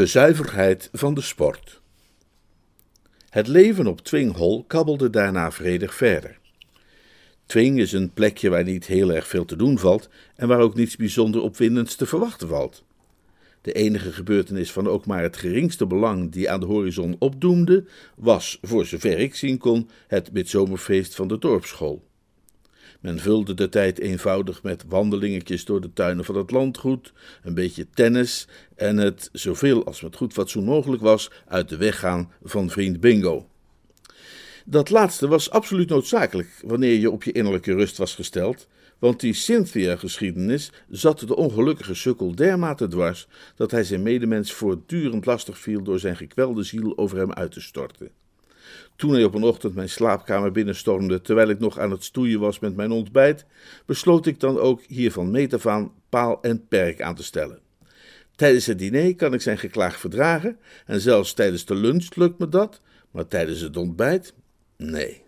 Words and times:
De 0.00 0.06
zuiverheid 0.06 0.88
van 0.92 1.14
de 1.14 1.20
sport. 1.20 1.80
Het 3.28 3.46
leven 3.46 3.86
op 3.86 4.00
Twing 4.00 4.36
Hall 4.36 4.64
kabbelde 4.66 5.10
daarna 5.10 5.52
vredig 5.52 5.94
verder. 5.94 6.38
Twing 7.46 7.78
is 7.78 7.92
een 7.92 8.12
plekje 8.12 8.48
waar 8.48 8.64
niet 8.64 8.86
heel 8.86 9.12
erg 9.12 9.26
veel 9.26 9.44
te 9.44 9.56
doen 9.56 9.78
valt 9.78 10.08
en 10.36 10.48
waar 10.48 10.58
ook 10.58 10.74
niets 10.74 10.96
bijzonder 10.96 11.40
opwindends 11.40 11.94
te 11.94 12.06
verwachten 12.06 12.48
valt. 12.48 12.84
De 13.60 13.72
enige 13.72 14.12
gebeurtenis 14.12 14.72
van 14.72 14.88
ook 14.88 15.06
maar 15.06 15.22
het 15.22 15.36
geringste 15.36 15.86
belang 15.86 16.32
die 16.32 16.50
aan 16.50 16.60
de 16.60 16.66
horizon 16.66 17.16
opdoemde, 17.18 17.84
was, 18.16 18.58
voor 18.62 18.86
zover 18.86 19.18
ik 19.18 19.34
zien 19.34 19.58
kon, 19.58 19.88
het 20.06 20.32
midzomerfeest 20.32 21.14
van 21.14 21.28
de 21.28 21.38
dorpsschool. 21.38 22.09
Men 23.00 23.18
vulde 23.18 23.54
de 23.54 23.68
tijd 23.68 23.98
eenvoudig 23.98 24.62
met 24.62 24.84
wandelingetjes 24.88 25.64
door 25.64 25.80
de 25.80 25.92
tuinen 25.92 26.24
van 26.24 26.36
het 26.36 26.50
landgoed, 26.50 27.12
een 27.42 27.54
beetje 27.54 27.86
tennis 27.94 28.48
en 28.76 28.96
het, 28.96 29.28
zoveel 29.32 29.84
als 29.86 30.02
met 30.02 30.16
goed 30.16 30.32
fatsoen 30.32 30.64
mogelijk 30.64 31.02
was, 31.02 31.30
uit 31.48 31.68
de 31.68 31.76
weg 31.76 31.98
gaan 31.98 32.32
van 32.42 32.70
vriend 32.70 33.00
Bingo. 33.00 33.48
Dat 34.64 34.90
laatste 34.90 35.28
was 35.28 35.50
absoluut 35.50 35.88
noodzakelijk 35.88 36.62
wanneer 36.64 36.98
je 36.98 37.10
op 37.10 37.22
je 37.22 37.32
innerlijke 37.32 37.74
rust 37.74 37.96
was 37.96 38.14
gesteld, 38.14 38.68
want 38.98 39.20
die 39.20 39.32
Cynthia-geschiedenis 39.32 40.72
zat 40.88 41.20
de 41.20 41.36
ongelukkige 41.36 41.94
sukkel 41.94 42.34
dermate 42.34 42.88
dwars 42.88 43.26
dat 43.56 43.70
hij 43.70 43.84
zijn 43.84 44.02
medemens 44.02 44.52
voortdurend 44.52 45.26
lastig 45.26 45.58
viel 45.58 45.82
door 45.82 45.98
zijn 45.98 46.16
gekwelde 46.16 46.62
ziel 46.62 46.98
over 46.98 47.18
hem 47.18 47.32
uit 47.32 47.52
te 47.52 47.60
storten. 47.60 48.10
Toen 48.96 49.12
hij 49.12 49.24
op 49.24 49.34
een 49.34 49.42
ochtend 49.42 49.74
mijn 49.74 49.88
slaapkamer 49.88 50.52
binnenstormde, 50.52 51.20
terwijl 51.20 51.48
ik 51.48 51.58
nog 51.58 51.78
aan 51.78 51.90
het 51.90 52.04
stoeien 52.04 52.40
was 52.40 52.58
met 52.58 52.76
mijn 52.76 52.90
ontbijt, 52.90 53.44
besloot 53.86 54.26
ik 54.26 54.40
dan 54.40 54.58
ook 54.58 54.82
hiervan 54.86 55.30
meet 55.30 55.54
af 55.54 55.66
aan 55.66 55.92
paal 56.08 56.42
en 56.42 56.68
perk 56.68 57.00
aan 57.00 57.14
te 57.14 57.22
stellen. 57.22 57.58
Tijdens 58.36 58.66
het 58.66 58.78
diner 58.78 59.14
kan 59.14 59.34
ik 59.34 59.40
zijn 59.40 59.58
geklaag 59.58 59.98
verdragen, 59.98 60.58
en 60.86 61.00
zelfs 61.00 61.32
tijdens 61.32 61.64
de 61.64 61.74
lunch 61.74 62.14
lukt 62.14 62.38
me 62.38 62.48
dat, 62.48 62.80
maar 63.10 63.26
tijdens 63.26 63.60
het 63.60 63.76
ontbijt, 63.76 64.34
nee. 64.76 65.22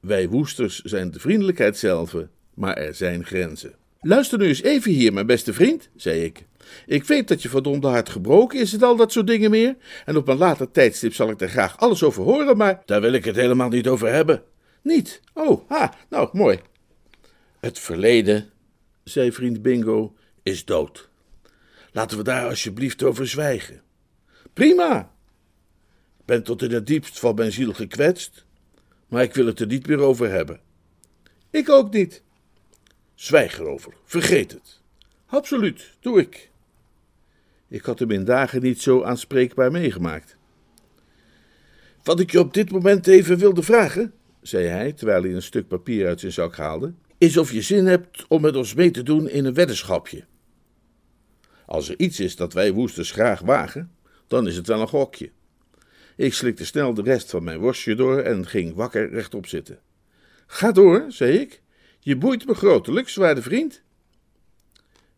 Wij 0.00 0.28
woesters 0.28 0.80
zijn 0.80 1.10
de 1.10 1.20
vriendelijkheid 1.20 1.78
zelf, 1.78 2.14
maar 2.54 2.76
er 2.76 2.94
zijn 2.94 3.24
grenzen. 3.24 3.74
Luister 4.00 4.38
nu 4.38 4.46
eens 4.46 4.62
even 4.62 4.90
hier, 4.90 5.12
mijn 5.12 5.26
beste 5.26 5.52
vriend, 5.52 5.88
zei 5.96 6.24
ik. 6.24 6.44
Ik 6.86 7.04
weet 7.04 7.28
dat 7.28 7.42
je 7.42 7.48
verdomde 7.48 7.86
hart 7.86 8.08
gebroken 8.08 8.60
is 8.60 8.72
en 8.72 8.82
al 8.82 8.96
dat 8.96 9.12
soort 9.12 9.26
dingen 9.26 9.50
meer. 9.50 9.76
En 10.04 10.16
op 10.16 10.28
een 10.28 10.36
later 10.36 10.70
tijdstip 10.70 11.14
zal 11.14 11.30
ik 11.30 11.40
er 11.40 11.48
graag 11.48 11.78
alles 11.78 12.02
over 12.02 12.22
horen, 12.22 12.56
maar 12.56 12.82
daar 12.84 13.00
wil 13.00 13.12
ik 13.12 13.24
het 13.24 13.36
helemaal 13.36 13.68
niet 13.68 13.88
over 13.88 14.08
hebben. 14.08 14.42
Niet? 14.82 15.20
Oh, 15.34 15.68
ha, 15.68 15.94
nou, 16.08 16.28
mooi. 16.32 16.60
Het 17.60 17.78
verleden, 17.78 18.50
zei 19.04 19.32
vriend 19.32 19.62
Bingo, 19.62 20.14
is 20.42 20.64
dood. 20.64 21.08
Laten 21.92 22.16
we 22.16 22.24
daar 22.24 22.48
alsjeblieft 22.48 23.02
over 23.02 23.28
zwijgen. 23.28 23.82
Prima. 24.52 25.12
Ik 26.18 26.24
ben 26.24 26.42
tot 26.42 26.62
in 26.62 26.72
het 26.72 26.86
diepst 26.86 27.18
van 27.18 27.34
mijn 27.34 27.52
ziel 27.52 27.72
gekwetst, 27.72 28.44
maar 29.08 29.22
ik 29.22 29.34
wil 29.34 29.46
het 29.46 29.60
er 29.60 29.66
niet 29.66 29.86
meer 29.86 29.98
over 29.98 30.30
hebben. 30.30 30.60
Ik 31.50 31.68
ook 31.68 31.92
niet. 31.92 32.22
Zwijg 33.14 33.58
erover, 33.58 33.92
vergeet 34.04 34.52
het. 34.52 34.80
Absoluut, 35.26 35.90
doe 36.00 36.20
ik. 36.20 36.50
Ik 37.72 37.84
had 37.84 37.98
hem 37.98 38.10
in 38.10 38.24
dagen 38.24 38.62
niet 38.62 38.80
zo 38.82 39.02
aanspreekbaar 39.02 39.70
meegemaakt. 39.70 40.36
Wat 42.02 42.20
ik 42.20 42.30
je 42.30 42.38
op 42.38 42.54
dit 42.54 42.70
moment 42.70 43.06
even 43.06 43.38
wilde 43.38 43.62
vragen, 43.62 44.12
zei 44.40 44.66
hij 44.66 44.92
terwijl 44.92 45.22
hij 45.22 45.34
een 45.34 45.42
stuk 45.42 45.68
papier 45.68 46.06
uit 46.06 46.20
zijn 46.20 46.32
zak 46.32 46.56
haalde, 46.56 46.92
is 47.18 47.36
of 47.36 47.52
je 47.52 47.62
zin 47.62 47.86
hebt 47.86 48.24
om 48.28 48.40
met 48.40 48.56
ons 48.56 48.74
mee 48.74 48.90
te 48.90 49.02
doen 49.02 49.28
in 49.28 49.44
een 49.44 49.54
weddenschapje. 49.54 50.24
Als 51.66 51.88
er 51.88 51.98
iets 51.98 52.20
is 52.20 52.36
dat 52.36 52.52
wij 52.52 52.72
woesters 52.72 53.10
graag 53.10 53.40
wagen, 53.40 53.90
dan 54.26 54.46
is 54.46 54.56
het 54.56 54.66
wel 54.66 54.80
een 54.80 54.88
gokje. 54.88 55.30
Ik 56.16 56.34
slikte 56.34 56.64
snel 56.64 56.94
de 56.94 57.02
rest 57.02 57.30
van 57.30 57.44
mijn 57.44 57.58
worstje 57.58 57.94
door 57.94 58.18
en 58.18 58.46
ging 58.46 58.74
wakker 58.74 59.10
rechtop 59.10 59.46
zitten. 59.46 59.78
Ga 60.46 60.72
door, 60.72 61.04
zei 61.08 61.38
ik. 61.38 61.62
Je 62.00 62.16
boeit 62.16 62.46
me 62.46 62.54
grotelijks, 62.54 63.14
waarde 63.14 63.42
vriend. 63.42 63.82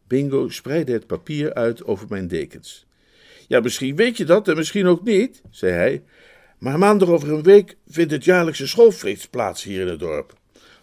Bingo 0.07 0.49
spreidde 0.49 0.93
het 0.93 1.07
papier 1.07 1.55
uit 1.55 1.85
over 1.85 2.07
mijn 2.09 2.29
dekens. 2.29 2.87
Ja, 3.49 3.61
misschien 3.61 3.97
weet 3.97 4.17
je 4.17 4.25
dat 4.25 4.49
en 4.49 4.57
misschien 4.57 4.87
ook 4.87 5.05
niet, 5.05 5.43
zei 5.51 5.73
hij. 5.73 6.03
Maar 6.59 6.79
maandag 6.79 7.09
over 7.09 7.33
een 7.33 7.43
week 7.43 7.77
vindt 7.89 8.13
het 8.13 8.25
jaarlijkse 8.25 8.67
schoolfeest 8.67 9.31
plaats 9.31 9.63
hier 9.63 9.81
in 9.81 9.89
het 9.89 9.99
dorp. 9.99 10.33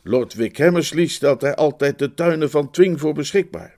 Lord 0.03 0.33
Wick 0.33 0.57
Hammersley 0.57 1.07
stelt 1.07 1.39
daar 1.39 1.55
altijd 1.55 1.99
de 1.99 2.13
tuinen 2.13 2.49
van 2.49 2.71
Twing 2.71 2.99
voor 2.99 3.13
beschikbaar. 3.13 3.77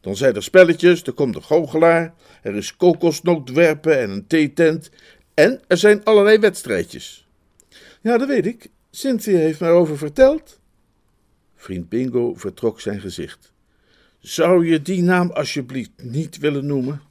Dan 0.00 0.16
zijn 0.16 0.34
er 0.34 0.42
spelletjes, 0.42 1.02
er 1.02 1.12
komt 1.12 1.34
een 1.34 1.42
goochelaar, 1.42 2.14
er 2.42 2.54
is 2.54 2.76
kokosnootwerpen 2.76 3.98
en 3.98 4.10
een 4.10 4.26
theetent 4.26 4.90
en 5.34 5.60
er 5.66 5.76
zijn 5.76 6.04
allerlei 6.04 6.38
wedstrijdjes. 6.38 7.28
Ja, 8.00 8.18
dat 8.18 8.28
weet 8.28 8.46
ik. 8.46 8.70
Cynthia 8.90 9.38
heeft 9.38 9.60
mij 9.60 9.70
over 9.70 9.98
verteld. 9.98 10.60
Vriend 11.54 11.88
Bingo 11.88 12.34
vertrok 12.34 12.80
zijn 12.80 13.00
gezicht. 13.00 13.49
Zou 14.20 14.66
je 14.66 14.82
die 14.82 15.02
naam 15.02 15.30
alsjeblieft 15.30 15.90
niet 16.02 16.38
willen 16.38 16.66
noemen? 16.66 17.02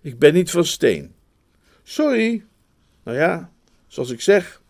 Ik 0.00 0.18
ben 0.18 0.34
niet 0.34 0.50
van 0.50 0.64
steen. 0.64 1.14
Sorry. 1.82 2.44
Nou 3.02 3.16
ja, 3.18 3.52
zoals 3.86 4.10
ik 4.10 4.20
zeg, 4.20 4.62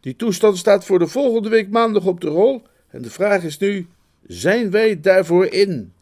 die 0.00 0.16
toestand 0.16 0.58
staat 0.58 0.84
voor 0.84 0.98
de 0.98 1.06
volgende 1.06 1.48
week 1.48 1.70
maandag 1.70 2.06
op 2.06 2.20
de 2.20 2.28
rol. 2.28 2.62
En 2.88 3.02
de 3.02 3.10
vraag 3.10 3.42
is 3.42 3.58
nu: 3.58 3.86
zijn 4.26 4.70
wij 4.70 5.00
daarvoor 5.00 5.46
in? 5.46 5.92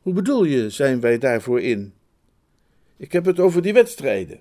Hoe 0.00 0.12
bedoel 0.12 0.44
je, 0.44 0.70
zijn 0.70 1.00
wij 1.00 1.18
daarvoor 1.18 1.60
in? 1.60 1.92
Ik 2.96 3.12
heb 3.12 3.24
het 3.24 3.40
over 3.40 3.62
die 3.62 3.72
wedstrijden. 3.72 4.40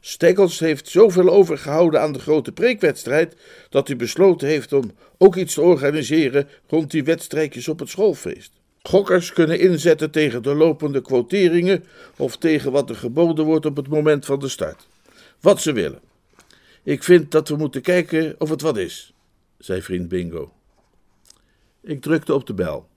Steggles 0.00 0.58
heeft 0.58 0.88
zoveel 0.88 1.28
overgehouden 1.28 2.00
aan 2.00 2.12
de 2.12 2.18
grote 2.18 2.52
preekwedstrijd 2.52 3.36
dat 3.68 3.88
hij 3.88 3.96
besloten 3.96 4.48
heeft 4.48 4.72
om 4.72 4.92
ook 5.18 5.36
iets 5.36 5.54
te 5.54 5.60
organiseren 5.60 6.48
rond 6.66 6.90
die 6.90 7.04
wedstrijdjes 7.04 7.68
op 7.68 7.78
het 7.78 7.88
schoolfeest. 7.88 8.52
Gokkers 8.82 9.32
kunnen 9.32 9.60
inzetten 9.60 10.10
tegen 10.10 10.42
de 10.42 10.54
lopende 10.54 11.00
quoteringen 11.00 11.84
of 12.16 12.36
tegen 12.36 12.72
wat 12.72 12.90
er 12.90 12.96
geboden 12.96 13.44
wordt 13.44 13.66
op 13.66 13.76
het 13.76 13.88
moment 13.88 14.24
van 14.24 14.38
de 14.38 14.48
start. 14.48 14.86
Wat 15.40 15.60
ze 15.60 15.72
willen. 15.72 16.00
Ik 16.82 17.02
vind 17.02 17.30
dat 17.30 17.48
we 17.48 17.56
moeten 17.56 17.82
kijken 17.82 18.34
of 18.38 18.50
het 18.50 18.60
wat 18.60 18.76
is, 18.76 19.12
zei 19.58 19.82
vriend 19.82 20.08
Bingo. 20.08 20.52
Ik 21.82 22.02
drukte 22.02 22.34
op 22.34 22.46
de 22.46 22.54
bel. 22.54 22.88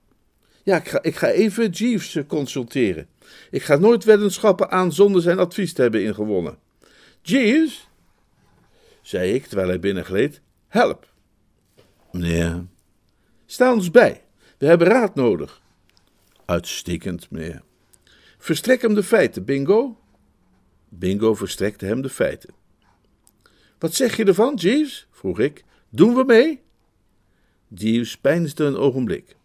Ja, 0.64 0.78
ik 0.78 0.88
ga, 0.88 1.04
ik 1.04 1.16
ga 1.16 1.30
even 1.30 1.70
Jeeves 1.70 2.18
consulteren. 2.28 3.08
Ik 3.52 3.64
ga 3.64 3.76
nooit 3.76 4.04
weddenschappen 4.04 4.72
aan 4.72 4.94
zonder 4.94 5.22
zijn 5.22 5.40
advies 5.40 5.74
te 5.74 5.82
hebben 5.82 6.04
ingewonnen. 6.04 6.58
Jeeves, 7.22 7.90
zei 9.02 9.34
ik 9.34 9.46
terwijl 9.46 9.68
hij 9.68 9.80
binnengleed, 9.80 10.42
help. 10.68 11.14
Meneer. 12.12 12.66
Sta 13.46 13.74
ons 13.74 13.92
bij. 13.92 14.24
We 14.58 14.66
hebben 14.66 14.88
raad 14.88 15.16
nodig. 15.16 15.62
Uitstekend, 16.46 17.30
meneer. 17.30 17.62
Verstrek 18.38 18.82
hem 18.82 18.94
de 18.94 19.04
feiten, 19.04 19.46
Bingo. 19.46 20.00
Bingo 20.90 21.36
verstrekte 21.36 21.86
hem 21.86 22.02
de 22.02 22.10
feiten. 22.10 22.54
Wat 23.80 23.94
zeg 23.94 24.18
je 24.18 24.26
ervan, 24.26 24.56
Jeeves? 24.56 25.08
vroeg 25.12 25.40
ik. 25.40 25.64
Doen 25.90 26.16
we 26.16 26.24
mee? 26.24 26.62
Jeeves 27.68 28.18
peinsde 28.18 28.64
een 28.64 28.76
ogenblik. 28.76 29.36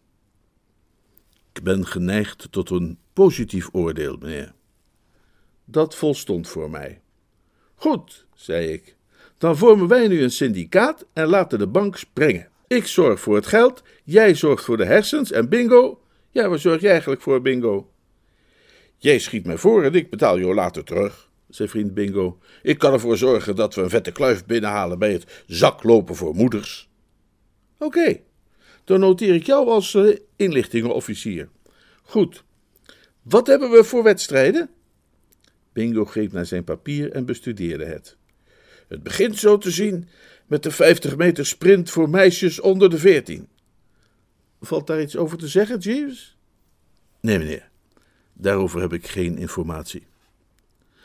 Ik 1.52 1.62
ben 1.62 1.86
geneigd 1.86 2.48
tot 2.50 2.70
een 2.70 2.98
positief 3.12 3.68
oordeel, 3.72 4.16
meneer. 4.16 4.54
Dat 5.64 5.94
volstond 5.94 6.48
voor 6.48 6.70
mij. 6.70 7.00
Goed, 7.76 8.26
zei 8.34 8.72
ik. 8.72 8.96
Dan 9.38 9.56
vormen 9.56 9.88
wij 9.88 10.08
nu 10.08 10.22
een 10.22 10.30
syndicaat 10.30 11.06
en 11.12 11.26
laten 11.26 11.58
de 11.58 11.66
bank 11.66 11.96
springen. 11.96 12.48
Ik 12.66 12.86
zorg 12.86 13.20
voor 13.20 13.34
het 13.34 13.46
geld, 13.46 13.82
jij 14.04 14.34
zorgt 14.34 14.64
voor 14.64 14.76
de 14.76 14.84
hersens 14.84 15.32
en 15.32 15.48
bingo. 15.48 16.00
Ja, 16.30 16.48
waar 16.48 16.58
zorg 16.58 16.80
jij 16.80 16.90
eigenlijk 16.90 17.20
voor, 17.20 17.42
bingo? 17.42 17.90
Jij 18.98 19.18
schiet 19.18 19.46
mij 19.46 19.58
voor 19.58 19.84
en 19.84 19.94
ik 19.94 20.10
betaal 20.10 20.38
jou 20.38 20.54
later 20.54 20.84
terug, 20.84 21.30
zei 21.48 21.68
vriend 21.68 21.94
Bingo. 21.94 22.38
Ik 22.62 22.78
kan 22.78 22.92
ervoor 22.92 23.16
zorgen 23.16 23.56
dat 23.56 23.74
we 23.74 23.82
een 23.82 23.90
vette 23.90 24.12
kluif 24.12 24.46
binnenhalen 24.46 24.98
bij 24.98 25.12
het 25.12 25.42
zaklopen 25.46 26.14
voor 26.14 26.34
moeders. 26.34 26.88
Oké, 27.78 28.20
dan 28.84 29.00
noteer 29.00 29.34
ik 29.34 29.46
jou 29.46 29.68
als 29.68 29.94
uh, 29.94 30.16
inlichtingenofficier. 30.36 31.48
Goed. 32.02 32.44
Wat 33.22 33.46
hebben 33.46 33.70
we 33.70 33.84
voor 33.84 34.02
wedstrijden? 34.02 34.70
Bingo 35.76 36.04
greep 36.04 36.32
naar 36.32 36.46
zijn 36.46 36.64
papier 36.64 37.12
en 37.12 37.24
bestudeerde 37.24 37.84
het. 37.84 38.16
Het 38.88 39.02
begint 39.02 39.38
zo 39.38 39.58
te 39.58 39.70
zien 39.70 40.08
met 40.46 40.62
de 40.62 40.70
50 40.70 41.16
meter 41.16 41.46
sprint 41.46 41.90
voor 41.90 42.10
meisjes 42.10 42.60
onder 42.60 42.90
de 42.90 42.98
14. 42.98 43.48
Valt 44.60 44.86
daar 44.86 45.00
iets 45.00 45.16
over 45.16 45.38
te 45.38 45.48
zeggen, 45.48 45.78
Jeeves? 45.78 46.36
Nee, 47.20 47.38
meneer. 47.38 47.68
Daarover 48.32 48.80
heb 48.80 48.92
ik 48.92 49.06
geen 49.06 49.38
informatie. 49.38 50.06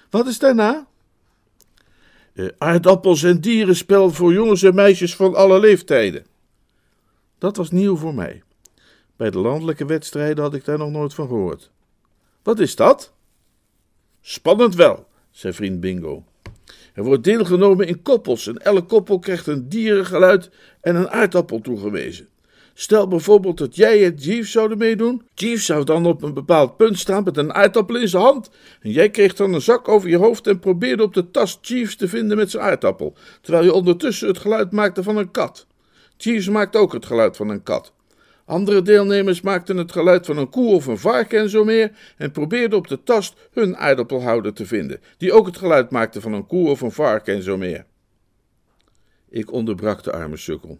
Wat 0.09 0.27
is 0.27 0.39
daarna? 0.39 0.87
Uh, 2.33 2.49
aardappels 2.57 3.23
en 3.23 3.41
dierenspel 3.41 4.11
voor 4.11 4.33
jongens 4.33 4.63
en 4.63 4.75
meisjes 4.75 5.15
van 5.15 5.35
alle 5.35 5.59
leeftijden. 5.59 6.25
Dat 7.37 7.57
was 7.57 7.71
nieuw 7.71 7.95
voor 7.95 8.13
mij. 8.13 8.43
Bij 9.15 9.29
de 9.29 9.39
landelijke 9.39 9.85
wedstrijden 9.85 10.43
had 10.43 10.53
ik 10.53 10.65
daar 10.65 10.77
nog 10.77 10.91
nooit 10.91 11.13
van 11.13 11.27
gehoord. 11.27 11.71
Wat 12.43 12.59
is 12.59 12.75
dat? 12.75 13.13
Spannend 14.21 14.75
wel, 14.75 15.07
zei 15.31 15.53
vriend 15.53 15.79
Bingo. 15.79 16.23
Er 16.93 17.03
wordt 17.03 17.23
deelgenomen 17.23 17.87
in 17.87 18.01
koppels 18.01 18.47
en 18.47 18.57
elke 18.57 18.81
koppel 18.81 19.19
krijgt 19.19 19.47
een 19.47 19.69
dierengeluid 19.69 20.49
en 20.81 20.95
een 20.95 21.09
aardappel 21.09 21.61
toegewezen. 21.61 22.27
Stel 22.73 23.07
bijvoorbeeld 23.07 23.57
dat 23.57 23.75
jij 23.75 24.05
en 24.05 24.15
Jeeves 24.15 24.51
zouden 24.51 24.77
meedoen. 24.77 25.21
Jeeves 25.33 25.65
zou 25.65 25.83
dan 25.83 26.05
op 26.05 26.21
een 26.23 26.33
bepaald 26.33 26.77
punt 26.77 26.99
staan 26.99 27.23
met 27.23 27.37
een 27.37 27.53
aardappel 27.53 27.95
in 27.95 28.07
zijn 28.07 28.23
hand. 28.23 28.49
En 28.81 28.91
jij 28.91 29.09
kreeg 29.09 29.35
dan 29.35 29.53
een 29.53 29.61
zak 29.61 29.87
over 29.87 30.09
je 30.09 30.17
hoofd 30.17 30.47
en 30.47 30.59
probeerde 30.59 31.03
op 31.03 31.13
de 31.13 31.31
tas 31.31 31.57
Jeeves 31.61 31.95
te 31.95 32.07
vinden 32.07 32.37
met 32.37 32.51
zijn 32.51 32.63
aardappel. 32.63 33.13
Terwijl 33.41 33.63
je 33.63 33.73
ondertussen 33.73 34.27
het 34.27 34.37
geluid 34.37 34.71
maakte 34.71 35.03
van 35.03 35.17
een 35.17 35.31
kat. 35.31 35.67
Jeeves 36.17 36.49
maakt 36.49 36.75
ook 36.75 36.93
het 36.93 37.05
geluid 37.05 37.35
van 37.37 37.49
een 37.49 37.63
kat. 37.63 37.93
Andere 38.51 38.81
deelnemers 38.81 39.41
maakten 39.41 39.77
het 39.77 39.91
geluid 39.91 40.25
van 40.25 40.37
een 40.37 40.49
koe 40.49 40.73
of 40.73 40.85
een 40.85 40.97
varken 40.97 41.39
en 41.39 41.49
zo 41.49 41.63
meer 41.63 41.91
en 42.17 42.31
probeerden 42.31 42.77
op 42.77 42.87
de 42.87 43.03
tast 43.03 43.35
hun 43.51 43.77
aardappelhouder 43.77 44.53
te 44.53 44.65
vinden, 44.65 45.01
die 45.17 45.33
ook 45.33 45.45
het 45.45 45.57
geluid 45.57 45.89
maakte 45.89 46.21
van 46.21 46.33
een 46.33 46.47
koe 46.47 46.69
of 46.69 46.81
een 46.81 46.91
varken 46.91 47.35
en 47.35 47.43
zo 47.43 47.57
meer. 47.57 47.85
Ik 49.29 49.51
onderbrak 49.51 50.03
de 50.03 50.11
arme 50.11 50.37
sukkel. 50.37 50.79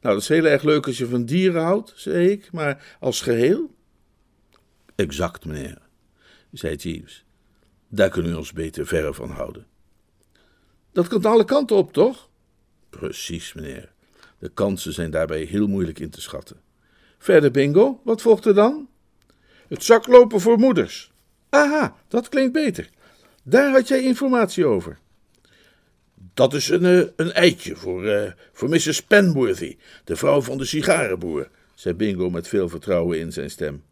Nou, 0.00 0.14
dat 0.14 0.22
is 0.22 0.28
heel 0.28 0.44
erg 0.44 0.62
leuk 0.62 0.86
als 0.86 0.98
je 0.98 1.06
van 1.06 1.24
dieren 1.24 1.62
houdt, 1.62 1.92
zei 1.96 2.28
ik, 2.28 2.52
maar 2.52 2.96
als 3.00 3.20
geheel? 3.20 3.74
Exact, 4.94 5.44
meneer, 5.44 5.78
zei 6.52 6.76
Jeeves. 6.76 7.24
Daar 7.88 8.10
kunnen 8.10 8.32
we 8.32 8.38
ons 8.38 8.52
beter 8.52 8.86
verre 8.86 9.14
van 9.14 9.30
houden. 9.30 9.66
Dat 10.92 11.08
kan 11.08 11.24
alle 11.24 11.44
kanten 11.44 11.76
op, 11.76 11.92
toch? 11.92 12.28
Precies, 12.90 13.52
meneer. 13.52 13.92
De 14.38 14.48
kansen 14.48 14.92
zijn 14.92 15.10
daarbij 15.10 15.42
heel 15.42 15.66
moeilijk 15.66 15.98
in 15.98 16.10
te 16.10 16.20
schatten. 16.20 16.64
Verder 17.18 17.50
bingo, 17.50 18.00
wat 18.04 18.22
volgt 18.22 18.44
er 18.44 18.54
dan? 18.54 18.88
Het 19.68 19.84
zaklopen 19.84 20.40
voor 20.40 20.58
moeders. 20.58 21.12
Aha, 21.48 21.96
dat 22.08 22.28
klinkt 22.28 22.52
beter. 22.52 22.90
Daar 23.42 23.70
had 23.72 23.88
jij 23.88 24.02
informatie 24.02 24.66
over. 24.66 24.98
Dat 26.34 26.54
is 26.54 26.68
een, 26.68 26.84
uh, 26.84 27.06
een 27.16 27.32
eitje 27.32 27.76
voor, 27.76 28.04
uh, 28.04 28.30
voor 28.52 28.68
Mrs. 28.68 29.02
Penworthy, 29.02 29.76
de 30.04 30.16
vrouw 30.16 30.40
van 30.40 30.58
de 30.58 30.64
sigarenboer, 30.64 31.48
zei 31.74 31.94
Bingo 31.94 32.30
met 32.30 32.48
veel 32.48 32.68
vertrouwen 32.68 33.18
in 33.18 33.32
zijn 33.32 33.50
stem. 33.50 33.82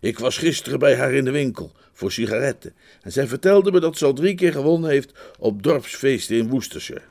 Ik 0.00 0.18
was 0.18 0.38
gisteren 0.38 0.78
bij 0.78 0.96
haar 0.96 1.12
in 1.12 1.24
de 1.24 1.30
winkel 1.30 1.72
voor 1.92 2.12
sigaretten 2.12 2.74
en 3.02 3.12
zij 3.12 3.26
vertelde 3.26 3.72
me 3.72 3.80
dat 3.80 3.98
ze 3.98 4.04
al 4.04 4.12
drie 4.12 4.34
keer 4.34 4.52
gewonnen 4.52 4.90
heeft 4.90 5.12
op 5.38 5.62
dorpsfeesten 5.62 6.36
in 6.36 6.48
Worcestershire. 6.48 7.02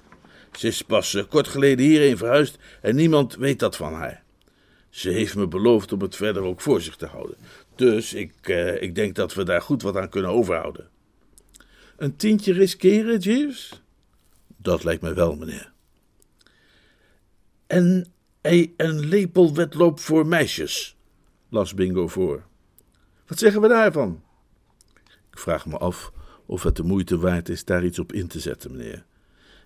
Ze 0.51 0.67
is 0.67 0.81
pas 0.81 1.13
uh, 1.13 1.23
kort 1.29 1.47
geleden 1.47 1.85
hierheen 1.85 2.17
verhuisd 2.17 2.57
en 2.81 2.95
niemand 2.95 3.35
weet 3.35 3.59
dat 3.59 3.75
van 3.75 3.93
haar. 3.93 4.20
Ze 4.91 5.09
heeft 5.09 5.35
me 5.35 5.47
beloofd 5.47 5.91
om 5.91 6.01
het 6.01 6.15
verder 6.15 6.43
ook 6.43 6.61
voor 6.61 6.81
zich 6.81 6.95
te 6.95 7.05
houden. 7.05 7.37
Dus 7.75 8.13
ik, 8.13 8.47
uh, 8.47 8.81
ik 8.81 8.95
denk 8.95 9.15
dat 9.15 9.33
we 9.33 9.43
daar 9.43 9.61
goed 9.61 9.81
wat 9.81 9.95
aan 9.95 10.09
kunnen 10.09 10.31
overhouden. 10.31 10.89
Een 11.97 12.15
tientje 12.15 12.53
riskeren, 12.53 13.19
Jeeves? 13.19 13.81
Dat 14.57 14.83
lijkt 14.83 15.01
me 15.01 15.13
wel, 15.13 15.35
meneer. 15.35 15.71
En 17.67 18.05
een 18.75 18.99
lepelwedloop 19.07 19.99
voor 19.99 20.27
meisjes, 20.27 20.97
las 21.49 21.73
Bingo 21.73 22.07
voor. 22.07 22.43
Wat 23.27 23.39
zeggen 23.39 23.61
we 23.61 23.67
daarvan? 23.67 24.23
Ik 25.31 25.39
vraag 25.39 25.65
me 25.65 25.77
af 25.77 26.11
of 26.45 26.63
het 26.63 26.75
de 26.75 26.83
moeite 26.83 27.17
waard 27.17 27.49
is 27.49 27.65
daar 27.65 27.85
iets 27.85 27.99
op 27.99 28.13
in 28.13 28.27
te 28.27 28.39
zetten, 28.39 28.71
meneer. 28.71 29.05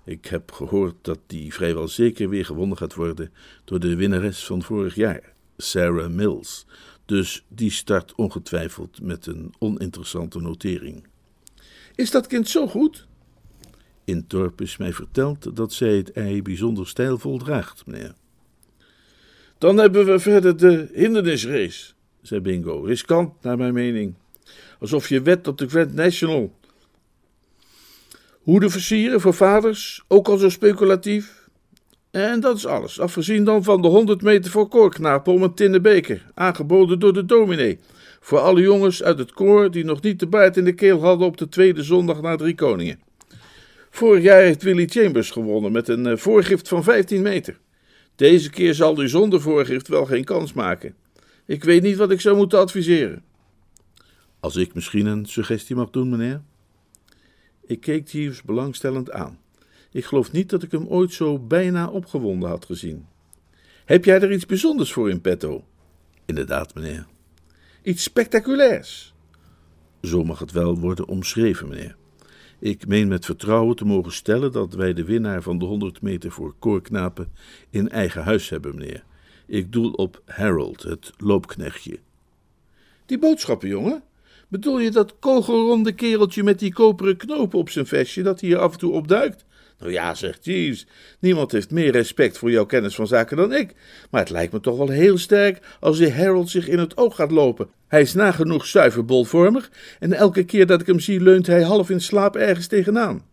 Ik 0.05 0.25
heb 0.25 0.51
gehoord 0.51 0.95
dat 1.01 1.19
die 1.27 1.53
vrijwel 1.53 1.87
zeker 1.87 2.29
weer 2.29 2.45
gewonnen 2.45 2.77
gaat 2.77 2.93
worden 2.93 3.31
door 3.63 3.79
de 3.79 3.95
winnares 3.95 4.45
van 4.45 4.63
vorig 4.63 4.95
jaar, 4.95 5.33
Sarah 5.57 6.11
Mills. 6.11 6.65
Dus 7.05 7.45
die 7.47 7.71
start 7.71 8.15
ongetwijfeld 8.15 9.01
met 9.01 9.25
een 9.25 9.53
oninteressante 9.59 10.39
notering. 10.39 11.07
Is 11.95 12.11
dat 12.11 12.27
kind 12.27 12.49
zo 12.49 12.67
goed? 12.67 13.07
In 14.03 14.27
Torp 14.27 14.61
is 14.61 14.77
mij 14.77 14.93
verteld 14.93 15.55
dat 15.55 15.73
zij 15.73 15.95
het 15.95 16.11
ei 16.11 16.41
bijzonder 16.41 16.87
stijlvol 16.87 17.37
draagt, 17.37 17.85
meneer. 17.85 18.13
Dan 19.57 19.77
hebben 19.77 20.05
we 20.05 20.19
verder 20.19 20.57
de 20.57 20.89
hindernisrace, 20.93 21.93
zei 22.21 22.41
Bingo. 22.41 22.81
Riskant, 22.81 23.43
naar 23.43 23.57
mijn 23.57 23.73
mening. 23.73 24.13
Alsof 24.79 25.09
je 25.09 25.21
wet 25.21 25.47
op 25.47 25.57
de 25.57 25.67
Grand 25.67 25.93
National. 25.93 26.53
Hoeden 28.45 28.71
versieren 28.71 29.21
voor 29.21 29.33
vaders, 29.33 30.03
ook 30.07 30.27
al 30.27 30.37
zo 30.37 30.49
speculatief. 30.49 31.47
En 32.11 32.39
dat 32.39 32.57
is 32.57 32.65
alles, 32.65 32.99
afgezien 32.99 33.43
dan 33.43 33.63
van 33.63 33.81
de 33.81 33.87
100 33.87 34.21
meter 34.21 34.51
voor 34.51 34.67
koorknapen 34.67 35.33
om 35.33 35.43
een 35.43 35.53
tinnen 35.53 35.81
beker, 35.81 36.25
aangeboden 36.33 36.99
door 36.99 37.13
de 37.13 37.25
dominee. 37.25 37.79
Voor 38.19 38.39
alle 38.39 38.61
jongens 38.61 39.03
uit 39.03 39.17
het 39.17 39.31
koor 39.31 39.71
die 39.71 39.83
nog 39.83 40.01
niet 40.01 40.19
de 40.19 40.27
baard 40.27 40.57
in 40.57 40.63
de 40.65 40.73
keel 40.73 41.01
hadden 41.01 41.27
op 41.27 41.37
de 41.37 41.49
tweede 41.49 41.83
zondag 41.83 42.21
na 42.21 42.35
Drie 42.35 42.55
Koningen. 42.55 42.99
Vorig 43.89 44.23
jaar 44.23 44.41
heeft 44.41 44.63
Willy 44.63 44.87
Chambers 44.87 45.31
gewonnen 45.31 45.71
met 45.71 45.87
een 45.87 46.05
eh, 46.05 46.17
voorgift 46.17 46.67
van 46.67 46.83
15 46.83 47.21
meter. 47.21 47.59
Deze 48.15 48.49
keer 48.49 48.73
zal 48.73 49.01
u 49.01 49.07
zonder 49.07 49.41
voorgift 49.41 49.87
wel 49.87 50.05
geen 50.05 50.23
kans 50.23 50.53
maken. 50.53 50.95
Ik 51.45 51.63
weet 51.63 51.81
niet 51.81 51.97
wat 51.97 52.11
ik 52.11 52.21
zou 52.21 52.35
moeten 52.35 52.59
adviseren. 52.59 53.23
Als 54.39 54.55
ik 54.55 54.73
misschien 54.73 55.05
een 55.05 55.25
suggestie 55.25 55.75
mag 55.75 55.89
doen, 55.89 56.09
meneer? 56.09 56.41
Ik 57.67 57.79
keek 57.79 58.07
Jeeves 58.07 58.41
belangstellend 58.41 59.11
aan. 59.11 59.39
Ik 59.91 60.05
geloof 60.05 60.31
niet 60.31 60.49
dat 60.49 60.63
ik 60.63 60.71
hem 60.71 60.87
ooit 60.87 61.13
zo 61.13 61.39
bijna 61.39 61.89
opgewonden 61.89 62.49
had 62.49 62.65
gezien. 62.65 63.05
Heb 63.85 64.05
jij 64.05 64.21
er 64.21 64.31
iets 64.31 64.45
bijzonders 64.45 64.93
voor 64.93 65.09
in 65.09 65.21
petto? 65.21 65.63
Inderdaad, 66.25 66.75
meneer. 66.75 67.07
Iets 67.81 68.03
spectaculairs? 68.03 69.13
Zo 70.01 70.23
mag 70.23 70.39
het 70.39 70.51
wel 70.51 70.79
worden 70.79 71.07
omschreven, 71.07 71.67
meneer. 71.67 71.95
Ik 72.59 72.87
meen 72.87 73.07
met 73.07 73.25
vertrouwen 73.25 73.75
te 73.75 73.85
mogen 73.85 74.11
stellen 74.11 74.51
dat 74.51 74.73
wij 74.73 74.93
de 74.93 75.03
winnaar 75.03 75.41
van 75.41 75.57
de 75.57 75.65
100 75.65 76.01
meter 76.01 76.31
voor 76.31 76.55
koorknapen 76.59 77.31
in 77.69 77.89
eigen 77.89 78.23
huis 78.23 78.49
hebben, 78.49 78.75
meneer. 78.75 79.03
Ik 79.45 79.71
doel 79.71 79.91
op 79.91 80.21
Harold, 80.25 80.83
het 80.83 81.11
loopknechtje. 81.17 81.99
Die 83.05 83.19
boodschappenjongen? 83.19 84.03
Bedoel 84.47 84.79
je 84.79 84.91
dat 84.91 85.19
kogelronde 85.19 85.91
kereltje 85.91 86.43
met 86.43 86.59
die 86.59 86.73
koperen 86.73 87.17
knopen 87.17 87.59
op 87.59 87.69
zijn 87.69 87.85
vestje 87.85 88.23
dat 88.23 88.39
hier 88.39 88.57
af 88.57 88.71
en 88.71 88.79
toe 88.79 88.91
opduikt? 88.91 89.45
Nou 89.79 89.91
ja, 89.91 90.13
zegt 90.13 90.45
Jeeves, 90.45 90.87
niemand 91.19 91.51
heeft 91.51 91.71
meer 91.71 91.91
respect 91.91 92.37
voor 92.37 92.51
jouw 92.51 92.65
kennis 92.65 92.95
van 92.95 93.07
zaken 93.07 93.37
dan 93.37 93.53
ik. 93.53 93.75
Maar 94.09 94.21
het 94.21 94.29
lijkt 94.29 94.53
me 94.53 94.59
toch 94.59 94.77
wel 94.77 94.89
heel 94.89 95.17
sterk 95.17 95.77
als 95.79 95.97
die 95.97 96.11
Harold 96.11 96.49
zich 96.49 96.67
in 96.67 96.79
het 96.79 96.97
oog 96.97 97.15
gaat 97.15 97.31
lopen. 97.31 97.69
Hij 97.87 98.01
is 98.01 98.13
nagenoeg 98.13 98.65
zuiverbolvormig 98.65 99.71
en 99.99 100.13
elke 100.13 100.43
keer 100.43 100.65
dat 100.65 100.81
ik 100.81 100.87
hem 100.87 100.99
zie 100.99 101.19
leunt 101.19 101.47
hij 101.47 101.63
half 101.63 101.89
in 101.89 102.01
slaap 102.01 102.35
ergens 102.35 102.67
tegenaan. 102.67 103.25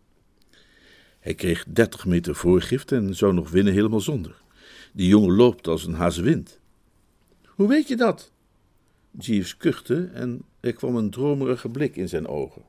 Hij 1.21 1.35
kreeg 1.35 1.65
dertig 1.69 2.07
meter 2.07 2.35
voorgift 2.35 2.93
en 2.93 3.15
zou 3.15 3.33
nog 3.33 3.51
winnen 3.51 3.73
helemaal 3.73 4.01
zonder. 4.01 4.35
Die 4.93 5.09
jongen 5.09 5.37
loopt 5.37 5.69
als 5.69 5.87
een 5.87 5.95
hazewind. 5.95 6.59
Hoe 7.47 7.69
weet 7.69 7.89
je 7.89 7.97
dat? 7.97 8.33
Jeeves 9.19 9.57
kuchte 9.57 10.11
en 10.13 10.43
er 10.63 10.73
kwam 10.73 10.97
een 10.97 11.11
dromerige 11.11 11.69
blik 11.69 11.97
in 11.97 12.09
zijn 12.09 12.27
ogen. 12.27 12.63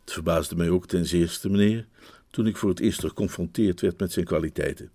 Het 0.00 0.12
verbaasde 0.12 0.56
mij 0.56 0.70
ook 0.70 0.86
ten 0.86 1.06
zeerste, 1.06 1.50
meneer, 1.50 1.86
toen 2.30 2.46
ik 2.46 2.56
voor 2.56 2.68
het 2.68 2.80
eerst 2.80 3.00
geconfronteerd 3.00 3.80
werd 3.80 4.00
met 4.00 4.12
zijn 4.12 4.24
kwaliteiten. 4.24 4.90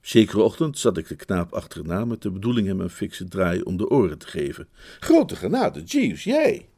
Zekere 0.00 0.42
ochtend 0.42 0.78
zat 0.78 0.96
ik 0.96 1.08
de 1.08 1.16
knaap 1.16 1.52
achterna 1.52 2.04
met 2.04 2.22
de 2.22 2.30
bedoeling 2.30 2.66
hem 2.66 2.80
een 2.80 2.90
fikse 2.90 3.28
draai 3.28 3.60
om 3.60 3.76
de 3.76 3.88
oren 3.88 4.18
te 4.18 4.26
geven. 4.26 4.68
Grote 5.00 5.36
genade, 5.36 5.82
Jeeves, 5.82 6.24
jij! 6.24 6.68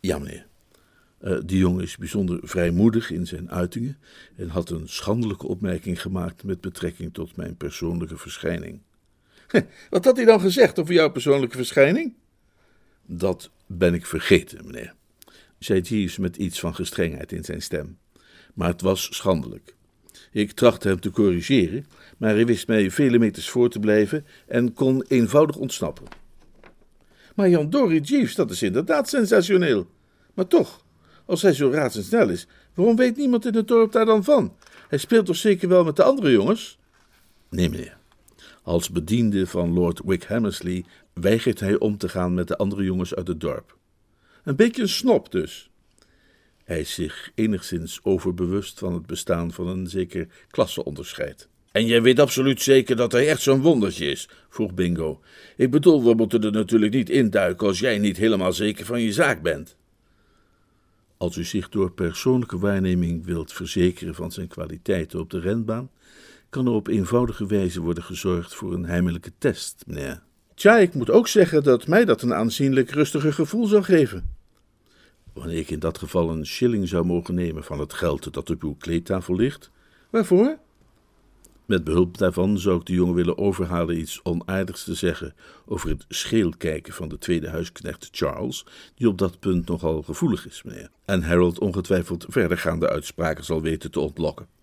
Ja, 0.00 0.18
meneer. 0.18 0.46
Uh, 1.22 1.38
die 1.44 1.58
jongen 1.58 1.82
is 1.82 1.96
bijzonder 1.96 2.38
vrijmoedig 2.42 3.10
in 3.10 3.26
zijn 3.26 3.50
uitingen 3.50 3.98
en 4.36 4.48
had 4.48 4.70
een 4.70 4.88
schandelijke 4.88 5.46
opmerking 5.46 6.00
gemaakt 6.02 6.44
met 6.44 6.60
betrekking 6.60 7.14
tot 7.14 7.36
mijn 7.36 7.56
persoonlijke 7.56 8.16
verschijning. 8.16 8.80
Wat 9.90 10.04
had 10.04 10.16
hij 10.16 10.24
dan 10.24 10.40
gezegd 10.40 10.78
over 10.78 10.94
jouw 10.94 11.10
persoonlijke 11.10 11.56
verschijning? 11.56 12.14
Dat 13.06 13.50
ben 13.66 13.94
ik 13.94 14.06
vergeten, 14.06 14.66
meneer, 14.66 14.94
zei 15.58 15.80
Jeeves 15.80 16.18
met 16.18 16.36
iets 16.36 16.60
van 16.60 16.74
gestrengheid 16.74 17.32
in 17.32 17.44
zijn 17.44 17.62
stem. 17.62 17.98
Maar 18.54 18.68
het 18.68 18.80
was 18.80 19.08
schandelijk. 19.16 19.74
Ik 20.32 20.52
trachtte 20.52 20.88
hem 20.88 21.00
te 21.00 21.10
corrigeren, 21.10 21.86
maar 22.16 22.34
hij 22.34 22.46
wist 22.46 22.66
mij 22.66 22.90
vele 22.90 23.18
meters 23.18 23.48
voor 23.48 23.70
te 23.70 23.80
blijven 23.80 24.26
en 24.46 24.72
kon 24.72 25.04
eenvoudig 25.08 25.56
ontsnappen. 25.56 26.06
Maar 27.34 27.48
Jan 27.48 27.70
Dory 27.70 28.00
Jeeves, 28.00 28.34
dat 28.34 28.50
is 28.50 28.62
inderdaad 28.62 29.08
sensationeel. 29.08 29.86
Maar 30.34 30.46
toch, 30.46 30.84
Als 31.24 31.42
hij 31.42 31.52
zo 31.52 31.70
razendsnel 31.70 32.28
is, 32.28 32.46
waarom 32.74 32.96
weet 32.96 33.16
niemand 33.16 33.46
in 33.46 33.54
het 33.54 33.68
dorp 33.68 33.92
daar 33.92 34.04
dan 34.04 34.24
van? 34.24 34.56
Hij 34.88 34.98
speelt 34.98 35.26
toch 35.26 35.36
zeker 35.36 35.68
wel 35.68 35.84
met 35.84 35.96
de 35.96 36.02
andere 36.02 36.30
jongens? 36.30 36.78
Nee, 37.50 37.70
meneer. 37.70 37.96
Als 38.62 38.90
bediende 38.90 39.46
van 39.46 39.72
Lord 39.72 40.00
Wick 40.04 40.24
Hammersley 40.24 40.84
weigert 41.20 41.60
hij 41.60 41.78
om 41.78 41.98
te 41.98 42.08
gaan 42.08 42.34
met 42.34 42.48
de 42.48 42.56
andere 42.56 42.82
jongens 42.82 43.14
uit 43.14 43.28
het 43.28 43.40
dorp. 43.40 43.76
Een 44.44 44.56
beetje 44.56 44.82
een 44.82 44.88
snop 44.88 45.32
dus. 45.32 45.70
Hij 46.64 46.80
is 46.80 46.94
zich 46.94 47.30
enigszins 47.34 48.00
overbewust 48.02 48.78
van 48.78 48.94
het 48.94 49.06
bestaan 49.06 49.52
van 49.52 49.68
een 49.68 49.86
zeker 49.86 50.26
klasseonderscheid. 50.50 51.48
En 51.72 51.86
jij 51.86 52.02
weet 52.02 52.18
absoluut 52.18 52.62
zeker 52.62 52.96
dat 52.96 53.12
hij 53.12 53.28
echt 53.28 53.42
zo'n 53.42 53.60
wondertje 53.60 54.10
is? 54.10 54.28
vroeg 54.48 54.74
Bingo. 54.74 55.20
Ik 55.56 55.70
bedoel, 55.70 56.04
we 56.04 56.14
moeten 56.14 56.42
er 56.42 56.52
natuurlijk 56.52 56.92
niet 56.92 57.10
induiken 57.10 57.66
als 57.66 57.78
jij 57.78 57.98
niet 57.98 58.16
helemaal 58.16 58.52
zeker 58.52 58.84
van 58.84 59.00
je 59.00 59.12
zaak 59.12 59.42
bent. 59.42 59.76
Als 61.16 61.36
u 61.36 61.44
zich 61.44 61.68
door 61.68 61.92
persoonlijke 61.92 62.58
waarneming 62.58 63.24
wilt 63.24 63.52
verzekeren 63.52 64.14
van 64.14 64.32
zijn 64.32 64.48
kwaliteiten 64.48 65.20
op 65.20 65.30
de 65.30 65.40
renbaan, 65.40 65.90
kan 66.48 66.66
er 66.66 66.72
op 66.72 66.88
eenvoudige 66.88 67.46
wijze 67.46 67.80
worden 67.80 68.02
gezorgd 68.02 68.54
voor 68.54 68.72
een 68.72 68.84
heimelijke 68.84 69.32
test, 69.38 69.84
meneer. 69.86 70.25
Tja, 70.56 70.76
ik 70.76 70.94
moet 70.94 71.10
ook 71.10 71.28
zeggen 71.28 71.62
dat 71.62 71.86
mij 71.86 72.04
dat 72.04 72.22
een 72.22 72.34
aanzienlijk 72.34 72.90
rustiger 72.90 73.32
gevoel 73.32 73.66
zou 73.66 73.82
geven. 73.82 74.34
Wanneer 75.32 75.58
ik 75.58 75.70
in 75.70 75.78
dat 75.78 75.98
geval 75.98 76.30
een 76.30 76.46
shilling 76.46 76.88
zou 76.88 77.04
mogen 77.04 77.34
nemen 77.34 77.64
van 77.64 77.78
het 77.78 77.92
geld 77.92 78.34
dat 78.34 78.50
op 78.50 78.62
uw 78.62 78.74
kleedtafel 78.78 79.34
ligt. 79.34 79.70
Waarvoor? 80.10 80.58
Met 81.66 81.84
behulp 81.84 82.18
daarvan 82.18 82.58
zou 82.58 82.80
ik 82.80 82.86
de 82.86 82.92
jongen 82.92 83.14
willen 83.14 83.38
overhalen 83.38 83.98
iets 83.98 84.20
onaardigs 84.22 84.84
te 84.84 84.94
zeggen 84.94 85.34
over 85.66 85.88
het 85.88 86.04
scheelkijken 86.08 86.92
van 86.92 87.08
de 87.08 87.18
tweede 87.18 87.48
huisknecht 87.48 88.08
Charles, 88.12 88.66
die 88.94 89.08
op 89.08 89.18
dat 89.18 89.38
punt 89.38 89.68
nogal 89.68 90.02
gevoelig 90.02 90.46
is, 90.46 90.62
meneer. 90.62 90.90
En 91.04 91.22
Harold 91.22 91.58
ongetwijfeld 91.58 92.26
verdergaande 92.28 92.88
uitspraken 92.88 93.44
zal 93.44 93.62
weten 93.62 93.90
te 93.90 94.00
ontlokken. 94.00 94.55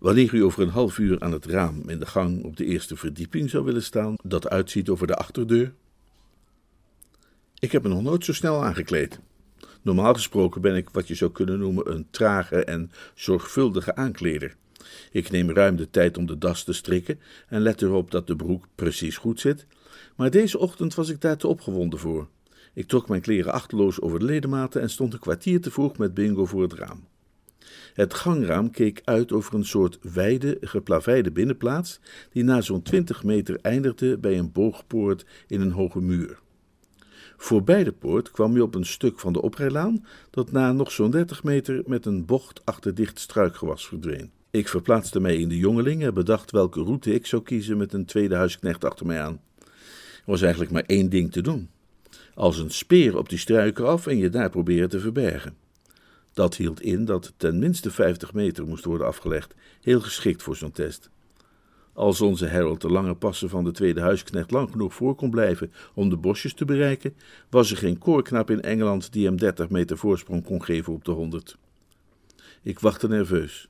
Wanneer 0.00 0.34
u 0.34 0.42
over 0.42 0.62
een 0.62 0.68
half 0.68 0.98
uur 0.98 1.20
aan 1.20 1.32
het 1.32 1.46
raam 1.46 1.88
in 1.88 1.98
de 1.98 2.06
gang 2.06 2.44
op 2.44 2.56
de 2.56 2.64
eerste 2.64 2.96
verdieping 2.96 3.50
zou 3.50 3.64
willen 3.64 3.82
staan, 3.82 4.14
dat 4.22 4.48
uitziet 4.48 4.88
over 4.88 5.06
de 5.06 5.14
achterdeur? 5.14 5.72
Ik 7.58 7.72
heb 7.72 7.82
me 7.82 7.88
nog 7.88 8.02
nooit 8.02 8.24
zo 8.24 8.32
snel 8.32 8.64
aangekleed. 8.64 9.20
Normaal 9.82 10.14
gesproken 10.14 10.60
ben 10.60 10.76
ik 10.76 10.90
wat 10.90 11.08
je 11.08 11.14
zou 11.14 11.32
kunnen 11.32 11.58
noemen 11.58 11.90
een 11.90 12.06
trage 12.10 12.64
en 12.64 12.90
zorgvuldige 13.14 13.94
aankleder. 13.94 14.56
Ik 15.10 15.30
neem 15.30 15.50
ruim 15.50 15.76
de 15.76 15.90
tijd 15.90 16.18
om 16.18 16.26
de 16.26 16.38
das 16.38 16.64
te 16.64 16.72
strikken 16.72 17.20
en 17.48 17.60
let 17.60 17.82
erop 17.82 18.10
dat 18.10 18.26
de 18.26 18.36
broek 18.36 18.66
precies 18.74 19.16
goed 19.16 19.40
zit, 19.40 19.66
maar 20.16 20.30
deze 20.30 20.58
ochtend 20.58 20.94
was 20.94 21.08
ik 21.08 21.20
daar 21.20 21.36
te 21.36 21.46
opgewonden 21.46 21.98
voor. 21.98 22.28
Ik 22.74 22.86
trok 22.86 23.08
mijn 23.08 23.20
kleren 23.20 23.52
achteloos 23.52 24.00
over 24.00 24.18
de 24.18 24.24
ledematen 24.24 24.80
en 24.80 24.90
stond 24.90 25.12
een 25.12 25.18
kwartier 25.18 25.60
te 25.60 25.70
vroeg 25.70 25.96
met 25.96 26.14
Bingo 26.14 26.46
voor 26.46 26.62
het 26.62 26.72
raam. 26.72 27.08
Het 27.94 28.14
gangraam 28.14 28.70
keek 28.70 29.00
uit 29.04 29.32
over 29.32 29.54
een 29.54 29.64
soort 29.64 29.98
wijde, 30.02 30.56
geplaveide 30.60 31.30
binnenplaats, 31.30 32.00
die 32.32 32.44
na 32.44 32.60
zo'n 32.60 32.82
twintig 32.82 33.24
meter 33.24 33.58
eindigde 33.62 34.18
bij 34.18 34.38
een 34.38 34.52
boogpoort 34.52 35.24
in 35.46 35.60
een 35.60 35.72
hoge 35.72 36.00
muur. 36.00 36.38
Voorbij 37.36 37.84
de 37.84 37.92
poort 37.92 38.30
kwam 38.30 38.54
je 38.54 38.62
op 38.62 38.74
een 38.74 38.86
stuk 38.86 39.20
van 39.20 39.32
de 39.32 39.42
oprijlaan, 39.42 40.06
dat 40.30 40.52
na 40.52 40.72
nog 40.72 40.92
zo'n 40.92 41.10
dertig 41.10 41.42
meter 41.42 41.82
met 41.86 42.06
een 42.06 42.24
bocht 42.24 42.60
achter 42.64 42.94
dicht 42.94 43.18
struikgewas 43.18 43.86
verdween. 43.86 44.30
Ik 44.50 44.68
verplaatste 44.68 45.20
mij 45.20 45.36
in 45.36 45.48
de 45.48 45.58
jongeling 45.58 46.02
en 46.02 46.14
bedacht 46.14 46.50
welke 46.50 46.82
route 46.82 47.14
ik 47.14 47.26
zou 47.26 47.42
kiezen 47.42 47.76
met 47.76 47.92
een 47.92 48.04
tweede 48.04 48.34
huisknecht 48.34 48.84
achter 48.84 49.06
mij 49.06 49.20
aan. 49.20 49.40
Er 49.60 50.36
was 50.36 50.42
eigenlijk 50.42 50.72
maar 50.72 50.84
één 50.86 51.08
ding 51.08 51.32
te 51.32 51.40
doen: 51.40 51.68
als 52.34 52.58
een 52.58 52.70
speer 52.70 53.16
op 53.16 53.28
die 53.28 53.38
struiken 53.38 53.86
af 53.86 54.06
en 54.06 54.18
je 54.18 54.28
daar 54.28 54.50
proberen 54.50 54.88
te 54.88 55.00
verbergen. 55.00 55.56
Dat 56.32 56.56
hield 56.56 56.80
in 56.80 57.04
dat 57.04 57.32
ten 57.36 57.58
minste 57.58 57.90
50 57.90 58.32
meter 58.32 58.66
moest 58.66 58.84
worden 58.84 59.06
afgelegd, 59.06 59.54
heel 59.80 60.00
geschikt 60.00 60.42
voor 60.42 60.56
zo'n 60.56 60.72
test. 60.72 61.10
Als 61.92 62.20
onze 62.20 62.48
Harold 62.48 62.80
de 62.80 62.90
lange 62.90 63.14
passen 63.14 63.48
van 63.48 63.64
de 63.64 63.70
tweede 63.70 64.00
huisknecht 64.00 64.50
lang 64.50 64.70
genoeg 64.70 64.94
voor 64.94 65.14
kon 65.14 65.30
blijven 65.30 65.72
om 65.94 66.08
de 66.08 66.16
bosjes 66.16 66.54
te 66.54 66.64
bereiken, 66.64 67.14
was 67.50 67.70
er 67.70 67.76
geen 67.76 67.98
koorknap 67.98 68.50
in 68.50 68.62
Engeland 68.62 69.12
die 69.12 69.26
hem 69.26 69.36
30 69.36 69.70
meter 69.70 69.98
voorsprong 69.98 70.44
kon 70.44 70.64
geven 70.64 70.92
op 70.92 71.04
de 71.04 71.10
100. 71.10 71.56
Ik 72.62 72.78
wachtte 72.78 73.08
nerveus. 73.08 73.69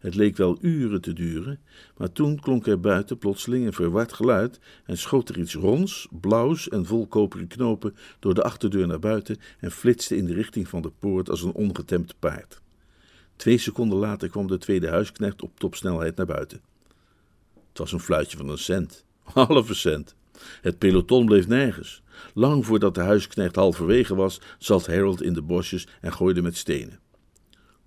Het 0.00 0.14
leek 0.14 0.36
wel 0.36 0.58
uren 0.60 1.00
te 1.00 1.12
duren, 1.12 1.60
maar 1.96 2.12
toen 2.12 2.40
klonk 2.40 2.66
er 2.66 2.80
buiten 2.80 3.18
plotseling 3.18 3.66
een 3.66 3.72
verward 3.72 4.12
geluid 4.12 4.60
en 4.84 4.98
schoot 4.98 5.28
er 5.28 5.38
iets 5.38 5.54
ronds, 5.54 6.08
blauws 6.10 6.68
en 6.68 6.86
vol 6.86 7.06
koperen 7.06 7.46
knopen 7.46 7.96
door 8.18 8.34
de 8.34 8.42
achterdeur 8.42 8.86
naar 8.86 8.98
buiten 8.98 9.38
en 9.58 9.70
flitste 9.70 10.16
in 10.16 10.24
de 10.24 10.34
richting 10.34 10.68
van 10.68 10.82
de 10.82 10.92
poort 10.98 11.30
als 11.30 11.42
een 11.42 11.52
ongetemd 11.52 12.14
paard. 12.18 12.60
Twee 13.36 13.58
seconden 13.58 13.98
later 13.98 14.28
kwam 14.28 14.46
de 14.46 14.58
tweede 14.58 14.88
huisknecht 14.88 15.42
op 15.42 15.58
topsnelheid 15.58 16.16
naar 16.16 16.26
buiten. 16.26 16.60
Het 17.68 17.78
was 17.78 17.92
een 17.92 18.00
fluitje 18.00 18.36
van 18.36 18.48
een 18.48 18.58
cent, 18.58 19.04
halve 19.22 19.74
cent. 19.74 20.14
Het 20.60 20.78
peloton 20.78 21.26
bleef 21.26 21.46
nergens. 21.46 22.02
Lang 22.34 22.66
voordat 22.66 22.94
de 22.94 23.00
huisknecht 23.00 23.56
halverwege 23.56 24.14
was, 24.14 24.40
zat 24.58 24.86
Harold 24.86 25.22
in 25.22 25.32
de 25.32 25.42
bosjes 25.42 25.86
en 26.00 26.12
gooide 26.12 26.42
met 26.42 26.56
stenen. 26.56 27.00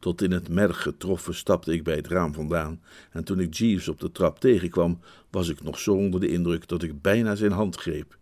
Tot 0.03 0.21
in 0.21 0.31
het 0.31 0.49
merg 0.49 0.81
getroffen 0.81 1.35
stapte 1.35 1.73
ik 1.73 1.83
bij 1.83 1.95
het 1.95 2.07
raam 2.07 2.33
vandaan, 2.33 2.81
en 3.11 3.23
toen 3.23 3.39
ik 3.39 3.53
Jeeves 3.53 3.87
op 3.87 3.99
de 3.99 4.11
trap 4.11 4.39
tegenkwam, 4.39 4.99
was 5.29 5.49
ik 5.49 5.63
nog 5.63 5.79
zo 5.79 5.93
onder 5.93 6.19
de 6.19 6.27
indruk 6.27 6.67
dat 6.67 6.83
ik 6.83 7.01
bijna 7.01 7.35
zijn 7.35 7.51
hand 7.51 7.75
greep. 7.75 8.17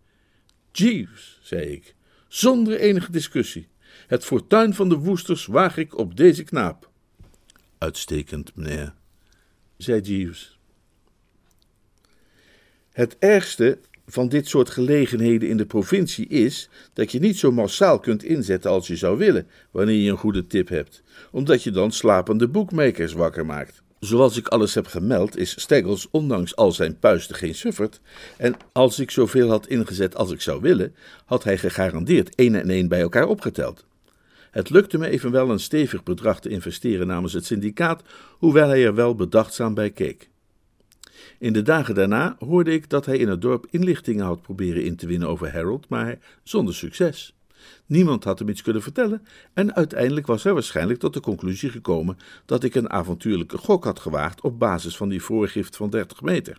Jeeves, 0.72 1.38
zei 1.42 1.62
ik, 1.62 1.94
zonder 2.28 2.78
enige 2.78 3.12
discussie, 3.12 3.68
het 4.06 4.24
fortuin 4.24 4.74
van 4.74 4.88
de 4.88 4.96
woesters 4.96 5.46
waag 5.46 5.76
ik 5.76 5.98
op 5.98 6.16
deze 6.16 6.42
knaap. 6.42 6.90
Uitstekend, 7.78 8.54
meneer, 8.54 8.94
zei 9.76 10.00
Jeeves. 10.00 10.58
Het 12.92 13.16
ergste 13.18 13.78
van 14.06 14.28
dit 14.28 14.48
soort 14.48 14.70
gelegenheden 14.70 15.48
in 15.48 15.56
de 15.56 15.66
provincie 15.66 16.26
is 16.26 16.68
dat 16.92 17.12
je 17.12 17.18
niet 17.18 17.38
zo 17.38 17.52
massaal 17.52 17.98
kunt 17.98 18.24
inzetten 18.24 18.70
als 18.70 18.86
je 18.86 18.96
zou 18.96 19.18
willen 19.18 19.46
wanneer 19.70 20.00
je 20.00 20.10
een 20.10 20.16
goede 20.16 20.46
tip 20.46 20.68
hebt, 20.68 21.02
omdat 21.30 21.62
je 21.62 21.70
dan 21.70 21.92
slapende 21.92 22.48
boekmakers 22.48 23.12
wakker 23.12 23.46
maakt. 23.46 23.82
Zoals 24.00 24.36
ik 24.36 24.48
alles 24.48 24.74
heb 24.74 24.86
gemeld, 24.86 25.36
is 25.36 25.60
Steggles 25.60 26.08
ondanks 26.10 26.56
al 26.56 26.72
zijn 26.72 26.98
puisten 26.98 27.36
geen 27.36 27.54
sufferd. 27.54 28.00
En 28.36 28.56
als 28.72 28.98
ik 28.98 29.10
zoveel 29.10 29.48
had 29.48 29.66
ingezet 29.66 30.16
als 30.16 30.30
ik 30.30 30.40
zou 30.40 30.60
willen, 30.60 30.94
had 31.24 31.44
hij 31.44 31.58
gegarandeerd 31.58 32.34
één 32.34 32.54
en 32.54 32.70
één 32.70 32.88
bij 32.88 33.00
elkaar 33.00 33.26
opgeteld. 33.26 33.84
Het 34.50 34.70
lukte 34.70 34.98
me 34.98 35.08
evenwel 35.08 35.50
een 35.50 35.60
stevig 35.60 36.02
bedrag 36.02 36.40
te 36.40 36.48
investeren 36.48 37.06
namens 37.06 37.32
het 37.32 37.46
syndicaat, 37.46 38.02
hoewel 38.38 38.68
hij 38.68 38.84
er 38.84 38.94
wel 38.94 39.14
bedachtzaam 39.14 39.74
bij 39.74 39.90
keek. 39.90 40.30
In 41.38 41.52
de 41.52 41.62
dagen 41.62 41.94
daarna 41.94 42.36
hoorde 42.38 42.72
ik 42.72 42.88
dat 42.88 43.06
hij 43.06 43.18
in 43.18 43.28
het 43.28 43.40
dorp 43.40 43.66
inlichtingen 43.70 44.24
had 44.24 44.42
proberen 44.42 44.84
in 44.84 44.96
te 44.96 45.06
winnen 45.06 45.28
over 45.28 45.52
Harold, 45.52 45.88
maar 45.88 46.18
zonder 46.42 46.74
succes. 46.74 47.34
Niemand 47.86 48.24
had 48.24 48.38
hem 48.38 48.48
iets 48.48 48.62
kunnen 48.62 48.82
vertellen 48.82 49.26
en 49.52 49.74
uiteindelijk 49.74 50.26
was 50.26 50.42
hij 50.42 50.52
waarschijnlijk 50.52 50.98
tot 50.98 51.14
de 51.14 51.20
conclusie 51.20 51.70
gekomen 51.70 52.18
dat 52.44 52.64
ik 52.64 52.74
een 52.74 52.90
avontuurlijke 52.90 53.58
gok 53.58 53.84
had 53.84 54.00
gewaagd 54.00 54.40
op 54.40 54.58
basis 54.58 54.96
van 54.96 55.08
die 55.08 55.22
voorgift 55.22 55.76
van 55.76 55.90
30 55.90 56.22
meter. 56.22 56.58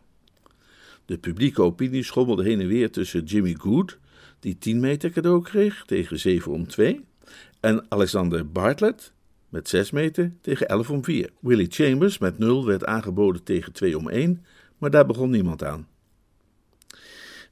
De 1.05 1.17
publieke 1.17 1.62
opinie 1.62 2.03
schommelde 2.03 2.43
heen 2.43 2.62
en 2.62 2.67
weer 2.67 2.91
tussen 2.91 3.24
Jimmy 3.24 3.55
Good, 3.60 3.98
die 4.39 4.58
10 4.58 4.79
meter 4.79 5.10
cadeau 5.10 5.41
kreeg 5.41 5.84
tegen 5.86 6.20
7 6.20 6.51
om 6.51 6.67
2, 6.67 7.05
en 7.60 7.86
Alexander 7.89 8.51
Bartlett 8.51 9.12
met 9.53 9.69
6 9.69 9.91
meter 9.91 10.33
tegen 10.41 10.67
11 10.67 10.89
om 10.89 11.03
4. 11.03 11.29
Willie 11.39 11.67
Chambers 11.69 12.17
met 12.17 12.38
0 12.38 12.65
werd 12.65 12.86
aangeboden 12.86 13.43
tegen 13.43 13.74
2 13.74 13.98
om 13.98 14.10
1 14.10 14.45
maar 14.77 14.89
daar 14.89 15.05
begon 15.05 15.29
niemand 15.29 15.63
aan. 15.63 15.88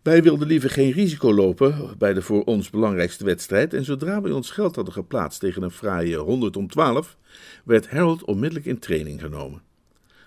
Wij 0.01 0.23
wilden 0.23 0.47
liever 0.47 0.69
geen 0.69 0.91
risico 0.91 1.33
lopen 1.33 1.95
bij 1.97 2.13
de 2.13 2.21
voor 2.21 2.43
ons 2.43 2.69
belangrijkste 2.69 3.25
wedstrijd 3.25 3.73
en 3.73 3.85
zodra 3.85 4.21
we 4.21 4.35
ons 4.35 4.51
geld 4.51 4.75
hadden 4.75 4.93
geplaatst 4.93 5.39
tegen 5.39 5.63
een 5.63 5.71
fraaie 5.71 6.17
100 6.17 6.57
om 6.57 6.67
12, 6.67 7.17
werd 7.63 7.89
Harold 7.89 8.23
onmiddellijk 8.23 8.65
in 8.65 8.79
training 8.79 9.21
genomen. 9.21 9.61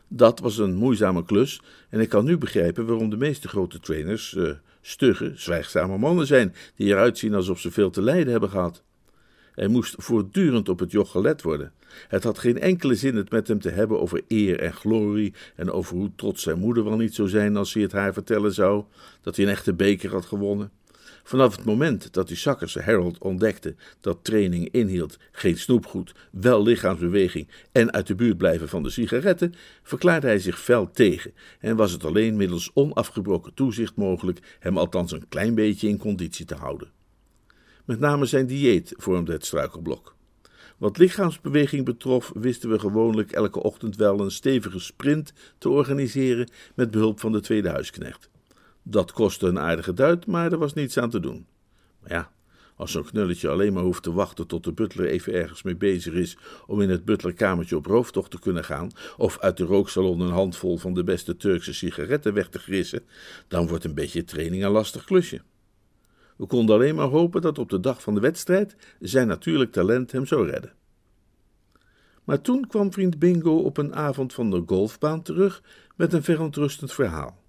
Dat 0.09 0.41
was 0.41 0.59
een 0.59 0.75
moeizame 0.75 1.25
klus 1.25 1.61
en 1.91 2.01
ik 2.01 2.09
kan 2.09 2.25
nu 2.25 2.39
begrijpen 2.39 2.87
waarom 2.87 3.11
de 3.11 3.17
meeste 3.17 3.49
grote 3.49 3.81
trainers 3.81 4.35
uh, 4.35 4.51
stugge, 4.81 5.33
zwijgzame 5.35 5.99
mannen 5.99 6.27
zijn 6.27 6.55
die 6.77 6.89
eruit 6.89 7.19
zien 7.19 7.35
alsof 7.35 7.61
ze 7.61 7.71
veel 7.71 7.91
te 7.91 8.03
lijden 8.03 8.33
hebben 8.33 8.51
gehad. 8.51 8.83
Er 9.55 9.71
moest 9.71 9.95
voortdurend 9.99 10.69
op 10.69 10.79
het 10.79 10.91
joch 10.91 11.11
gelet 11.11 11.43
worden. 11.43 11.73
Het 12.09 12.25
had 12.25 12.39
geen 12.39 12.59
enkele 12.59 12.95
zin 12.95 13.17
het 13.17 13.31
met 13.31 13.49
hem 13.49 13.61
te 13.61 13.71
hebben 13.71 14.01
over 14.01 14.23
eer 14.29 14.61
en 14.61 14.73
glorie 14.73 15.35
en 15.57 15.71
over 15.71 15.97
hoe 15.97 16.11
trots 16.17 16.43
zijn 16.43 16.59
moeder 16.59 16.85
wel 16.85 16.97
niet 16.97 17.15
zou 17.15 17.29
zijn 17.29 17.57
als 17.57 17.75
hij 17.75 17.83
het 17.83 17.93
haar 17.93 18.13
vertellen 18.13 18.55
zou 18.55 18.85
dat 19.21 19.37
hij 19.37 19.45
een 19.45 19.51
echte 19.51 19.75
beker 19.75 20.11
had 20.11 20.25
gewonnen. 20.25 20.71
Vanaf 21.27 21.57
het 21.57 21.65
moment 21.65 22.13
dat 22.13 22.29
die 22.29 22.37
Sakkers 22.37 22.75
Harold 22.75 23.19
ontdekte 23.19 23.75
dat 24.01 24.25
training 24.25 24.69
inhield 24.71 25.19
geen 25.33 25.59
snoepgoed, 25.59 26.15
wel 26.31 26.63
lichaamsbeweging 26.63 27.49
en 27.73 27.93
uit 27.93 28.07
de 28.07 28.15
buurt 28.15 28.37
blijven 28.37 28.69
van 28.69 28.83
de 28.83 28.91
sigaretten, 28.91 29.55
verklaarde 29.83 30.27
hij 30.27 30.39
zich 30.39 30.61
fel 30.61 30.91
tegen 30.91 31.35
en 31.61 31.77
was 31.77 31.93
het 31.93 32.05
alleen 32.05 32.37
middels 32.37 32.71
onafgebroken 32.75 33.55
toezicht 33.55 33.97
mogelijk 33.97 34.57
hem 34.59 34.79
althans 34.79 35.13
een 35.13 35.29
klein 35.29 35.55
beetje 35.55 35.89
in 35.89 35.99
conditie 35.99 36.45
te 36.45 36.55
houden. 36.55 37.04
Met 37.85 38.01
name 38.01 38.27
zijn 38.27 38.47
dieet 38.47 38.95
vormde 38.97 39.33
het 39.33 39.45
struikelblok. 39.45 40.15
Wat 40.77 40.99
lichaamsbeweging 40.99 41.85
betrof, 41.85 42.33
wisten 42.35 42.71
we 42.71 42.79
gewoonlijk 42.79 43.33
elke 43.33 43.63
ochtend 43.63 43.97
wel 43.97 44.21
een 44.21 44.31
stevige 44.31 44.79
sprint 44.79 45.33
te 45.59 45.69
organiseren 45.69 46.49
met 46.75 46.91
behulp 46.91 47.21
van 47.21 47.33
de 47.33 47.41
tweede 47.41 47.69
huisknecht. 47.69 48.31
Dat 48.83 49.13
kostte 49.13 49.47
een 49.47 49.59
aardige 49.59 49.93
duit, 49.93 50.27
maar 50.27 50.53
er 50.53 50.59
was 50.59 50.75
niets 50.75 50.99
aan 50.99 51.11
te 51.11 51.21
doen. 51.21 51.47
Maar 52.01 52.13
ja, 52.13 52.33
als 52.77 52.93
zo'n 52.93 53.05
knulletje 53.05 53.49
alleen 53.49 53.73
maar 53.73 53.83
hoeft 53.83 54.03
te 54.03 54.13
wachten 54.13 54.47
tot 54.47 54.65
de 54.65 54.73
butler 54.73 55.07
even 55.07 55.33
ergens 55.33 55.63
mee 55.63 55.77
bezig 55.77 56.13
is 56.15 56.37
om 56.67 56.81
in 56.81 56.91
het 56.91 57.05
butlerkamertje 57.05 57.77
op 57.77 57.87
rooftocht 57.87 58.31
te 58.31 58.39
kunnen 58.39 58.65
gaan, 58.65 58.91
of 59.17 59.39
uit 59.39 59.57
de 59.57 59.65
rooksalon 59.65 60.21
een 60.21 60.31
handvol 60.33 60.79
van 60.79 60.95
de 60.95 61.05
beste 61.05 61.37
Turkse 61.37 61.75
sigaretten 61.75 62.35
weg 62.35 62.49
te 62.49 62.59
grissen, 62.59 63.05
dan 63.49 63.67
wordt 63.67 63.85
een 63.85 63.95
beetje 63.95 64.25
training 64.25 64.65
een 64.65 64.71
lastig 64.71 65.05
klusje. 65.05 65.41
We 66.37 66.47
konden 66.47 66.75
alleen 66.75 66.95
maar 66.95 67.09
hopen 67.09 67.43
dat 67.43 67.59
op 67.59 67.71
de 67.71 67.81
dag 67.81 68.03
van 68.03 68.15
de 68.15 68.21
wedstrijd 68.21 68.77
zijn 69.01 69.27
natuurlijk 69.27 69.73
talent 69.73 70.13
hem 70.13 70.27
zou 70.27 70.51
redden. 70.51 70.73
Maar 72.25 72.41
toen 72.41 72.67
kwam 72.67 72.93
vriend 72.93 73.19
Bingo 73.19 73.57
op 73.57 73.77
een 73.77 73.95
avond 73.95 74.33
van 74.33 74.51
de 74.51 74.63
golfbaan 74.67 75.23
terug 75.23 75.63
met 75.97 76.13
een 76.13 76.23
verontrustend 76.23 76.93
verhaal. 76.93 77.43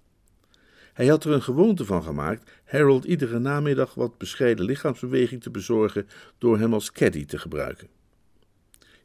Hij 0.92 1.06
had 1.06 1.24
er 1.24 1.32
een 1.32 1.42
gewoonte 1.42 1.84
van 1.84 2.02
gemaakt 2.02 2.50
Harold 2.64 3.04
iedere 3.04 3.38
namiddag 3.38 3.94
wat 3.94 4.18
bescheiden 4.18 4.64
lichaamsbeweging 4.64 5.42
te 5.42 5.50
bezorgen 5.50 6.06
door 6.38 6.58
hem 6.58 6.72
als 6.74 6.92
caddy 6.92 7.24
te 7.24 7.38
gebruiken. 7.38 7.88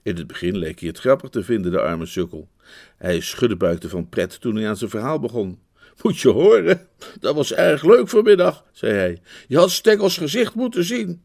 In 0.01 0.15
het 0.15 0.27
begin 0.27 0.57
leek 0.57 0.79
hij 0.79 0.87
het 0.87 0.99
grappig 0.99 1.29
te 1.29 1.43
vinden, 1.43 1.71
de 1.71 1.81
arme 1.81 2.05
sukkel. 2.05 2.49
Hij 2.97 3.19
schudde 3.19 3.55
buikte 3.55 3.89
van 3.89 4.09
pret 4.09 4.41
toen 4.41 4.55
hij 4.55 4.67
aan 4.67 4.77
zijn 4.77 4.89
verhaal 4.89 5.19
begon. 5.19 5.59
Moet 6.01 6.19
je 6.19 6.29
horen, 6.29 6.87
dat 7.19 7.35
was 7.35 7.53
erg 7.53 7.83
leuk 7.83 8.09
vanmiddag, 8.09 8.65
zei 8.71 8.93
hij. 8.93 9.21
Je 9.47 9.57
had 9.57 9.71
Stekkels 9.71 10.17
gezicht 10.17 10.55
moeten 10.55 10.83
zien. 10.83 11.23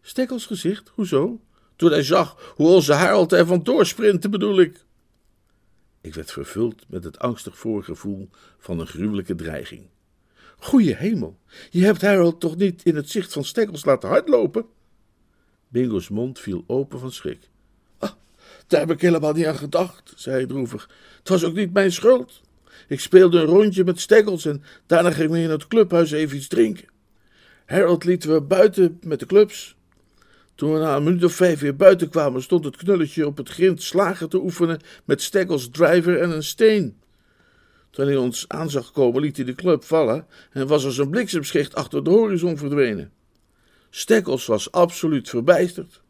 Stekkels 0.00 0.46
gezicht? 0.46 0.90
Hoezo? 0.94 1.40
Toen 1.76 1.90
hij 1.90 2.02
zag 2.02 2.52
hoe 2.56 2.68
onze 2.68 2.92
Harold 2.92 3.32
er 3.32 3.46
van 3.46 3.62
doorsprintte, 3.62 4.28
bedoel 4.28 4.60
ik. 4.60 4.84
Ik 6.00 6.14
werd 6.14 6.32
vervuld 6.32 6.84
met 6.88 7.04
het 7.04 7.18
angstig 7.18 7.58
voorgevoel 7.58 8.28
van 8.58 8.78
een 8.78 8.86
gruwelijke 8.86 9.34
dreiging. 9.34 9.88
Goeie 10.58 10.94
hemel, 10.94 11.38
je 11.70 11.84
hebt 11.84 12.02
Harold 12.02 12.40
toch 12.40 12.56
niet 12.56 12.82
in 12.84 12.96
het 12.96 13.10
zicht 13.10 13.32
van 13.32 13.44
Stekkels 13.44 13.84
laten 13.84 14.08
hardlopen? 14.08 14.66
Bingo's 15.68 16.08
mond 16.08 16.38
viel 16.38 16.64
open 16.66 16.98
van 16.98 17.12
schrik. 17.12 17.48
Ah, 17.98 18.10
daar 18.66 18.80
heb 18.80 18.90
ik 18.90 19.00
helemaal 19.00 19.32
niet 19.32 19.46
aan 19.46 19.56
gedacht, 19.56 20.12
zei 20.16 20.36
hij 20.36 20.46
droevig. 20.46 20.90
Het 21.18 21.28
was 21.28 21.44
ook 21.44 21.54
niet 21.54 21.72
mijn 21.72 21.92
schuld. 21.92 22.40
Ik 22.88 23.00
speelde 23.00 23.38
een 23.38 23.46
rondje 23.46 23.84
met 23.84 24.00
Stekkels 24.00 24.44
en 24.44 24.62
daarna 24.86 25.10
gingen 25.10 25.30
we 25.30 25.38
in 25.38 25.50
het 25.50 25.66
clubhuis 25.66 26.10
even 26.10 26.36
iets 26.36 26.48
drinken. 26.48 26.88
Harold 27.66 28.04
lieten 28.04 28.32
we 28.32 28.40
buiten 28.40 28.98
met 29.02 29.20
de 29.20 29.26
clubs. 29.26 29.76
Toen 30.54 30.72
we 30.72 30.78
na 30.78 30.96
een 30.96 31.02
minuut 31.02 31.24
of 31.24 31.32
vijf 31.32 31.60
weer 31.60 31.76
buiten 31.76 32.08
kwamen, 32.08 32.42
stond 32.42 32.64
het 32.64 32.76
knulletje 32.76 33.26
op 33.26 33.36
het 33.36 33.48
grind 33.48 33.82
slagen 33.82 34.28
te 34.28 34.40
oefenen 34.40 34.80
met 35.04 35.22
Stekkels 35.22 35.68
driver 35.70 36.20
en 36.20 36.30
een 36.30 36.42
steen. 36.42 36.98
Toen 37.90 38.06
hij 38.06 38.16
ons 38.16 38.44
aan 38.48 38.70
zag 38.70 38.92
komen, 38.92 39.20
liet 39.20 39.36
hij 39.36 39.44
de 39.44 39.54
club 39.54 39.84
vallen 39.84 40.26
en 40.50 40.66
was 40.66 40.84
als 40.84 40.98
een 40.98 41.10
bliksemschicht 41.10 41.74
achter 41.74 42.04
de 42.04 42.10
horizon 42.10 42.56
verdwenen. 42.56 43.12
Stekkels 43.90 44.46
was 44.46 44.72
absoluut 44.72 45.28
verbijsterd. 45.28 46.02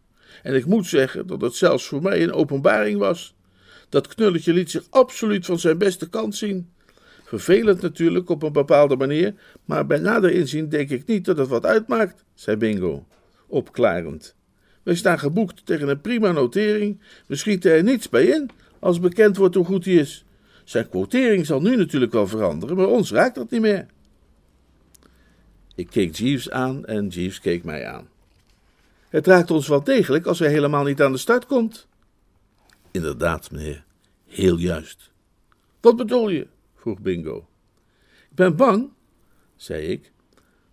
En 0.42 0.54
ik 0.54 0.66
moet 0.66 0.86
zeggen 0.86 1.26
dat 1.26 1.40
het 1.40 1.54
zelfs 1.54 1.86
voor 1.86 2.02
mij 2.02 2.22
een 2.22 2.32
openbaring 2.32 2.98
was. 2.98 3.34
Dat 3.90 4.14
knulletje 4.14 4.52
liet 4.52 4.70
zich 4.70 4.84
absoluut 4.90 5.46
van 5.46 5.58
zijn 5.58 5.78
beste 5.78 6.08
kant 6.08 6.36
zien. 6.36 6.70
Vervelend 7.24 7.80
natuurlijk 7.80 8.28
op 8.30 8.42
een 8.42 8.52
bepaalde 8.52 8.96
manier, 8.96 9.34
maar 9.64 9.86
bij 9.86 9.98
nader 9.98 10.30
inzien 10.30 10.68
denk 10.68 10.90
ik 10.90 11.06
niet 11.06 11.24
dat 11.24 11.36
het 11.36 11.48
wat 11.48 11.66
uitmaakt, 11.66 12.24
zei 12.34 12.56
Bingo, 12.56 13.06
opklarend. 13.46 14.34
Wij 14.82 14.94
staan 14.94 15.18
geboekt 15.18 15.66
tegen 15.66 15.88
een 15.88 16.00
prima 16.00 16.32
notering. 16.32 17.00
We 17.26 17.36
schieten 17.36 17.72
er 17.72 17.82
niets 17.82 18.08
bij 18.08 18.24
in 18.24 18.50
als 18.78 19.00
bekend 19.00 19.36
wordt 19.36 19.54
hoe 19.54 19.64
goed 19.64 19.84
hij 19.84 19.94
is. 19.94 20.24
Zijn 20.64 20.88
quotering 20.88 21.46
zal 21.46 21.60
nu 21.60 21.76
natuurlijk 21.76 22.12
wel 22.12 22.26
veranderen, 22.26 22.76
maar 22.76 22.86
ons 22.86 23.12
raakt 23.12 23.34
dat 23.34 23.50
niet 23.50 23.60
meer. 23.60 23.86
Ik 25.74 25.90
keek 25.90 26.14
Jeeves 26.14 26.50
aan 26.50 26.84
en 26.84 27.08
Jeeves 27.08 27.40
keek 27.40 27.64
mij 27.64 27.86
aan. 27.86 28.08
Het 29.08 29.26
raakt 29.26 29.50
ons 29.50 29.68
wel 29.68 29.84
degelijk 29.84 30.26
als 30.26 30.38
hij 30.38 30.48
helemaal 30.48 30.84
niet 30.84 31.02
aan 31.02 31.12
de 31.12 31.18
start 31.18 31.46
komt. 31.46 31.88
Inderdaad, 32.90 33.50
meneer. 33.50 33.84
Heel 34.26 34.56
juist. 34.56 35.10
Wat 35.80 35.96
bedoel 35.96 36.28
je? 36.28 36.46
vroeg 36.74 37.00
Bingo. 37.00 37.48
Ik 38.30 38.36
ben 38.36 38.56
bang, 38.56 38.90
zei 39.56 39.86
ik, 39.86 40.12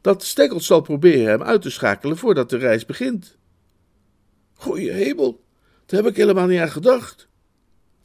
dat 0.01 0.23
Stekkels 0.23 0.65
zal 0.65 0.81
proberen 0.81 1.27
hem 1.27 1.43
uit 1.43 1.61
te 1.61 1.69
schakelen 1.69 2.17
voordat 2.17 2.49
de 2.49 2.57
reis 2.57 2.85
begint. 2.85 3.37
Goeie 4.53 4.91
hemel, 4.91 5.43
daar 5.85 6.03
heb 6.03 6.11
ik 6.11 6.17
helemaal 6.17 6.47
niet 6.47 6.59
aan 6.59 6.71
gedacht. 6.71 7.27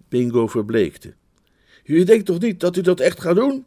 Bingo 0.08 0.46
verbleekte. 0.46 1.14
U 1.84 2.04
denkt 2.04 2.26
toch 2.26 2.38
niet 2.38 2.60
dat 2.60 2.76
u 2.76 2.80
dat 2.80 3.00
echt 3.00 3.20
gaat 3.20 3.36
doen? 3.36 3.66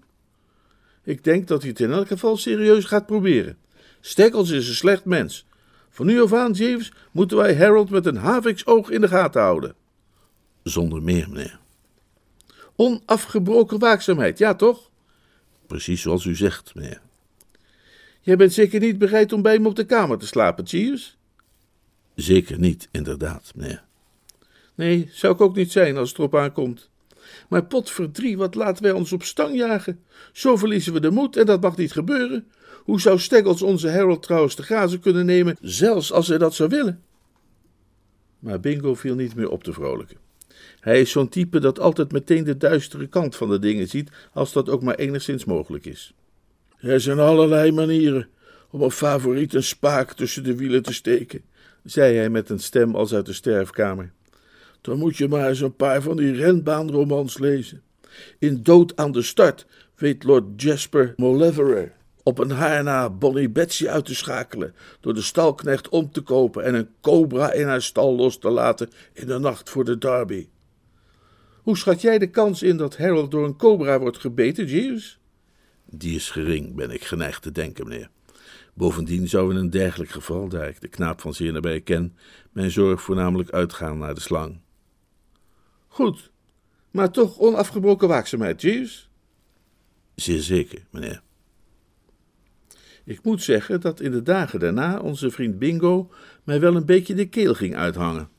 Ik 1.04 1.24
denk 1.24 1.48
dat 1.48 1.62
hij 1.62 1.70
het 1.70 1.80
in 1.80 1.92
elk 1.92 2.08
geval 2.08 2.38
serieus 2.38 2.86
gaat 2.86 3.06
proberen. 3.06 3.58
Stekkels 4.02 4.50
is 4.50 4.68
een 4.68 4.74
slecht 4.74 5.06
mens. 5.06 5.46
Van 5.90 6.06
nu 6.06 6.22
af 6.22 6.34
aan, 6.34 6.52
Jeeves, 6.52 6.94
moeten 7.12 7.38
wij 7.38 7.56
Harold 7.56 7.90
met 7.90 8.06
een 8.06 8.16
haviksoog 8.16 8.90
in 8.90 9.02
de 9.02 9.08
gaten 9.08 9.42
houden. 9.42 9.76
Zonder 10.66 11.02
meer, 11.02 11.30
meneer. 11.30 11.60
Onafgebroken 12.76 13.80
waakzaamheid, 13.80 14.38
ja 14.38 14.56
toch? 14.56 14.90
Precies 15.68 16.02
zoals 16.02 16.26
u 16.26 16.36
zegt, 16.36 16.76
meneer. 16.76 17.02
Jij 18.22 18.36
bent 18.36 18.54
zeker 18.54 18.80
niet 18.80 18.98
bereid 18.98 19.34
om 19.34 19.42
bij 19.42 19.54
hem 19.54 19.66
op 19.66 19.76
de 19.76 19.86
kamer 19.86 20.18
te 20.18 20.26
slapen, 20.28 20.64
Jeeves? 20.64 21.18
Zeker 22.16 22.60
niet, 22.60 22.88
inderdaad, 22.92 23.52
meneer. 23.56 23.84
Nee, 24.76 25.10
zou 25.12 25.34
ik 25.34 25.42
ook 25.42 25.56
niet 25.56 25.72
zijn 25.72 25.98
als 25.98 26.10
het 26.10 26.18
erop 26.18 26.36
aankomt. 26.36 26.90
Maar 27.50 27.66
potverdrie, 27.66 28.38
wat 28.38 28.56
laten 28.56 28.84
wij 28.84 28.92
ons 28.92 29.12
op 29.12 29.24
stang 29.24 29.56
jagen? 29.56 30.04
Zo 30.32 30.56
verliezen 30.56 30.94
we 30.94 31.00
de 31.00 31.12
moed 31.12 31.38
en 31.38 31.46
dat 31.46 31.62
mag 31.62 31.78
niet 31.78 31.92
gebeuren. 31.92 32.48
Hoe 32.84 33.02
zou 33.02 33.20
Steggles 33.20 33.62
onze 33.62 33.90
Harold 33.90 34.24
trouwens 34.24 34.56
te 34.56 34.64
grazen 34.64 35.00
kunnen 35.00 35.26
nemen, 35.26 35.58
zelfs 35.62 36.12
als 36.12 36.28
hij 36.28 36.38
dat 36.38 36.56
zou 36.56 36.70
willen? 36.70 37.04
Maar 38.40 38.60
Bingo 38.60 38.96
viel 38.96 39.16
niet 39.16 39.36
meer 39.36 39.50
op 39.50 39.64
te 39.64 39.74
vrolijken. 39.74 40.25
Hij 40.80 41.02
is 41.02 41.12
zo'n 41.12 41.30
type 41.30 41.60
dat 41.60 41.80
altijd 41.80 42.12
meteen 42.12 42.44
de 42.44 42.58
duistere 42.58 43.08
kant 43.08 43.36
van 43.36 43.50
de 43.50 43.60
dingen 43.60 43.88
ziet, 43.88 44.10
als 44.34 44.54
dat 44.54 44.70
ook 44.70 44.82
maar 44.82 44.96
enigszins 44.96 45.46
mogelijk 45.46 45.86
is. 45.86 46.14
Er 46.78 47.02
zijn 47.02 47.20
allerlei 47.20 47.72
manieren 47.72 48.28
om 48.70 48.82
een 48.82 48.92
favoriet 48.92 49.54
een 49.54 49.64
spaak 49.64 50.14
tussen 50.14 50.44
de 50.44 50.56
wielen 50.56 50.84
te 50.84 50.94
steken, 50.94 51.42
zei 51.84 52.18
hij 52.18 52.30
met 52.30 52.50
een 52.50 52.60
stem 52.60 52.96
als 52.96 53.14
uit 53.14 53.26
de 53.26 53.34
sterfkamer. 53.34 54.12
Dan 54.82 54.98
moet 54.98 55.18
je 55.18 55.28
maar 55.28 55.50
eens 55.50 55.62
een 55.62 55.76
paar 55.76 56.02
van 56.02 56.18
die 56.18 56.34
renbaanromans 56.34 57.38
lezen. 57.38 57.82
In 58.40 58.64
Dood 58.64 58.96
aan 58.96 59.12
de 59.12 59.22
Start 59.22 59.66
weet 59.96 60.24
Lord 60.24 60.62
Jasper 60.62 61.14
Mauleverer 61.16 61.92
op 62.26 62.40
een 62.40 62.52
haar 62.52 62.84
na 62.84 63.10
Bonnie 63.10 63.50
Betsy 63.50 63.88
uit 63.88 64.06
te 64.06 64.16
schakelen, 64.16 64.74
door 65.00 65.14
de 65.14 65.22
stalknecht 65.22 65.90
om 65.90 66.12
te 66.12 66.22
kopen 66.22 66.64
en 66.64 66.74
een 66.74 66.90
cobra 67.02 67.52
in 67.52 67.68
haar 67.68 67.82
stal 67.82 68.16
los 68.16 68.38
te 68.38 68.50
laten 68.50 68.90
in 69.14 69.28
de 69.28 69.40
nacht 69.40 69.70
voor 69.70 69.86
de 69.86 69.98
derby. 69.98 70.48
Hoe 71.62 71.78
schat 71.78 72.02
jij 72.02 72.18
de 72.18 72.30
kans 72.30 72.64
in 72.64 72.78
dat 72.78 72.98
Harold 72.98 73.32
door 73.32 73.46
een 73.46 73.56
cobra 73.56 74.00
wordt 74.00 74.18
gebeten, 74.18 74.66
Jeeves? 74.66 75.20
Die 75.86 76.16
is 76.16 76.30
gering, 76.30 76.76
ben 76.76 76.92
ik 76.92 77.04
geneigd 77.04 77.42
te 77.42 77.52
denken, 77.52 77.88
meneer. 77.88 78.10
Bovendien 78.74 79.28
zou 79.28 79.52
in 79.52 79.58
een 79.58 79.70
dergelijk 79.70 80.12
geval, 80.12 80.50
daar 80.50 80.68
ik 80.68 80.82
de 80.82 80.88
knaap 80.88 81.22
van 81.22 81.34
zeer 81.34 81.52
nabij 81.52 81.82
ken, 81.82 82.18
mijn 82.52 82.72
zorg 82.72 83.02
voornamelijk 83.02 83.50
uitgaan 83.50 83.98
naar 83.98 84.14
de 84.14 84.22
slang. 84.22 84.60
Goed, 85.88 86.32
maar 86.92 87.12
toch 87.12 87.38
onafgebroken 87.40 88.08
waakzaamheid, 88.08 88.62
Jeeves? 88.62 89.10
Zeer 90.16 90.42
zeker, 90.42 90.86
meneer. 90.92 91.24
Ik 93.06 93.24
moet 93.24 93.44
zeggen 93.44 93.82
dat 93.82 94.00
in 94.00 94.12
de 94.12 94.24
dagen 94.24 94.60
daarna 94.60 95.00
onze 95.00 95.32
vriend 95.32 95.60
Bingo 95.60 96.12
mij 96.44 96.60
wel 96.60 96.76
een 96.76 96.86
beetje 96.86 97.14
de 97.14 97.30
keel 97.30 97.54
ging 97.54 97.76
uithangen. 97.76 98.30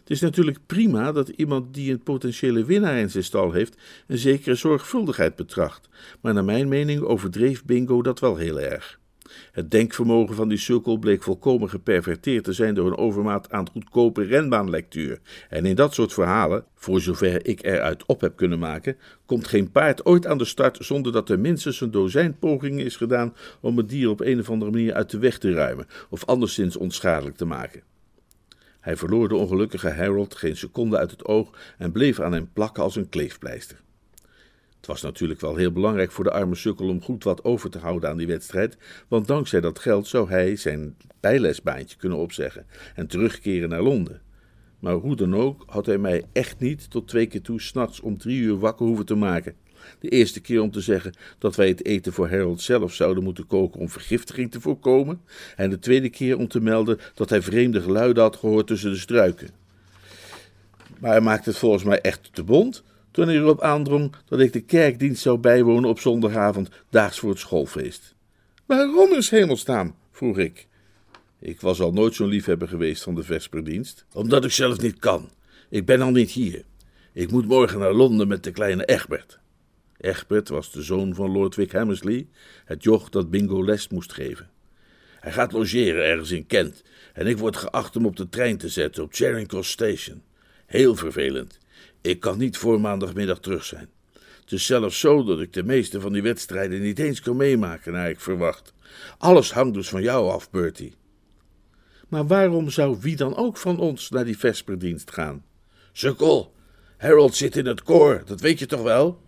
Het 0.00 0.10
is 0.10 0.20
natuurlijk 0.20 0.58
prima 0.66 1.12
dat 1.12 1.28
iemand 1.28 1.74
die 1.74 1.92
een 1.92 2.02
potentiële 2.02 2.64
winnaar 2.64 2.98
in 2.98 3.10
zijn 3.10 3.24
stal 3.24 3.52
heeft 3.52 3.76
een 4.06 4.18
zekere 4.18 4.54
zorgvuldigheid 4.54 5.36
betracht, 5.36 5.88
maar 6.20 6.34
naar 6.34 6.44
mijn 6.44 6.68
mening 6.68 7.02
overdreef 7.02 7.64
Bingo 7.64 8.02
dat 8.02 8.20
wel 8.20 8.36
heel 8.36 8.60
erg. 8.60 8.99
Het 9.52 9.70
denkvermogen 9.70 10.34
van 10.34 10.48
die 10.48 10.58
sukkel 10.58 10.98
bleek 10.98 11.22
volkomen 11.22 11.68
geperverteerd 11.68 12.44
te 12.44 12.52
zijn 12.52 12.74
door 12.74 12.86
een 12.86 12.96
overmaat 12.96 13.50
aan 13.50 13.70
goedkope 13.70 14.22
renbaanlectuur. 14.22 15.20
En 15.48 15.64
in 15.64 15.74
dat 15.74 15.94
soort 15.94 16.12
verhalen, 16.12 16.64
voor 16.74 17.00
zover 17.00 17.46
ik 17.46 17.64
eruit 17.64 18.06
op 18.06 18.20
heb 18.20 18.36
kunnen 18.36 18.58
maken, 18.58 18.96
komt 19.26 19.46
geen 19.46 19.70
paard 19.70 20.04
ooit 20.04 20.26
aan 20.26 20.38
de 20.38 20.44
start 20.44 20.78
zonder 20.80 21.12
dat 21.12 21.28
er 21.28 21.38
minstens 21.38 21.80
een 21.80 21.90
dozijn 21.90 22.38
pogingen 22.38 22.84
is 22.84 22.96
gedaan 22.96 23.34
om 23.60 23.76
het 23.76 23.88
dier 23.88 24.10
op 24.10 24.20
een 24.20 24.40
of 24.40 24.50
andere 24.50 24.70
manier 24.70 24.94
uit 24.94 25.10
de 25.10 25.18
weg 25.18 25.38
te 25.38 25.52
ruimen 25.52 25.86
of 26.10 26.24
anderszins 26.24 26.76
onschadelijk 26.76 27.36
te 27.36 27.44
maken. 27.44 27.82
Hij 28.80 28.96
verloor 28.96 29.28
de 29.28 29.34
ongelukkige 29.34 29.90
Harold 29.90 30.34
geen 30.34 30.56
seconde 30.56 30.96
uit 30.96 31.10
het 31.10 31.24
oog 31.24 31.58
en 31.78 31.92
bleef 31.92 32.20
aan 32.20 32.32
hem 32.32 32.50
plakken 32.52 32.82
als 32.82 32.96
een 32.96 33.08
kleefpleister. 33.08 33.80
Was 34.90 35.02
natuurlijk 35.02 35.40
wel 35.40 35.56
heel 35.56 35.72
belangrijk 35.72 36.10
voor 36.10 36.24
de 36.24 36.30
arme 36.30 36.54
sukkel 36.54 36.88
om 36.88 37.02
goed 37.02 37.24
wat 37.24 37.44
over 37.44 37.70
te 37.70 37.78
houden 37.78 38.10
aan 38.10 38.16
die 38.16 38.26
wedstrijd, 38.26 38.76
want 39.08 39.26
dankzij 39.26 39.60
dat 39.60 39.78
geld 39.78 40.06
zou 40.06 40.28
hij 40.28 40.56
zijn 40.56 40.96
bijlesbaantje 41.20 41.96
kunnen 41.96 42.18
opzeggen 42.18 42.66
en 42.94 43.06
terugkeren 43.06 43.68
naar 43.68 43.82
Londen. 43.82 44.20
Maar 44.78 44.94
hoe 44.94 45.16
dan 45.16 45.34
ook 45.34 45.62
had 45.66 45.86
hij 45.86 45.98
mij 45.98 46.24
echt 46.32 46.58
niet 46.58 46.90
tot 46.90 47.08
twee 47.08 47.26
keer 47.26 47.42
toe 47.42 47.60
s'nachts 47.60 48.00
om 48.00 48.18
drie 48.18 48.40
uur 48.40 48.58
wakker 48.58 48.86
hoeven 48.86 49.06
te 49.06 49.14
maken. 49.14 49.54
De 49.98 50.08
eerste 50.08 50.40
keer 50.40 50.60
om 50.60 50.70
te 50.70 50.80
zeggen 50.80 51.12
dat 51.38 51.56
wij 51.56 51.68
het 51.68 51.84
eten 51.84 52.12
voor 52.12 52.30
Harold 52.30 52.60
zelf 52.60 52.94
zouden 52.94 53.24
moeten 53.24 53.46
koken 53.46 53.80
om 53.80 53.88
vergiftiging 53.88 54.50
te 54.50 54.60
voorkomen. 54.60 55.20
En 55.56 55.70
de 55.70 55.78
tweede 55.78 56.08
keer 56.08 56.38
om 56.38 56.48
te 56.48 56.60
melden 56.60 56.98
dat 57.14 57.30
hij 57.30 57.42
vreemde 57.42 57.80
geluiden 57.80 58.22
had 58.22 58.36
gehoord 58.36 58.66
tussen 58.66 58.90
de 58.90 58.98
struiken. 58.98 59.50
Maar 60.98 61.10
hij 61.10 61.20
maakte 61.20 61.48
het 61.48 61.58
volgens 61.58 61.84
mij 61.84 62.00
echt 62.00 62.30
te 62.32 62.44
bond 62.44 62.82
toen 63.10 63.26
hij 63.26 63.36
erop 63.36 63.60
aandrong 63.60 64.12
dat 64.28 64.40
ik 64.40 64.52
de 64.52 64.60
kerkdienst 64.60 65.22
zou 65.22 65.38
bijwonen 65.38 65.90
op 65.90 66.00
zondagavond, 66.00 66.68
daags 66.90 67.18
voor 67.18 67.30
het 67.30 67.38
schoolfeest. 67.38 68.14
Waarom 68.66 69.12
is 69.12 69.30
hemelsnaam? 69.30 69.94
vroeg 70.12 70.38
ik. 70.38 70.68
Ik 71.38 71.60
was 71.60 71.80
al 71.80 71.92
nooit 71.92 72.14
zo'n 72.14 72.28
liefhebber 72.28 72.68
geweest 72.68 73.02
van 73.02 73.14
de 73.14 73.22
vesperdienst. 73.22 74.04
Omdat 74.12 74.44
ik 74.44 74.50
zelf 74.50 74.80
niet 74.80 74.98
kan. 74.98 75.30
Ik 75.68 75.86
ben 75.86 76.00
al 76.00 76.10
niet 76.10 76.30
hier. 76.30 76.64
Ik 77.12 77.30
moet 77.30 77.46
morgen 77.46 77.78
naar 77.78 77.92
Londen 77.92 78.28
met 78.28 78.44
de 78.44 78.50
kleine 78.50 78.84
Egbert. 78.84 79.38
Egbert 79.96 80.48
was 80.48 80.72
de 80.72 80.82
zoon 80.82 81.14
van 81.14 81.30
Lord 81.30 81.54
Wick 81.56 81.72
Hammersley, 81.72 82.28
het 82.64 82.82
joch 82.82 83.08
dat 83.08 83.30
Bingo 83.30 83.64
les 83.64 83.88
moest 83.88 84.12
geven. 84.12 84.50
Hij 85.20 85.32
gaat 85.32 85.52
logeren 85.52 86.04
ergens 86.04 86.30
in 86.30 86.46
Kent 86.46 86.82
en 87.12 87.26
ik 87.26 87.38
word 87.38 87.56
geacht 87.56 87.94
hem 87.94 88.06
op 88.06 88.16
de 88.16 88.28
trein 88.28 88.56
te 88.56 88.68
zetten 88.68 89.02
op 89.02 89.14
Charing 89.14 89.48
Cross 89.48 89.70
Station. 89.70 90.22
Heel 90.66 90.94
vervelend. 90.94 91.58
Ik 92.00 92.20
kan 92.20 92.38
niet 92.38 92.56
voor 92.56 92.80
maandagmiddag 92.80 93.40
terug 93.40 93.64
zijn. 93.64 93.88
Het 94.40 94.52
is 94.52 94.66
zelfs 94.66 95.00
zo 95.00 95.24
dat 95.24 95.40
ik 95.40 95.52
de 95.52 95.62
meeste 95.62 96.00
van 96.00 96.12
die 96.12 96.22
wedstrijden 96.22 96.82
niet 96.82 96.98
eens 96.98 97.20
kan 97.20 97.36
meemaken 97.36 97.92
naar 97.92 98.10
ik 98.10 98.20
verwacht. 98.20 98.72
Alles 99.18 99.52
hangt 99.52 99.74
dus 99.74 99.88
van 99.88 100.02
jou 100.02 100.30
af, 100.30 100.50
Bertie. 100.50 100.94
Maar 102.08 102.26
waarom 102.26 102.70
zou 102.70 102.96
wie 103.00 103.16
dan 103.16 103.36
ook 103.36 103.56
van 103.56 103.78
ons 103.78 104.10
naar 104.10 104.24
die 104.24 104.38
vesperdienst 104.38 105.10
gaan? 105.10 105.44
Sukkel, 105.92 106.54
Harold 106.96 107.34
zit 107.34 107.56
in 107.56 107.66
het 107.66 107.82
koor, 107.82 108.22
dat 108.24 108.40
weet 108.40 108.58
je 108.58 108.66
toch 108.66 108.82
wel? 108.82 109.22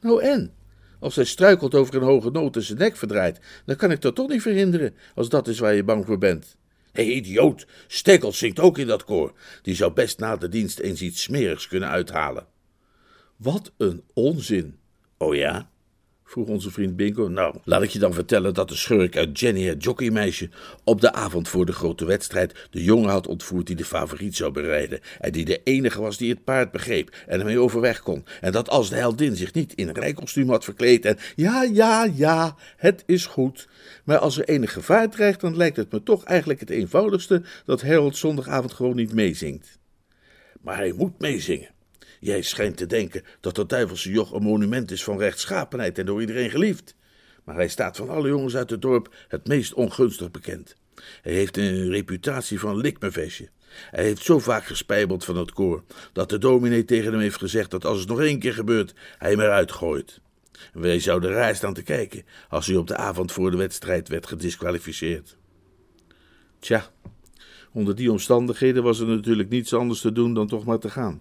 Nou 0.00 0.22
en? 0.22 0.52
Als 1.00 1.16
hij 1.16 1.24
struikelt 1.24 1.74
over 1.74 1.94
een 1.94 2.02
hoge 2.02 2.30
noot 2.30 2.56
en 2.56 2.62
zijn 2.62 2.78
nek 2.78 2.96
verdraait, 2.96 3.40
dan 3.64 3.76
kan 3.76 3.90
ik 3.90 4.00
dat 4.00 4.14
toch 4.14 4.28
niet 4.28 4.42
verhinderen, 4.42 4.94
als 5.14 5.28
dat 5.28 5.48
is 5.48 5.58
waar 5.58 5.74
je 5.74 5.84
bang 5.84 6.06
voor 6.06 6.18
bent. 6.18 6.56
Hé, 6.96 7.04
hey, 7.04 7.12
idioot, 7.12 7.66
Stekkels 7.86 8.38
zingt 8.38 8.60
ook 8.60 8.78
in 8.78 8.86
dat 8.86 9.04
koor. 9.04 9.32
Die 9.62 9.74
zou 9.74 9.92
best 9.92 10.18
na 10.18 10.36
de 10.36 10.48
dienst 10.48 10.78
eens 10.78 11.02
iets 11.02 11.22
smerigs 11.22 11.68
kunnen 11.68 11.88
uithalen. 11.88 12.46
Wat 13.36 13.72
een 13.76 14.02
onzin. 14.14 14.78
Oh 15.16 15.34
ja? 15.34 15.70
Vroeg 16.26 16.48
onze 16.48 16.70
vriend 16.70 16.96
Bingo. 16.96 17.28
Nou, 17.28 17.54
laat 17.64 17.82
ik 17.82 17.90
je 17.90 17.98
dan 17.98 18.14
vertellen 18.14 18.54
dat 18.54 18.68
de 18.68 18.74
schurk 18.74 19.16
uit 19.16 19.40
Jenny 19.40 19.62
het 19.62 19.84
jockeymeisje 19.84 20.48
op 20.84 21.00
de 21.00 21.12
avond 21.12 21.48
voor 21.48 21.66
de 21.66 21.72
grote 21.72 22.04
wedstrijd 22.04 22.68
de 22.70 22.84
jongen 22.84 23.10
had 23.10 23.26
ontvoerd 23.26 23.66
die 23.66 23.76
de 23.76 23.84
favoriet 23.84 24.36
zou 24.36 24.52
bereiden 24.52 25.00
en 25.20 25.32
die 25.32 25.44
de 25.44 25.60
enige 25.64 26.00
was 26.00 26.16
die 26.16 26.30
het 26.30 26.44
paard 26.44 26.70
begreep 26.70 27.16
en 27.26 27.38
ermee 27.38 27.58
overweg 27.58 28.00
kon. 28.00 28.24
En 28.40 28.52
dat 28.52 28.68
als 28.68 28.88
de 28.88 28.96
heldin 28.96 29.36
zich 29.36 29.52
niet 29.52 29.74
in 29.74 29.88
een 29.88 29.94
rijkostuum 29.94 30.48
had 30.48 30.64
verkleed 30.64 31.04
en 31.04 31.18
ja, 31.36 31.62
ja, 31.62 32.04
ja, 32.14 32.56
het 32.76 33.02
is 33.06 33.26
goed. 33.26 33.68
Maar 34.04 34.18
als 34.18 34.38
er 34.38 34.48
enig 34.48 34.72
gevaar 34.72 35.10
dreigt, 35.10 35.40
dan 35.40 35.56
lijkt 35.56 35.76
het 35.76 35.92
me 35.92 36.02
toch 36.02 36.24
eigenlijk 36.24 36.60
het 36.60 36.70
eenvoudigste 36.70 37.42
dat 37.64 37.82
Harold 37.82 38.16
zondagavond 38.16 38.72
gewoon 38.72 38.96
niet 38.96 39.12
meezingt. 39.12 39.78
Maar 40.60 40.76
hij 40.76 40.92
moet 40.92 41.20
meezingen. 41.20 41.74
Jij 42.26 42.42
schijnt 42.42 42.76
te 42.76 42.86
denken 42.86 43.22
dat 43.40 43.54
dat 43.54 43.68
duivelse 43.68 44.10
joch 44.10 44.32
een 44.32 44.42
monument 44.42 44.90
is 44.90 45.04
van 45.04 45.18
rechtschapenheid 45.18 45.98
en 45.98 46.06
door 46.06 46.20
iedereen 46.20 46.50
geliefd. 46.50 46.94
Maar 47.44 47.54
hij 47.54 47.68
staat 47.68 47.96
van 47.96 48.08
alle 48.08 48.28
jongens 48.28 48.56
uit 48.56 48.70
het 48.70 48.82
dorp 48.82 49.14
het 49.28 49.46
meest 49.46 49.74
ongunstig 49.74 50.30
bekend. 50.30 50.76
Hij 51.22 51.32
heeft 51.32 51.56
een 51.56 51.90
reputatie 51.90 52.60
van 52.60 52.76
likmevestje. 52.76 53.48
Hij 53.90 54.04
heeft 54.04 54.22
zo 54.22 54.38
vaak 54.38 54.64
gespijbeld 54.64 55.24
van 55.24 55.36
het 55.36 55.52
koor, 55.52 55.82
dat 56.12 56.30
de 56.30 56.38
dominee 56.38 56.84
tegen 56.84 57.12
hem 57.12 57.20
heeft 57.20 57.38
gezegd 57.38 57.70
dat 57.70 57.84
als 57.84 57.98
het 57.98 58.08
nog 58.08 58.20
één 58.20 58.38
keer 58.38 58.54
gebeurt, 58.54 58.94
hij 59.18 59.30
hem 59.30 59.40
eruit 59.40 59.72
gooit. 59.72 60.20
Wij 60.72 61.00
zouden 61.00 61.30
raar 61.30 61.56
staan 61.56 61.74
te 61.74 61.82
kijken 61.82 62.24
als 62.48 62.66
hij 62.66 62.76
op 62.76 62.86
de 62.86 62.96
avond 62.96 63.32
voor 63.32 63.50
de 63.50 63.56
wedstrijd 63.56 64.08
werd 64.08 64.26
gedisqualificeerd. 64.26 65.36
Tja, 66.58 66.90
onder 67.72 67.94
die 67.94 68.10
omstandigheden 68.10 68.82
was 68.82 69.00
er 69.00 69.06
natuurlijk 69.06 69.48
niets 69.48 69.74
anders 69.74 70.00
te 70.00 70.12
doen 70.12 70.34
dan 70.34 70.46
toch 70.46 70.64
maar 70.64 70.78
te 70.78 70.90
gaan. 70.90 71.20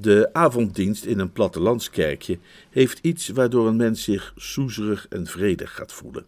De 0.00 0.30
avonddienst 0.32 1.04
in 1.04 1.18
een 1.18 1.32
plattelandskerkje 1.32 2.38
heeft 2.70 2.98
iets 2.98 3.28
waardoor 3.28 3.66
een 3.66 3.76
mens 3.76 4.02
zich 4.02 4.32
soezerig 4.36 5.06
en 5.08 5.26
vredig 5.26 5.74
gaat 5.74 5.92
voelen. 5.92 6.26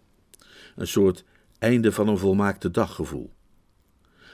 Een 0.77 0.87
soort 0.87 1.25
einde 1.59 1.93
van 1.93 2.09
een 2.09 2.19
volmaakte 2.19 2.71
daggevoel. 2.71 3.31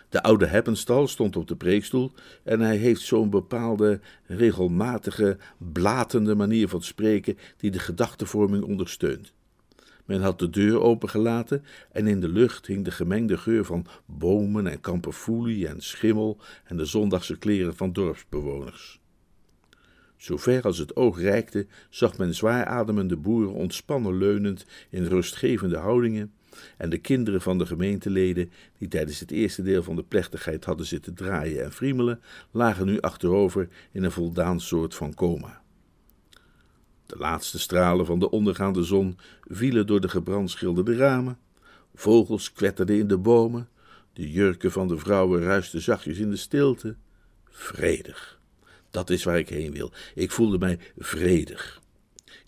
De 0.08 0.22
oude 0.22 0.46
Heppenstal 0.46 1.08
stond 1.08 1.36
op 1.36 1.48
de 1.48 1.56
preekstoel 1.56 2.12
en 2.42 2.60
hij 2.60 2.76
heeft 2.76 3.00
zo'n 3.00 3.30
bepaalde, 3.30 4.00
regelmatige, 4.26 5.36
blatende 5.58 6.34
manier 6.34 6.68
van 6.68 6.82
spreken 6.82 7.38
die 7.56 7.70
de 7.70 7.78
gedachtenvorming 7.78 8.64
ondersteunt. 8.64 9.32
Men 10.04 10.20
had 10.20 10.38
de 10.38 10.50
deur 10.50 10.80
opengelaten 10.80 11.64
en 11.92 12.06
in 12.06 12.20
de 12.20 12.28
lucht 12.28 12.66
hing 12.66 12.84
de 12.84 12.90
gemengde 12.90 13.36
geur 13.36 13.64
van 13.64 13.86
bomen 14.06 14.66
en 14.66 14.80
kamperfoelie 14.80 15.68
en 15.68 15.80
schimmel 15.80 16.38
en 16.64 16.76
de 16.76 16.84
zondagse 16.84 17.38
kleren 17.38 17.76
van 17.76 17.92
dorpsbewoners. 17.92 19.00
Zover 20.18 20.62
als 20.62 20.78
het 20.78 20.96
oog 20.96 21.20
reikte, 21.20 21.66
zag 21.90 22.18
men 22.18 22.34
zwaar 22.34 22.64
ademende 22.64 23.16
boeren 23.16 23.52
ontspannen 23.52 24.18
leunend 24.18 24.66
in 24.90 25.04
rustgevende 25.04 25.76
houdingen, 25.76 26.32
en 26.76 26.90
de 26.90 26.98
kinderen 26.98 27.40
van 27.40 27.58
de 27.58 27.66
gemeenteleden, 27.66 28.50
die 28.78 28.88
tijdens 28.88 29.20
het 29.20 29.30
eerste 29.30 29.62
deel 29.62 29.82
van 29.82 29.96
de 29.96 30.02
plechtigheid 30.02 30.64
hadden 30.64 30.86
zitten 30.86 31.14
draaien 31.14 31.64
en 31.64 31.72
friemelen, 31.72 32.20
lagen 32.50 32.86
nu 32.86 33.00
achterover 33.00 33.68
in 33.92 34.04
een 34.04 34.12
voldaan 34.12 34.60
soort 34.60 34.94
van 34.94 35.14
coma. 35.14 35.62
De 37.06 37.16
laatste 37.18 37.58
stralen 37.58 38.06
van 38.06 38.18
de 38.18 38.30
ondergaande 38.30 38.82
zon 38.82 39.18
vielen 39.40 39.86
door 39.86 40.00
de 40.00 40.08
gebrandschilderde 40.08 40.96
ramen, 40.96 41.38
vogels 41.94 42.52
kwetterden 42.52 42.98
in 42.98 43.08
de 43.08 43.18
bomen, 43.18 43.68
de 44.12 44.30
jurken 44.30 44.72
van 44.72 44.88
de 44.88 44.98
vrouwen 44.98 45.42
ruisten 45.42 45.80
zachtjes 45.80 46.18
in 46.18 46.30
de 46.30 46.36
stilte. 46.36 46.96
Vredig. 47.44 48.37
Dat 48.90 49.10
is 49.10 49.24
waar 49.24 49.38
ik 49.38 49.48
heen 49.48 49.72
wil. 49.72 49.92
Ik 50.14 50.30
voelde 50.30 50.58
mij 50.58 50.78
vredig. 50.98 51.80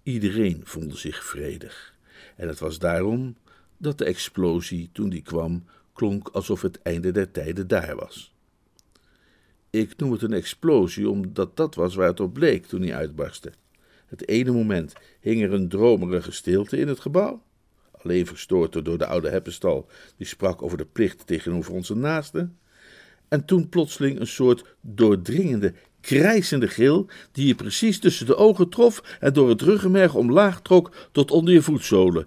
Iedereen 0.03 0.61
voelde 0.65 0.97
zich 0.97 1.25
vredig. 1.25 1.95
En 2.37 2.49
het 2.49 2.59
was 2.59 2.79
daarom 2.79 3.37
dat 3.77 3.99
de 3.99 4.05
explosie, 4.05 4.91
toen 4.93 5.09
die 5.09 5.23
kwam, 5.23 5.65
klonk 5.93 6.29
alsof 6.29 6.63
het 6.63 6.83
einde 6.83 7.11
der 7.11 7.31
tijden 7.31 7.69
daar 7.69 7.97
was. 7.97 8.35
Ik 9.71 9.97
noem 9.97 10.13
het 10.13 10.23
een 10.23 10.33
explosie 10.33 11.09
omdat 11.09 11.57
dat 11.57 11.75
was 11.75 11.95
waar 11.95 12.09
het 12.09 12.21
op 12.21 12.33
bleek 12.33 12.67
toen 12.67 12.83
hij 12.83 12.95
uitbarstte. 12.95 13.53
Het 14.07 14.29
ene 14.29 14.53
moment 14.53 14.93
hing 15.21 15.43
er 15.43 15.53
een 15.53 15.69
dromerige 15.69 16.33
stilte 16.33 16.77
in 16.77 16.89
het 16.89 17.01
gebouw, 17.01 17.43
alleen 17.91 18.27
verstoord 18.27 18.85
door 18.85 18.99
de 18.99 19.07
oude 19.07 19.29
heppenstal, 19.29 19.89
die 20.17 20.27
sprak 20.27 20.63
over 20.63 20.79
de 20.79 20.85
plicht 20.85 21.27
tegenover 21.27 21.73
onze 21.73 21.95
naasten. 21.95 22.59
En 23.29 23.45
toen 23.45 23.69
plotseling 23.69 24.21
een 24.21 24.27
soort 24.27 24.65
doordringende, 24.81 25.75
krijsende 26.01 26.69
gil, 26.69 27.07
die 27.33 27.47
je 27.47 27.55
precies 27.55 27.99
tussen 27.99 28.27
de 28.27 28.37
ogen 28.37 28.69
trof 28.69 29.03
en 29.21 29.33
door 29.33 29.49
het 29.49 29.63
ruggenmerg 29.63 30.15
omlaag 30.15 30.61
trok 30.61 30.91
tot 31.13 31.31
onder 31.31 31.55
je 31.55 31.63
voetzolen. 31.63 32.27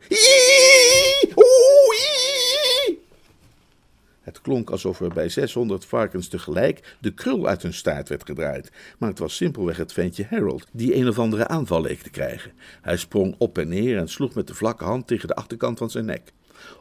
Het 4.21 4.41
klonk 4.41 4.69
alsof 4.69 4.99
er 4.99 5.13
bij 5.13 5.29
600 5.29 5.86
varkens 5.86 6.27
tegelijk 6.27 6.95
de 6.99 7.13
krul 7.13 7.47
uit 7.47 7.62
hun 7.62 7.73
staart 7.73 8.09
werd 8.09 8.25
gedraaid, 8.25 8.71
maar 8.97 9.09
het 9.09 9.19
was 9.19 9.36
simpelweg 9.36 9.77
het 9.77 9.93
ventje 9.93 10.25
Harold, 10.29 10.67
die 10.71 10.95
een 10.95 11.07
of 11.07 11.19
andere 11.19 11.47
aanval 11.47 11.81
leek 11.81 12.01
te 12.01 12.09
krijgen. 12.09 12.51
Hij 12.81 12.97
sprong 12.97 13.36
op 13.38 13.57
en 13.57 13.67
neer 13.67 13.97
en 13.97 14.07
sloeg 14.07 14.33
met 14.33 14.47
de 14.47 14.53
vlakke 14.53 14.83
hand 14.83 15.07
tegen 15.07 15.27
de 15.27 15.36
achterkant 15.36 15.77
van 15.77 15.89
zijn 15.89 16.05
nek. 16.05 16.31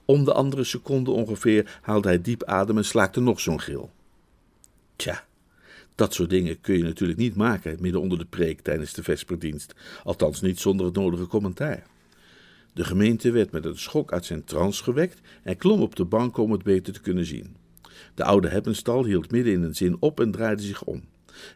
Om 0.04 0.24
de 0.24 0.32
andere 0.32 0.64
seconde 0.64 1.10
ongeveer 1.10 1.78
haalde 1.82 2.08
hij 2.08 2.20
diep 2.20 2.44
adem 2.44 2.76
en 2.76 2.84
slaakte 2.84 3.20
nog 3.20 3.40
zo'n 3.40 3.60
gil. 3.60 3.90
Tja, 4.96 5.24
dat 5.94 6.14
soort 6.14 6.30
dingen 6.30 6.60
kun 6.60 6.76
je 6.76 6.82
natuurlijk 6.82 7.18
niet 7.18 7.36
maken 7.36 7.76
midden 7.80 8.00
onder 8.00 8.18
de 8.18 8.24
preek 8.24 8.60
tijdens 8.60 8.92
de 8.92 9.02
vesperdienst, 9.02 9.74
althans 10.04 10.40
niet 10.40 10.60
zonder 10.60 10.86
het 10.86 10.94
nodige 10.94 11.26
commentaar. 11.26 11.86
De 12.72 12.84
gemeente 12.84 13.30
werd 13.30 13.50
met 13.50 13.64
een 13.64 13.78
schok 13.78 14.12
uit 14.12 14.24
zijn 14.24 14.44
trance 14.44 14.82
gewekt 14.82 15.20
en 15.42 15.56
klom 15.56 15.80
op 15.80 15.96
de 15.96 16.04
bank 16.04 16.36
om 16.36 16.52
het 16.52 16.62
beter 16.62 16.92
te 16.92 17.00
kunnen 17.00 17.26
zien. 17.26 17.56
De 18.14 18.24
oude 18.24 18.48
heppenstal 18.48 19.04
hield 19.04 19.30
midden 19.30 19.52
in 19.52 19.62
een 19.62 19.74
zin 19.74 19.96
op 20.00 20.20
en 20.20 20.30
draaide 20.30 20.62
zich 20.62 20.84
om. 20.84 21.02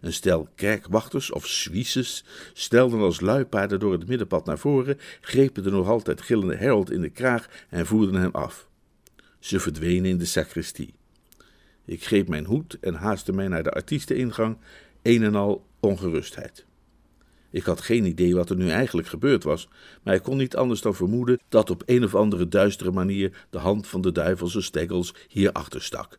Een 0.01 0.12
stel 0.12 0.49
kerkwachters 0.55 1.33
of 1.33 1.46
suisses 1.46 2.25
stelden 2.53 3.01
als 3.01 3.20
luipaarden 3.20 3.81
door 3.81 3.92
het 3.92 4.09
middenpad 4.09 4.46
naar 4.46 4.59
voren, 4.59 4.99
grepen 5.20 5.62
de 5.62 5.70
nog 5.70 5.88
altijd 5.88 6.20
gillende 6.20 6.57
Harold 6.57 6.90
in 6.90 7.01
de 7.01 7.11
kraag 7.11 7.49
en 7.68 7.87
voerden 7.87 8.20
hem 8.20 8.33
af. 8.33 8.68
Ze 9.38 9.61
verdwenen 9.61 10.11
in 10.11 10.18
de 10.18 10.25
sacristie. 10.25 10.94
Ik 11.87 12.05
greep 12.05 12.29
mijn 12.29 12.44
hoed 12.44 12.79
en 12.81 12.94
haastte 12.94 13.33
mij 13.33 13.49
naar 13.49 13.62
de 13.62 13.70
artiesteningang, 13.70 14.57
een 15.03 15.22
en 15.22 15.35
al 15.35 15.66
ongerustheid. 15.81 16.66
Ik 17.51 17.64
had 17.64 17.81
geen 17.81 18.05
idee 18.05 18.35
wat 18.35 18.51
er 18.51 18.57
nu 18.57 18.68
eigenlijk 18.68 19.09
gebeurd 19.09 19.44
was, 19.44 19.68
maar 20.03 20.14
ik 20.14 20.22
kon 20.22 20.37
niet 20.37 20.57
anders 20.57 20.81
dan 20.81 20.94
vermoeden 20.94 21.40
dat 21.49 21.70
op 21.70 21.83
een 21.87 22.05
of 22.05 22.14
andere 22.14 22.49
duistere 22.49 22.90
manier 22.90 23.46
de 23.51 23.59
hand 23.59 23.87
van 23.87 24.01
de 24.01 24.12
duivelse 24.12 24.61
Steggles 24.61 25.14
hierachter 25.29 25.83
stak. 25.83 26.18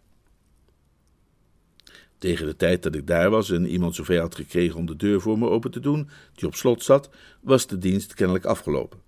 Tegen 2.18 2.46
de 2.46 2.56
tijd 2.56 2.84
dat 2.84 2.96
ik 2.96 3.08
daar 3.08 3.30
was 3.30 3.50
en 3.50 3.68
iemand 3.68 3.96
zover 3.96 4.20
had 4.20 4.36
gekregen 4.36 4.80
om 4.80 4.86
de 4.86 4.96
deur 4.96 5.22
voor 5.22 5.40
me 5.40 5.50
open 5.50 5.72
te 5.72 5.80
doen, 5.80 6.10
die 6.36 6.48
op 6.48 6.56
slot 6.56 6.84
zat, 6.84 7.10
was 7.42 7.68
de 7.68 7.78
dienst 7.78 8.14
kennelijk 8.14 8.46
afgelopen. 8.46 9.07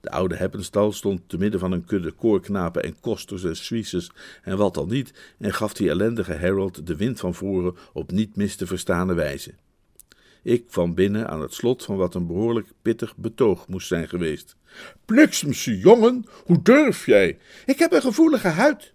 De 0.00 0.10
oude 0.10 0.36
heppenstal 0.36 0.92
stond 0.92 1.20
te 1.26 1.38
midden 1.38 1.60
van 1.60 1.72
een 1.72 1.84
kudde 1.84 2.10
koorknapen 2.10 2.82
en 2.82 3.00
kosters 3.00 3.44
en 3.44 3.56
Suisses 3.56 4.10
en 4.42 4.56
wat 4.56 4.76
al 4.76 4.86
niet, 4.86 5.12
en 5.38 5.54
gaf 5.54 5.74
die 5.74 5.88
ellendige 5.88 6.34
Harold 6.34 6.86
de 6.86 6.96
wind 6.96 7.20
van 7.20 7.34
voren 7.34 7.76
op 7.92 8.10
niet 8.10 8.36
mis 8.36 8.56
te 8.56 8.66
verstane 8.66 9.14
wijze. 9.14 9.54
Ik 10.42 10.64
van 10.68 10.94
binnen 10.94 11.28
aan 11.28 11.40
het 11.40 11.54
slot 11.54 11.84
van 11.84 11.96
wat 11.96 12.14
een 12.14 12.26
behoorlijk 12.26 12.68
pittig 12.82 13.16
betoog 13.16 13.68
moest 13.68 13.86
zijn 13.86 14.08
geweest. 14.08 14.56
Bliksemse 15.04 15.78
jongen, 15.78 16.24
hoe 16.44 16.62
durf 16.62 17.06
jij? 17.06 17.38
Ik 17.66 17.78
heb 17.78 17.92
een 17.92 18.00
gevoelige 18.00 18.48
huid. 18.48 18.92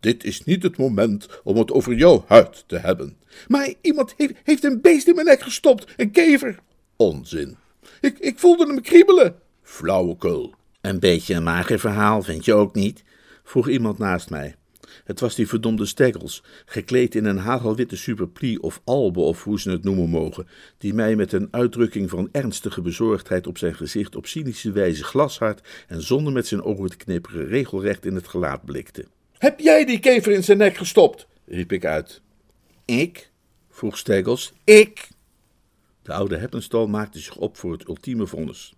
Dit 0.00 0.24
is 0.24 0.44
niet 0.44 0.62
het 0.62 0.76
moment 0.76 1.40
om 1.44 1.56
het 1.56 1.72
over 1.72 1.94
jouw 1.94 2.24
huid 2.26 2.64
te 2.66 2.78
hebben. 2.78 3.16
Maar 3.48 3.74
iemand 3.80 4.14
heeft, 4.16 4.34
heeft 4.44 4.64
een 4.64 4.80
beest 4.80 5.08
in 5.08 5.14
mijn 5.14 5.26
nek 5.26 5.40
gestopt, 5.40 5.92
een 5.96 6.10
kever. 6.10 6.58
Onzin. 6.96 7.56
Ik, 8.00 8.18
ik 8.18 8.38
voelde 8.38 8.66
hem 8.66 8.80
kriebelen. 8.80 9.34
Flauwekul. 9.70 10.54
Een 10.80 10.98
beetje 10.98 11.34
een 11.34 11.42
mager 11.42 11.78
verhaal, 11.78 12.22
vind 12.22 12.44
je 12.44 12.54
ook 12.54 12.74
niet? 12.74 13.02
vroeg 13.44 13.68
iemand 13.68 13.98
naast 13.98 14.30
mij. 14.30 14.54
Het 15.04 15.20
was 15.20 15.34
die 15.34 15.48
verdomde 15.48 15.86
Steggles, 15.86 16.42
gekleed 16.64 17.14
in 17.14 17.24
een 17.24 17.38
hagelwitte 17.38 17.96
superplie 17.96 18.62
of 18.62 18.80
albe 18.84 19.20
of 19.20 19.44
hoe 19.44 19.60
ze 19.60 19.70
het 19.70 19.84
noemen 19.84 20.08
mogen, 20.08 20.46
die 20.78 20.94
mij 20.94 21.16
met 21.16 21.32
een 21.32 21.48
uitdrukking 21.50 22.10
van 22.10 22.28
ernstige 22.32 22.82
bezorgdheid 22.82 23.46
op 23.46 23.58
zijn 23.58 23.74
gezicht 23.74 24.16
op 24.16 24.26
cynische 24.26 24.72
wijze 24.72 25.04
glashard 25.04 25.68
en 25.88 26.02
zonder 26.02 26.32
met 26.32 26.46
zijn 26.46 26.62
ogen 26.62 26.90
te 26.90 26.96
knipperen 26.96 27.46
regelrecht 27.46 28.06
in 28.06 28.14
het 28.14 28.28
gelaat 28.28 28.64
blikte. 28.64 29.06
Heb 29.38 29.60
jij 29.60 29.84
die 29.84 30.00
kever 30.00 30.32
in 30.32 30.44
zijn 30.44 30.58
nek 30.58 30.76
gestopt? 30.76 31.26
riep 31.46 31.72
ik 31.72 31.84
uit. 31.84 32.20
Ik? 32.84 33.30
vroeg 33.70 33.98
Steggles. 33.98 34.52
Ik? 34.64 35.08
De 36.02 36.12
oude 36.12 36.36
Heppenstal 36.36 36.86
maakte 36.86 37.18
zich 37.18 37.36
op 37.36 37.56
voor 37.56 37.72
het 37.72 37.88
ultieme 37.88 38.26
vonnis. 38.26 38.74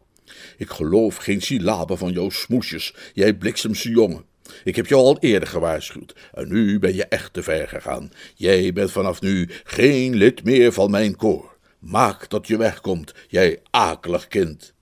Ik 0.57 0.71
geloof 0.71 1.17
geen 1.17 1.41
syllabe 1.41 1.97
van 1.97 2.13
jouw 2.13 2.31
smoesjes, 2.31 2.95
jij 3.15 3.35
bliksemse 3.35 3.91
jongen. 3.91 4.25
Ik 4.65 4.77
heb 4.77 4.87
jou 4.87 5.03
al 5.03 5.19
eerder 5.19 5.49
gewaarschuwd 5.49 6.15
en 6.33 6.49
nu 6.49 6.79
ben 6.79 6.95
je 6.95 7.05
echt 7.05 7.33
te 7.33 7.43
ver 7.43 7.69
gegaan. 7.69 8.11
Jij 8.35 8.73
bent 8.73 8.91
vanaf 8.91 9.21
nu 9.21 9.49
geen 9.65 10.15
lid 10.15 10.45
meer 10.45 10.73
van 10.73 10.91
mijn 10.91 11.17
koor. 11.17 11.57
Maak 11.79 12.31
dat 12.31 12.47
je 12.47 12.57
wegkomt, 12.57 13.15
jij 13.29 13.61
akelig 13.71 14.29
kind. 14.29 14.75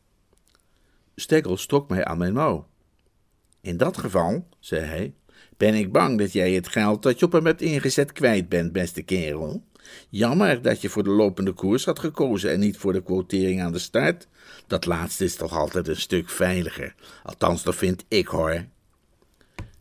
Steggles 1.16 1.66
trok 1.66 1.88
mij 1.88 2.04
aan 2.04 2.18
mijn 2.18 2.32
mouw. 2.32 2.68
In 3.60 3.76
dat 3.76 3.98
geval, 3.98 4.48
zei 4.58 4.84
hij, 4.84 5.14
ben 5.56 5.74
ik 5.74 5.92
bang 5.92 6.18
dat 6.18 6.32
jij 6.32 6.52
het 6.52 6.68
geld 6.68 7.02
dat 7.02 7.18
je 7.18 7.26
op 7.26 7.32
hem 7.32 7.46
hebt 7.46 7.62
ingezet 7.62 8.12
kwijt 8.12 8.48
bent, 8.48 8.72
beste 8.72 9.02
kerel. 9.02 9.62
Jammer 10.08 10.62
dat 10.62 10.80
je 10.80 10.88
voor 10.88 11.02
de 11.02 11.10
lopende 11.10 11.52
koers 11.52 11.84
had 11.84 11.98
gekozen 11.98 12.50
en 12.50 12.60
niet 12.60 12.76
voor 12.76 12.92
de 12.92 13.02
quotering 13.02 13.62
aan 13.62 13.72
de 13.72 13.78
start. 13.78 14.28
Dat 14.66 14.86
laatste 14.86 15.24
is 15.24 15.36
toch 15.36 15.56
altijd 15.56 15.88
een 15.88 15.96
stuk 15.96 16.28
veiliger. 16.28 16.94
Althans, 17.22 17.62
dat 17.62 17.74
vind 17.74 18.04
ik 18.08 18.26
hoor. 18.26 18.64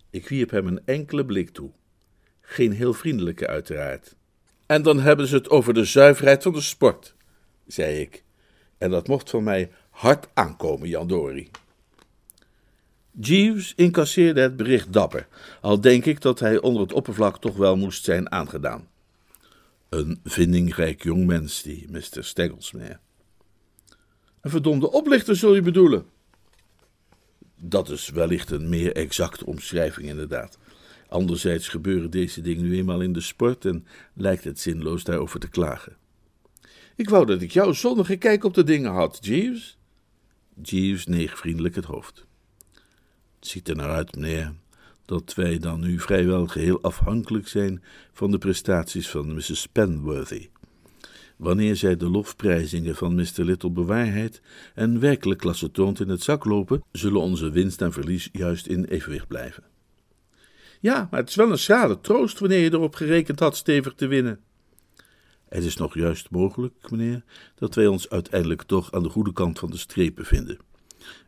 Ik 0.09 0.29
wierp 0.29 0.49
hem 0.49 0.67
een 0.67 0.81
enkele 0.85 1.25
blik 1.25 1.49
toe. 1.49 1.71
Geen 2.41 2.71
heel 2.71 2.93
vriendelijke, 2.93 3.47
uiteraard. 3.47 4.15
En 4.65 4.81
dan 4.81 4.99
hebben 4.99 5.27
ze 5.27 5.35
het 5.35 5.49
over 5.49 5.73
de 5.73 5.85
zuiverheid 5.85 6.43
van 6.43 6.53
de 6.53 6.61
sport, 6.61 7.15
zei 7.67 7.99
ik. 7.99 8.23
En 8.77 8.89
dat 8.89 9.07
mocht 9.07 9.29
van 9.29 9.43
mij 9.43 9.71
hard 9.89 10.27
aankomen, 10.33 10.89
Jan 10.89 11.07
Dori. 11.07 11.49
Jeeves 13.21 13.73
incasseerde 13.75 14.41
het 14.41 14.55
bericht 14.55 14.93
dapper, 14.93 15.27
al 15.61 15.81
denk 15.81 16.05
ik 16.05 16.21
dat 16.21 16.39
hij 16.39 16.59
onder 16.61 16.81
het 16.81 16.93
oppervlak 16.93 17.39
toch 17.39 17.55
wel 17.55 17.77
moest 17.77 18.03
zijn 18.03 18.31
aangedaan. 18.31 18.87
Een 19.89 20.19
vindingrijk 20.23 21.03
jongmens, 21.03 21.61
die 21.61 21.85
Mr. 21.89 22.23
Steggles, 22.23 22.71
meneer. 22.71 22.99
Een 24.41 24.49
verdomde 24.49 24.91
oplichter, 24.91 25.35
zul 25.35 25.55
je 25.55 25.61
bedoelen? 25.61 26.05
Dat 27.55 27.89
is 27.89 28.09
wellicht 28.09 28.51
een 28.51 28.69
meer 28.69 28.95
exacte 28.95 29.45
omschrijving, 29.45 30.07
inderdaad. 30.07 30.57
Anderzijds 31.07 31.67
gebeuren 31.67 32.09
deze 32.09 32.41
dingen 32.41 32.63
nu 32.63 32.77
eenmaal 32.77 33.01
in 33.01 33.13
de 33.13 33.21
sport 33.21 33.65
en 33.65 33.85
lijkt 34.13 34.43
het 34.43 34.59
zinloos 34.59 35.03
daarover 35.03 35.39
te 35.39 35.49
klagen. 35.49 35.97
Ik 36.95 37.09
wou 37.09 37.25
dat 37.25 37.41
ik 37.41 37.51
jouw 37.51 37.71
zonnige 37.71 38.15
kijk 38.15 38.43
op 38.43 38.53
de 38.53 38.63
dingen 38.63 38.91
had, 38.91 39.17
Jeeves. 39.21 39.77
Jeeves 40.61 41.05
neeg 41.05 41.37
vriendelijk 41.37 41.75
het 41.75 41.85
hoofd. 41.85 42.25
Het 43.39 43.47
ziet 43.47 43.69
er 43.69 43.75
naar 43.75 43.89
uit, 43.89 44.15
meneer, 44.15 44.53
dat 45.09 45.33
wij 45.35 45.57
dan 45.57 45.79
nu 45.79 45.99
vrijwel 45.99 46.47
geheel 46.47 46.81
afhankelijk 46.81 47.47
zijn 47.47 47.83
van 48.13 48.31
de 48.31 48.37
prestaties 48.37 49.09
van 49.09 49.33
Mrs. 49.33 49.67
Penworthy. 49.71 50.49
Wanneer 51.37 51.75
zij 51.75 51.97
de 51.97 52.09
lofprijzingen 52.09 52.95
van 52.95 53.15
Mr. 53.15 53.43
Little 53.43 53.71
bewaarheid 53.71 54.41
en 54.75 54.99
werkelijk 54.99 55.39
klasse 55.39 55.71
toont 55.71 55.99
in 55.99 56.09
het 56.09 56.23
zak 56.23 56.45
lopen, 56.45 56.83
zullen 56.91 57.21
onze 57.21 57.49
winst 57.49 57.81
en 57.81 57.91
verlies 57.91 58.29
juist 58.31 58.67
in 58.67 58.85
evenwicht 58.85 59.27
blijven. 59.27 59.63
Ja, 60.79 61.07
maar 61.11 61.19
het 61.19 61.29
is 61.29 61.35
wel 61.35 61.51
een 61.51 61.57
schrale 61.57 62.01
troost 62.01 62.39
wanneer 62.39 62.59
je 62.59 62.73
erop 62.73 62.95
gerekend 62.95 63.39
had 63.39 63.57
stevig 63.57 63.93
te 63.93 64.07
winnen. 64.07 64.39
Het 65.47 65.63
is 65.63 65.77
nog 65.77 65.93
juist 65.93 66.29
mogelijk, 66.29 66.91
meneer, 66.91 67.23
dat 67.55 67.75
wij 67.75 67.87
ons 67.87 68.09
uiteindelijk 68.09 68.63
toch 68.63 68.91
aan 68.91 69.03
de 69.03 69.09
goede 69.09 69.33
kant 69.33 69.59
van 69.59 69.69
de 69.69 69.77
streep 69.77 70.15
bevinden. 70.15 70.57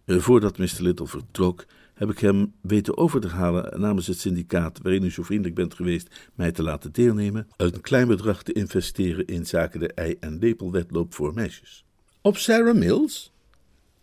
Eh, 0.06 0.18
voordat 0.18 0.58
Mr. 0.58 0.78
Little 0.80 1.08
vertrok, 1.08 1.66
heb 2.02 2.10
ik 2.10 2.20
hem 2.20 2.54
weten 2.62 2.98
over 2.98 3.22
te 3.22 3.28
halen 3.28 3.80
namens 3.80 4.08
het 4.08 4.20
syndicaat 4.20 4.80
waarin 4.82 5.04
u 5.04 5.12
zo 5.12 5.24
vriendelijk 5.24 5.56
bent 5.56 5.74
geweest 5.74 6.30
mij 6.36 6.52
te 6.52 6.64
laten 6.64 6.92
deelnemen, 6.92 7.48
een 7.58 7.82
klein 7.82 8.08
bedrag 8.08 8.44
te 8.44 8.54
investeren 8.54 9.26
in 9.26 9.46
zaken 9.46 9.80
de 9.80 9.94
ei- 9.94 10.18
en 10.20 10.40
lepelwedloop 10.40 11.14
voor 11.14 11.34
meisjes. 11.34 11.86
Op 12.22 12.38
Sarah 12.38 12.76
Mills? 12.76 13.32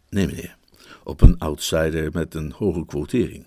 Nee, 0.09 0.27
meneer. 0.27 0.57
Op 1.05 1.21
een 1.21 1.39
outsider 1.39 2.11
met 2.13 2.35
een 2.35 2.53
hoge 2.53 2.87
quotering. 2.87 3.47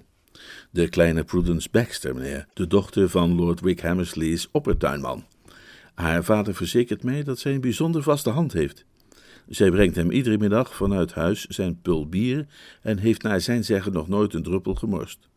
De 0.72 0.90
kleine 0.90 1.24
Prudence 1.24 1.68
Baxter, 1.72 2.16
meneer, 2.16 2.48
de 2.54 2.68
dochter 2.68 3.10
van 3.10 3.36
Lord 3.36 3.62
Wick 3.62 3.82
Hammersley's 3.82 4.48
oppertuinman. 4.52 5.26
Haar 5.94 6.24
vader 6.24 6.56
verzekert 6.56 7.04
mij 7.04 7.24
dat 7.24 7.40
zij 7.40 7.54
een 7.54 7.62
bijzonder 7.62 8.04
vaste 8.04 8.30
hand 8.30 8.54
heeft. 8.54 8.86
Zij 9.52 9.72
brengt 9.72 9.96
hem 9.96 10.12
iedere 10.12 10.38
middag 10.38 10.76
vanuit 10.76 11.14
huis 11.14 11.46
zijn 11.46 11.82
pul 11.82 12.10
bier 12.10 12.48
en 12.82 12.98
heeft 12.98 13.22
naar 13.22 13.42
zijn 13.42 13.64
zeggen 13.64 13.94
nog 13.94 14.08
nooit 14.08 14.34
een 14.34 14.44
druppel 14.44 14.76
gemorst. 14.76 15.30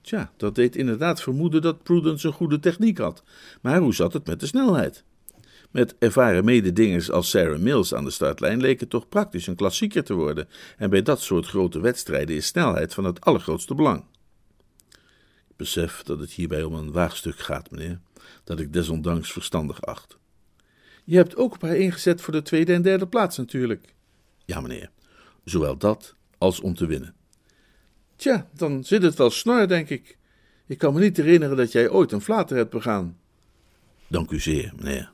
Tja, 0.00 0.32
dat 0.36 0.54
deed 0.54 0.76
inderdaad 0.76 1.22
vermoeden 1.22 1.62
dat 1.62 1.82
Prudence 1.82 2.26
een 2.26 2.32
goede 2.32 2.58
techniek 2.60 2.98
had. 2.98 3.22
Maar 3.62 3.80
hoe 3.80 3.94
zat 3.94 4.12
het 4.12 4.26
met 4.26 4.40
de 4.40 4.46
snelheid? 4.46 5.04
Met 5.70 5.96
ervaren 5.98 6.44
mededingers 6.44 7.10
als 7.10 7.30
Sarah 7.30 7.58
Mills 7.58 7.94
aan 7.94 8.04
de 8.04 8.10
startlijn 8.10 8.60
leek 8.60 8.80
het 8.80 8.90
toch 8.90 9.08
praktisch 9.08 9.46
een 9.46 9.56
klassieker 9.56 10.04
te 10.04 10.14
worden, 10.14 10.48
en 10.76 10.90
bij 10.90 11.02
dat 11.02 11.20
soort 11.20 11.46
grote 11.46 11.80
wedstrijden 11.80 12.36
is 12.36 12.46
snelheid 12.46 12.94
van 12.94 13.04
het 13.04 13.20
allergrootste 13.20 13.74
belang. 13.74 14.04
Ik 15.48 15.56
besef 15.56 16.02
dat 16.02 16.18
het 16.18 16.30
hierbij 16.30 16.62
om 16.62 16.74
een 16.74 16.92
waagstuk 16.92 17.38
gaat, 17.38 17.70
meneer, 17.70 18.00
dat 18.44 18.60
ik 18.60 18.72
desondanks 18.72 19.32
verstandig 19.32 19.82
acht. 19.82 20.18
Je 21.04 21.16
hebt 21.16 21.36
ook 21.36 21.54
op 21.54 21.62
haar 21.62 21.76
ingezet 21.76 22.20
voor 22.20 22.32
de 22.32 22.42
tweede 22.42 22.72
en 22.72 22.82
derde 22.82 23.06
plaats 23.06 23.36
natuurlijk. 23.36 23.94
Ja, 24.44 24.60
meneer. 24.60 24.90
Zowel 25.44 25.76
dat 25.76 26.14
als 26.38 26.60
om 26.60 26.74
te 26.74 26.86
winnen. 26.86 27.14
Tja, 28.16 28.48
dan 28.52 28.84
zit 28.84 29.02
het 29.02 29.14
wel 29.14 29.30
snor, 29.30 29.68
denk 29.68 29.88
ik. 29.88 30.18
Ik 30.66 30.78
kan 30.78 30.94
me 30.94 31.00
niet 31.00 31.16
herinneren 31.16 31.56
dat 31.56 31.72
jij 31.72 31.90
ooit 31.90 32.12
een 32.12 32.20
flater 32.20 32.56
hebt 32.56 32.70
begaan. 32.70 33.18
Dank 34.06 34.30
u 34.30 34.40
zeer, 34.40 34.72
meneer. 34.76 35.12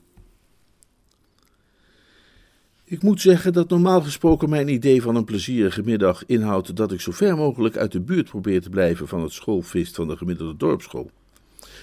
Ik 2.85 3.03
moet 3.03 3.20
zeggen 3.20 3.53
dat 3.53 3.68
normaal 3.68 4.00
gesproken 4.00 4.48
mijn 4.48 4.68
idee 4.68 5.03
van 5.03 5.16
een 5.16 5.24
plezierige 5.24 5.83
middag 5.83 6.26
inhoudt 6.26 6.76
dat 6.76 6.92
ik 6.92 7.00
zo 7.00 7.12
ver 7.12 7.37
mogelijk 7.37 7.76
uit 7.76 7.92
de 7.92 8.00
buurt 8.00 8.29
probeer 8.29 8.62
te 8.62 8.70
blijven 8.70 9.09
van 9.09 9.22
het 9.22 9.33
schoolfeest 9.33 9.94
van 9.94 10.09
de 10.09 10.16
gemiddelde 10.16 10.57
dorpsschool. 10.57 11.11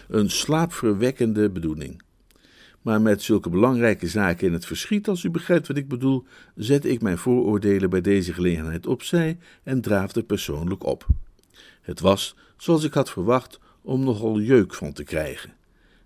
Een 0.07 0.29
slaapverwekkende 0.29 1.49
bedoeling. 1.49 2.01
Maar 2.87 3.01
met 3.01 3.21
zulke 3.21 3.49
belangrijke 3.49 4.07
zaken 4.07 4.47
in 4.47 4.53
het 4.53 4.65
verschiet, 4.65 5.07
als 5.07 5.23
u 5.23 5.29
begrijpt 5.29 5.67
wat 5.67 5.77
ik 5.77 5.87
bedoel, 5.87 6.25
zet 6.55 6.85
ik 6.85 7.01
mijn 7.01 7.17
vooroordelen 7.17 7.89
bij 7.89 8.01
deze 8.01 8.33
gelegenheid 8.33 8.87
opzij 8.87 9.37
en 9.63 9.81
draafde 9.81 10.23
persoonlijk 10.23 10.83
op. 10.85 11.07
Het 11.81 11.99
was, 11.99 12.35
zoals 12.57 12.83
ik 12.83 12.93
had 12.93 13.09
verwacht, 13.09 13.59
om 13.81 14.03
nogal 14.03 14.39
jeuk 14.39 14.73
van 14.73 14.93
te 14.93 15.03
krijgen. 15.03 15.53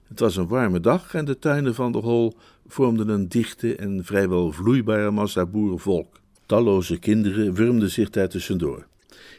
Het 0.08 0.20
was 0.20 0.36
een 0.36 0.48
warme 0.48 0.80
dag 0.80 1.14
en 1.14 1.26
de 1.26 1.40
tuinen 1.40 1.76
van 1.76 1.92
de 1.92 1.98
hol 1.98 2.38
vormden 2.68 3.10
een 3.10 3.30
dichte 3.30 3.76
en 3.76 4.06
vrijwel 4.06 4.52
vloeibare 4.52 5.12
massa 5.12 5.46
boerenvolk. 5.46 6.20
Talloze 6.46 6.98
kinderen 7.00 7.54
wurmden 7.54 7.90
zich 7.90 8.10
daar 8.10 8.30
tussendoor. 8.30 8.88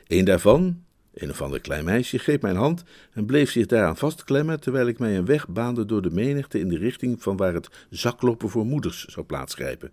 Een 0.06 0.24
daarvan, 0.24 0.82
een 1.14 1.30
of 1.30 1.42
ander 1.42 1.60
klein 1.60 1.84
meisje 1.84 2.18
greep 2.18 2.42
mijn 2.42 2.56
hand 2.56 2.82
en 3.12 3.26
bleef 3.26 3.50
zich 3.50 3.66
daaraan 3.66 3.96
vastklemmen 3.96 4.60
terwijl 4.60 4.86
ik 4.86 4.98
mij 4.98 5.16
een 5.16 5.24
weg 5.24 5.48
baande 5.48 5.84
door 5.84 6.02
de 6.02 6.10
menigte 6.10 6.58
in 6.58 6.68
de 6.68 6.78
richting 6.78 7.22
van 7.22 7.36
waar 7.36 7.54
het 7.54 7.68
zakloppen 7.90 8.48
voor 8.48 8.66
moeders 8.66 9.04
zou 9.04 9.26
plaatsgrijpen. 9.26 9.90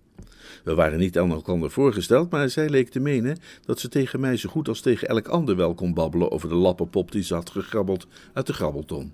We 0.63 0.75
waren 0.75 0.99
niet 0.99 1.19
aan 1.19 1.31
elkaar 1.31 1.69
voorgesteld, 1.69 2.31
maar 2.31 2.49
zij 2.49 2.69
leek 2.69 2.89
te 2.89 2.99
menen 2.99 3.37
dat 3.65 3.79
ze 3.79 3.89
tegen 3.89 4.19
mij 4.19 4.37
zo 4.37 4.49
goed 4.49 4.67
als 4.67 4.81
tegen 4.81 5.07
elk 5.07 5.27
ander 5.27 5.55
wel 5.55 5.73
kon 5.73 5.93
babbelen 5.93 6.31
over 6.31 6.49
de 6.49 6.55
lappenpop 6.55 7.11
die 7.11 7.23
ze 7.23 7.33
had 7.33 7.49
gegrabbeld 7.49 8.07
uit 8.33 8.47
de 8.47 8.53
grabbelton. 8.53 9.13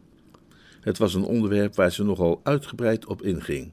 Het 0.82 0.98
was 0.98 1.14
een 1.14 1.24
onderwerp 1.24 1.76
waar 1.76 1.92
ze 1.92 2.04
nogal 2.04 2.40
uitgebreid 2.44 3.06
op 3.06 3.22
inging. 3.22 3.72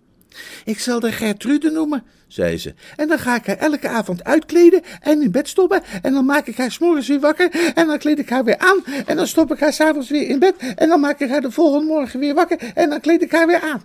Ik 0.64 0.78
zal 0.78 1.00
de 1.00 1.12
Gertrude 1.12 1.70
noemen, 1.70 2.04
zei 2.26 2.58
ze. 2.58 2.74
En 2.96 3.08
dan 3.08 3.18
ga 3.18 3.36
ik 3.36 3.46
haar 3.46 3.56
elke 3.56 3.88
avond 3.88 4.24
uitkleden 4.24 4.82
en 5.00 5.22
in 5.22 5.30
bed 5.30 5.48
stoppen. 5.48 5.82
En 6.02 6.12
dan 6.12 6.24
maak 6.24 6.46
ik 6.46 6.56
haar 6.56 6.70
s'morgens 6.70 7.08
weer 7.08 7.20
wakker. 7.20 7.72
En 7.74 7.86
dan 7.86 7.98
kleed 7.98 8.18
ik 8.18 8.28
haar 8.28 8.44
weer 8.44 8.58
aan. 8.58 8.84
En 9.06 9.16
dan 9.16 9.26
stop 9.26 9.52
ik 9.52 9.58
haar 9.58 9.72
s'avonds 9.72 10.10
weer 10.10 10.28
in 10.28 10.38
bed. 10.38 10.54
En 10.76 10.88
dan 10.88 11.00
maak 11.00 11.20
ik 11.20 11.28
haar 11.28 11.40
de 11.40 11.50
volgende 11.50 11.86
morgen 11.86 12.20
weer 12.20 12.34
wakker. 12.34 12.72
En 12.74 12.90
dan 12.90 13.00
kleed 13.00 13.22
ik 13.22 13.32
haar 13.32 13.46
weer 13.46 13.60
aan. 13.60 13.82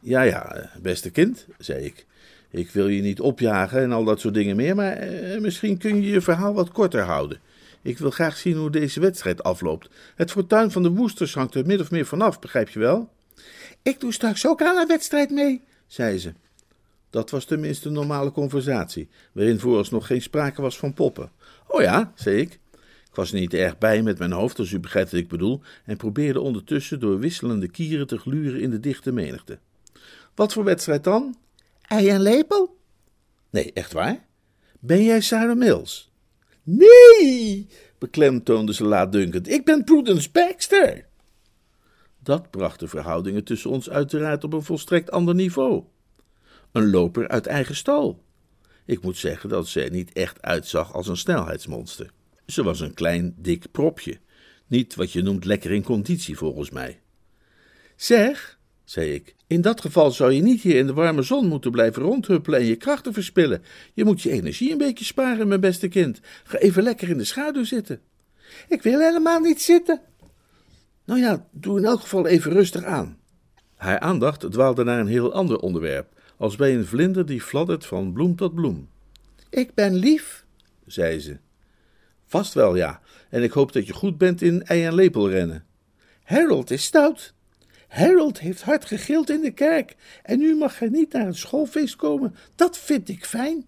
Ja, 0.00 0.22
ja, 0.22 0.70
beste 0.82 1.10
kind, 1.10 1.46
zei 1.58 1.84
ik. 1.84 2.06
Ik 2.50 2.70
wil 2.70 2.88
je 2.88 3.02
niet 3.02 3.20
opjagen 3.20 3.82
en 3.82 3.92
al 3.92 4.04
dat 4.04 4.20
soort 4.20 4.34
dingen 4.34 4.56
meer, 4.56 4.74
maar 4.74 4.92
eh, 4.92 5.40
misschien 5.40 5.78
kun 5.78 6.02
je 6.02 6.10
je 6.10 6.20
verhaal 6.20 6.54
wat 6.54 6.72
korter 6.72 7.02
houden. 7.02 7.40
Ik 7.82 7.98
wil 7.98 8.10
graag 8.10 8.36
zien 8.36 8.56
hoe 8.56 8.70
deze 8.70 9.00
wedstrijd 9.00 9.42
afloopt. 9.42 9.90
Het 10.16 10.30
fortuin 10.30 10.70
van 10.70 10.82
de 10.82 10.90
Woesters 10.90 11.34
hangt 11.34 11.54
er 11.54 11.66
min 11.66 11.80
of 11.80 11.90
meer 11.90 12.06
vanaf, 12.06 12.38
begrijp 12.38 12.68
je 12.68 12.78
wel? 12.78 13.08
Ik 13.82 14.00
doe 14.00 14.12
straks 14.12 14.46
ook 14.46 14.62
aan 14.62 14.76
een 14.76 14.86
wedstrijd 14.86 15.30
mee, 15.30 15.62
zei 15.86 16.18
ze. 16.18 16.32
Dat 17.10 17.30
was 17.30 17.44
tenminste 17.44 17.88
een 17.88 17.94
normale 17.94 18.32
conversatie, 18.32 19.08
waarin 19.32 19.58
vooralsnog 19.58 20.06
geen 20.06 20.22
sprake 20.22 20.62
was 20.62 20.78
van 20.78 20.94
poppen. 20.94 21.30
Oh 21.66 21.80
ja, 21.80 22.12
zei 22.14 22.36
ik. 22.36 22.52
Ik 23.10 23.16
was 23.16 23.32
niet 23.32 23.54
erg 23.54 23.78
bij 23.78 24.02
met 24.02 24.18
mijn 24.18 24.32
hoofd, 24.32 24.58
als 24.58 24.70
u 24.70 24.78
begrijpt 24.78 25.10
wat 25.10 25.20
ik 25.20 25.28
bedoel, 25.28 25.60
en 25.84 25.96
probeerde 25.96 26.40
ondertussen 26.40 27.00
door 27.00 27.18
wisselende 27.18 27.68
kieren 27.68 28.06
te 28.06 28.18
gluren 28.18 28.60
in 28.60 28.70
de 28.70 28.80
dichte 28.80 29.12
menigte. 29.12 29.58
Wat 30.34 30.52
voor 30.52 30.64
wedstrijd 30.64 31.04
dan? 31.04 31.36
Ei 31.82 32.08
en 32.08 32.20
lepel? 32.20 32.78
Nee, 33.50 33.72
echt 33.72 33.92
waar? 33.92 34.26
Ben 34.80 35.04
jij 35.04 35.20
Sarah 35.20 35.56
Mills? 35.56 36.12
Nee, 36.62 37.66
beklemtoonde 37.98 38.74
ze 38.74 38.84
laatdunkend. 38.84 39.48
Ik 39.48 39.64
ben 39.64 39.84
Prudence 39.84 40.30
Baxter. 40.30 41.08
Dat 42.30 42.50
bracht 42.50 42.80
de 42.80 42.88
verhoudingen 42.88 43.44
tussen 43.44 43.70
ons 43.70 43.90
uiteraard 43.90 44.44
op 44.44 44.52
een 44.52 44.62
volstrekt 44.62 45.10
ander 45.10 45.34
niveau. 45.34 45.84
Een 46.72 46.90
loper 46.90 47.28
uit 47.28 47.46
eigen 47.46 47.76
stal. 47.76 48.22
Ik 48.84 49.02
moet 49.02 49.16
zeggen 49.16 49.48
dat 49.48 49.68
zij 49.68 49.88
niet 49.88 50.12
echt 50.12 50.42
uitzag 50.42 50.94
als 50.94 51.08
een 51.08 51.16
snelheidsmonster. 51.16 52.10
Ze 52.46 52.62
was 52.62 52.80
een 52.80 52.94
klein, 52.94 53.34
dik 53.36 53.70
propje. 53.70 54.18
Niet 54.66 54.94
wat 54.94 55.12
je 55.12 55.22
noemt 55.22 55.44
lekker 55.44 55.70
in 55.70 55.82
conditie, 55.82 56.36
volgens 56.36 56.70
mij. 56.70 57.00
Zeg, 57.96 58.58
zei 58.84 59.12
ik, 59.12 59.34
in 59.46 59.60
dat 59.60 59.80
geval 59.80 60.10
zou 60.10 60.32
je 60.32 60.42
niet 60.42 60.60
hier 60.60 60.76
in 60.76 60.86
de 60.86 60.94
warme 60.94 61.22
zon 61.22 61.46
moeten 61.46 61.70
blijven 61.70 62.02
rondhuppelen 62.02 62.60
en 62.60 62.66
je 62.66 62.76
krachten 62.76 63.12
verspillen. 63.12 63.62
Je 63.94 64.04
moet 64.04 64.22
je 64.22 64.30
energie 64.30 64.72
een 64.72 64.78
beetje 64.78 65.04
sparen, 65.04 65.48
mijn 65.48 65.60
beste 65.60 65.88
kind. 65.88 66.20
Ga 66.44 66.58
even 66.58 66.82
lekker 66.82 67.08
in 67.08 67.18
de 67.18 67.24
schaduw 67.24 67.64
zitten. 67.64 68.00
Ik 68.68 68.82
wil 68.82 69.00
helemaal 69.00 69.40
niet 69.40 69.62
zitten. 69.62 70.00
Nou 71.10 71.22
ja, 71.22 71.46
doe 71.50 71.78
in 71.78 71.84
elk 71.84 72.00
geval 72.00 72.26
even 72.26 72.52
rustig 72.52 72.84
aan. 72.84 73.18
Haar 73.76 73.98
aandacht 73.98 74.52
dwaalde 74.52 74.84
naar 74.84 74.98
een 74.98 75.06
heel 75.06 75.32
ander 75.32 75.58
onderwerp, 75.58 76.20
als 76.36 76.56
bij 76.56 76.74
een 76.74 76.86
vlinder 76.86 77.26
die 77.26 77.40
fladdert 77.40 77.86
van 77.86 78.12
bloem 78.12 78.36
tot 78.36 78.54
bloem. 78.54 78.88
Ik 79.48 79.74
ben 79.74 79.94
lief, 79.94 80.44
zei 80.86 81.20
ze. 81.20 81.38
Vast 82.26 82.54
wel, 82.54 82.76
ja, 82.76 83.00
en 83.28 83.42
ik 83.42 83.50
hoop 83.50 83.72
dat 83.72 83.86
je 83.86 83.92
goed 83.92 84.18
bent 84.18 84.42
in 84.42 84.62
ei- 84.62 84.84
en 84.84 84.94
lepelrennen. 84.94 85.64
Harold 86.22 86.70
is 86.70 86.84
stout. 86.84 87.34
Harold 87.88 88.40
heeft 88.40 88.62
hard 88.62 88.84
gegild 88.84 89.30
in 89.30 89.40
de 89.40 89.52
kerk 89.52 89.96
en 90.22 90.38
nu 90.38 90.56
mag 90.56 90.78
hij 90.78 90.88
niet 90.88 91.12
naar 91.12 91.26
het 91.26 91.36
schoolfeest 91.36 91.96
komen. 91.96 92.34
Dat 92.54 92.78
vind 92.78 93.08
ik 93.08 93.24
fijn, 93.24 93.66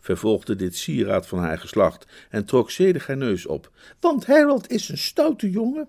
vervolgde 0.00 0.56
dit 0.56 0.76
sieraad 0.76 1.26
van 1.26 1.38
haar 1.38 1.58
geslacht 1.58 2.06
en 2.30 2.44
trok 2.44 2.70
zedig 2.70 3.06
haar 3.06 3.16
neus 3.16 3.46
op. 3.46 3.70
Want 4.00 4.26
Harold 4.26 4.70
is 4.70 4.88
een 4.88 4.98
stoute 4.98 5.50
jongen. 5.50 5.88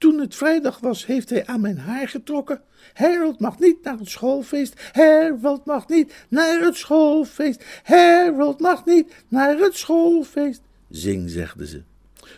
Toen 0.00 0.20
het 0.20 0.34
vrijdag 0.34 0.78
was, 0.78 1.06
heeft 1.06 1.30
hij 1.30 1.46
aan 1.46 1.60
mijn 1.60 1.78
haar 1.78 2.08
getrokken. 2.08 2.60
Harold 2.94 3.40
mag 3.40 3.58
niet 3.58 3.82
naar 3.82 3.98
het 3.98 4.08
schoolfeest. 4.08 4.90
Harold 4.92 5.64
mag 5.64 5.88
niet 5.88 6.26
naar 6.28 6.60
het 6.60 6.76
schoolfeest. 6.76 7.64
Harold 7.82 8.60
mag 8.60 8.84
niet 8.84 9.24
naar 9.28 9.58
het 9.58 9.76
schoolfeest. 9.76 10.60
Zing, 10.88 11.30
zegde 11.30 11.66
ze. 11.66 11.82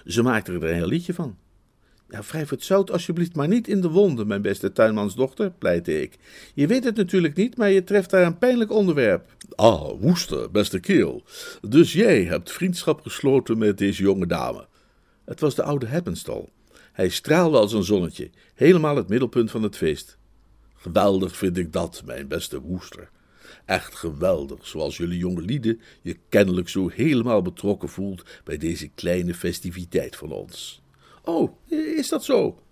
Ze 0.07 0.22
maakte 0.22 0.53
er 0.53 0.64
een 0.64 0.75
heel 0.75 0.87
liedje 0.87 1.14
van. 1.14 1.37
Ja, 2.09 2.22
wrijf 2.22 2.48
het 2.51 2.64
zout 2.64 2.90
alsjeblieft 2.90 3.37
maar 3.37 3.48
niet 3.48 3.68
in 3.68 3.81
de 3.81 3.88
wonden, 3.90 4.27
mijn 4.27 4.42
beste 4.42 4.72
tuinmansdochter, 4.72 5.51
pleitte 5.51 6.03
ik. 6.03 6.18
Je 6.55 6.66
weet 6.66 6.85
het 6.85 6.96
natuurlijk 6.96 7.37
niet, 7.37 7.57
maar 7.57 7.70
je 7.70 7.85
treft 7.85 8.11
daar 8.11 8.27
een 8.27 8.38
pijnlijk 8.38 8.70
onderwerp. 8.70 9.35
Ah, 9.55 10.01
woester, 10.01 10.51
beste 10.51 10.81
kerel. 10.81 11.22
Dus 11.68 11.92
jij 11.92 12.25
hebt 12.25 12.53
vriendschap 12.53 13.01
gesloten 13.01 13.59
met 13.59 13.79
deze 13.79 14.03
jonge 14.03 14.27
dame. 14.27 14.66
Het 15.25 15.40
was 15.40 15.55
de 15.55 15.62
oude 15.62 15.87
Heppenstal. 15.87 16.51
Hij 16.92 17.09
straalde 17.09 17.59
als 17.59 17.72
een 17.72 17.85
zonnetje, 17.85 18.31
helemaal 18.55 18.96
het 18.96 19.09
middelpunt 19.09 19.50
van 19.50 19.62
het 19.62 19.76
feest. 19.76 20.18
Geweldig 20.74 21.37
vind 21.37 21.57
ik 21.57 21.72
dat, 21.72 22.02
mijn 22.05 22.28
beste 22.28 22.61
woester. 22.61 23.11
Echt 23.64 23.94
geweldig, 23.94 24.66
zoals 24.66 24.96
jullie 24.96 25.18
jonge 25.18 25.42
lieden 25.42 25.81
je 26.02 26.16
kennelijk 26.28 26.68
zo 26.68 26.88
helemaal 26.88 27.42
betrokken 27.42 27.88
voelt 27.88 28.22
bij 28.44 28.57
deze 28.57 28.88
kleine 28.88 29.35
festiviteit 29.35 30.16
van 30.16 30.33
ons. 30.33 30.83
Oh, 31.24 31.57
is 31.68 32.09
dat 32.09 32.24
zo? 32.24 32.62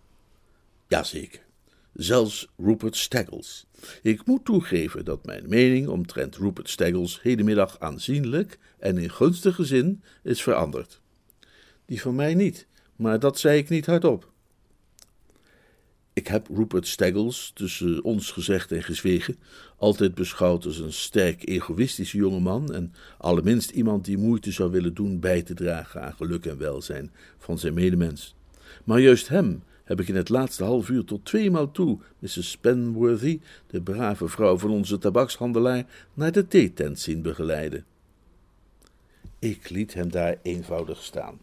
Jazeker. 0.88 1.40
Zelfs 1.94 2.48
Rupert 2.56 2.96
Staggles. 2.96 3.66
Ik 4.02 4.26
moet 4.26 4.44
toegeven 4.44 5.04
dat 5.04 5.24
mijn 5.24 5.48
mening 5.48 5.88
omtrent 5.88 6.36
Rupert 6.36 6.68
Staggles 6.68 7.22
hedenmiddag 7.22 7.78
aanzienlijk 7.78 8.58
en 8.78 8.98
in 8.98 9.10
gunstige 9.10 9.64
zin 9.64 10.02
is 10.22 10.42
veranderd. 10.42 11.00
Die 11.86 12.00
van 12.00 12.14
mij 12.14 12.34
niet, 12.34 12.66
maar 13.00 13.18
dat 13.18 13.38
zei 13.38 13.58
ik 13.58 13.68
niet 13.68 13.86
hardop. 13.86 14.28
Ik 16.12 16.26
heb 16.26 16.48
Rupert 16.54 16.86
Staggles, 16.86 17.50
tussen 17.54 18.04
ons 18.04 18.30
gezegd 18.30 18.72
en 18.72 18.82
gezwegen, 18.82 19.36
altijd 19.76 20.14
beschouwd 20.14 20.64
als 20.64 20.78
een 20.78 20.92
sterk 20.92 21.48
egoïstische 21.48 22.16
jongeman 22.16 22.74
en 22.74 22.92
allerminst 23.18 23.70
iemand 23.70 24.04
die 24.04 24.18
moeite 24.18 24.52
zou 24.52 24.70
willen 24.70 24.94
doen 24.94 25.20
bij 25.20 25.42
te 25.42 25.54
dragen 25.54 26.02
aan 26.02 26.12
geluk 26.12 26.46
en 26.46 26.58
welzijn 26.58 27.12
van 27.38 27.58
zijn 27.58 27.74
medemens. 27.74 28.34
Maar 28.84 29.00
juist 29.00 29.28
hem 29.28 29.62
heb 29.84 30.00
ik 30.00 30.08
in 30.08 30.16
het 30.16 30.28
laatste 30.28 30.64
half 30.64 30.88
uur 30.88 31.04
tot 31.04 31.24
tweemaal 31.24 31.70
toe 31.70 31.98
Mrs. 32.18 32.56
Penworthy, 32.56 33.40
de 33.66 33.82
brave 33.82 34.28
vrouw 34.28 34.58
van 34.58 34.70
onze 34.70 34.98
tabakshandelaar, 34.98 35.86
naar 36.14 36.32
de 36.32 36.46
theetent 36.46 37.00
zien 37.00 37.22
begeleiden. 37.22 37.84
Ik 39.38 39.70
liet 39.70 39.94
hem 39.94 40.10
daar 40.10 40.36
eenvoudig 40.42 41.02
staan. 41.02 41.38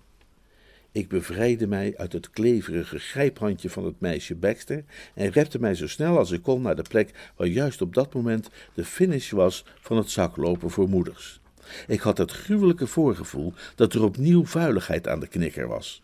Ik 0.98 1.08
bevrijdde 1.08 1.68
mij 1.68 1.94
uit 1.98 2.14
het 2.14 2.30
kleverige 2.30 3.00
grijphandje 3.00 3.70
van 3.70 3.86
het 3.86 4.00
meisje 4.00 4.36
Baxter 4.36 4.84
en 5.14 5.30
repte 5.30 5.60
mij 5.60 5.76
zo 5.76 5.88
snel 5.88 6.18
als 6.18 6.32
ik 6.32 6.42
kon 6.42 6.62
naar 6.62 6.76
de 6.76 6.86
plek 6.90 7.32
waar 7.36 7.48
juist 7.48 7.82
op 7.82 7.94
dat 7.94 8.14
moment 8.14 8.50
de 8.74 8.86
finish 8.86 9.32
was 9.32 9.66
van 9.80 9.98
het 9.98 10.10
zaklopen 10.10 10.70
voor 10.70 10.90
moeders. 10.90 11.40
Ik 11.88 12.00
had 12.00 12.18
het 12.18 12.32
gruwelijke 12.32 12.88
voorgevoel 12.88 13.54
dat 13.76 13.94
er 13.94 14.04
opnieuw 14.04 14.46
vuiligheid 14.46 15.08
aan 15.08 15.20
de 15.20 15.28
knikker 15.28 15.68
was. 15.68 16.04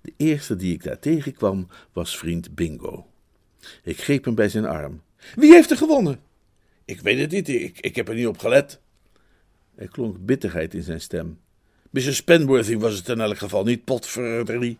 De 0.00 0.12
eerste 0.16 0.56
die 0.56 0.74
ik 0.74 0.82
daar 0.82 0.98
tegenkwam 0.98 1.68
was 1.92 2.18
vriend 2.18 2.54
Bingo. 2.54 3.06
Ik 3.82 4.00
greep 4.00 4.24
hem 4.24 4.34
bij 4.34 4.48
zijn 4.48 4.66
arm. 4.66 5.02
Wie 5.34 5.52
heeft 5.52 5.70
er 5.70 5.76
gewonnen? 5.76 6.20
Ik 6.84 7.00
weet 7.00 7.18
het 7.18 7.30
niet, 7.30 7.48
ik, 7.48 7.80
ik 7.80 7.96
heb 7.96 8.08
er 8.08 8.14
niet 8.14 8.26
op 8.26 8.38
gelet. 8.38 8.80
Er 9.74 9.88
klonk 9.88 10.24
bitterheid 10.24 10.74
in 10.74 10.82
zijn 10.82 11.00
stem. 11.00 11.38
Mrs. 11.94 12.22
Penworthy 12.22 12.76
was 12.76 12.96
het 12.96 13.08
in 13.08 13.20
elk 13.20 13.38
geval 13.38 13.64
niet, 13.64 13.84
potverdorie. 13.84 14.78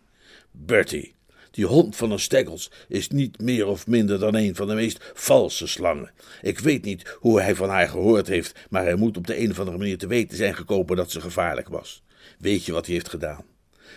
Bertie, 0.51 1.13
die 1.51 1.65
hond 1.65 1.95
van 1.95 2.11
een 2.11 2.19
Staggles 2.19 2.71
is 2.87 3.09
niet 3.09 3.39
meer 3.41 3.67
of 3.67 3.87
minder 3.87 4.19
dan 4.19 4.35
een 4.35 4.55
van 4.55 4.67
de 4.67 4.73
meest 4.73 5.11
valse 5.13 5.67
slangen. 5.67 6.11
Ik 6.41 6.59
weet 6.59 6.83
niet 6.83 7.17
hoe 7.19 7.41
hij 7.41 7.55
van 7.55 7.69
haar 7.69 7.89
gehoord 7.89 8.27
heeft, 8.27 8.59
maar 8.69 8.83
hij 8.83 8.95
moet 8.95 9.17
op 9.17 9.27
de 9.27 9.39
een 9.39 9.51
of 9.51 9.59
andere 9.59 9.77
manier 9.77 9.97
te 9.97 10.07
weten 10.07 10.37
zijn 10.37 10.55
gekomen 10.55 10.95
dat 10.95 11.11
ze 11.11 11.21
gevaarlijk 11.21 11.69
was. 11.69 12.03
Weet 12.39 12.65
je 12.65 12.71
wat 12.71 12.85
hij 12.85 12.95
heeft 12.95 13.09
gedaan? 13.09 13.45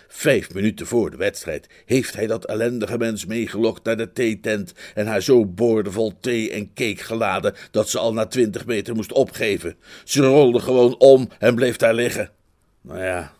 Vijf 0.07 0.53
minuten 0.53 0.87
voor 0.87 1.11
de 1.11 1.17
wedstrijd 1.17 1.67
heeft 1.85 2.15
hij 2.15 2.27
dat 2.27 2.45
ellendige 2.45 2.97
mens 2.97 3.25
meegelokt 3.25 3.83
naar 3.83 3.97
de 3.97 4.11
theetent 4.13 4.73
en 4.93 5.07
haar 5.07 5.21
zo 5.21 5.45
boordevol 5.45 6.13
thee 6.19 6.51
en 6.51 6.73
cake 6.73 7.03
geladen 7.03 7.55
dat 7.71 7.89
ze 7.89 7.99
al 7.99 8.13
na 8.13 8.25
twintig 8.25 8.65
meter 8.65 8.95
moest 8.95 9.11
opgeven. 9.11 9.75
Ze 10.03 10.21
rolde 10.21 10.59
gewoon 10.59 10.99
om 10.99 11.29
en 11.39 11.55
bleef 11.55 11.77
daar 11.77 11.93
liggen. 11.93 12.37
Nou 12.81 12.99
ja, 12.99 13.33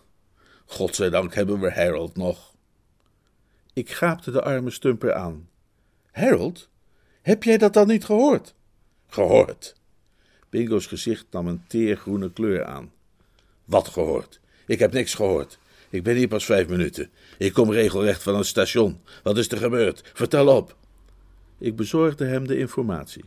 godzijdank 0.66 1.34
hebben 1.34 1.60
we 1.60 1.72
Harold 1.72 2.16
nog. 2.16 2.54
Ik 3.72 3.90
gaapte 3.90 4.30
de 4.30 4.42
arme 4.42 4.70
stumper 4.70 5.14
aan. 5.14 5.48
Harold, 6.12 6.68
heb 7.22 7.42
jij 7.42 7.58
dat 7.58 7.72
dan 7.72 7.86
niet 7.86 8.04
gehoord? 8.04 8.54
Gehoord. 9.08 9.74
Bingo's 10.48 10.86
gezicht 10.86 11.26
nam 11.30 11.46
een 11.46 11.64
teergroene 11.66 12.32
kleur 12.32 12.64
aan. 12.64 12.92
Wat 13.64 13.88
gehoord? 13.88 14.40
Ik 14.66 14.78
heb 14.78 14.92
niks 14.92 15.14
gehoord. 15.14 15.58
Ik 15.90 16.02
ben 16.02 16.16
hier 16.16 16.28
pas 16.28 16.44
vijf 16.44 16.68
minuten. 16.68 17.10
Ik 17.38 17.52
kom 17.52 17.72
regelrecht 17.72 18.22
van 18.22 18.34
een 18.34 18.44
station. 18.44 19.00
Wat 19.22 19.38
is 19.38 19.48
er 19.48 19.58
gebeurd? 19.58 20.10
Vertel 20.14 20.56
op. 20.56 20.76
Ik 21.58 21.76
bezorgde 21.76 22.24
hem 22.24 22.46
de 22.46 22.58
informatie. 22.58 23.24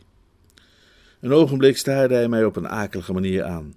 Een 1.20 1.32
ogenblik 1.32 1.76
staarde 1.76 2.14
hij 2.14 2.28
mij 2.28 2.44
op 2.44 2.56
een 2.56 2.68
akelige 2.68 3.12
manier 3.12 3.44
aan. 3.44 3.74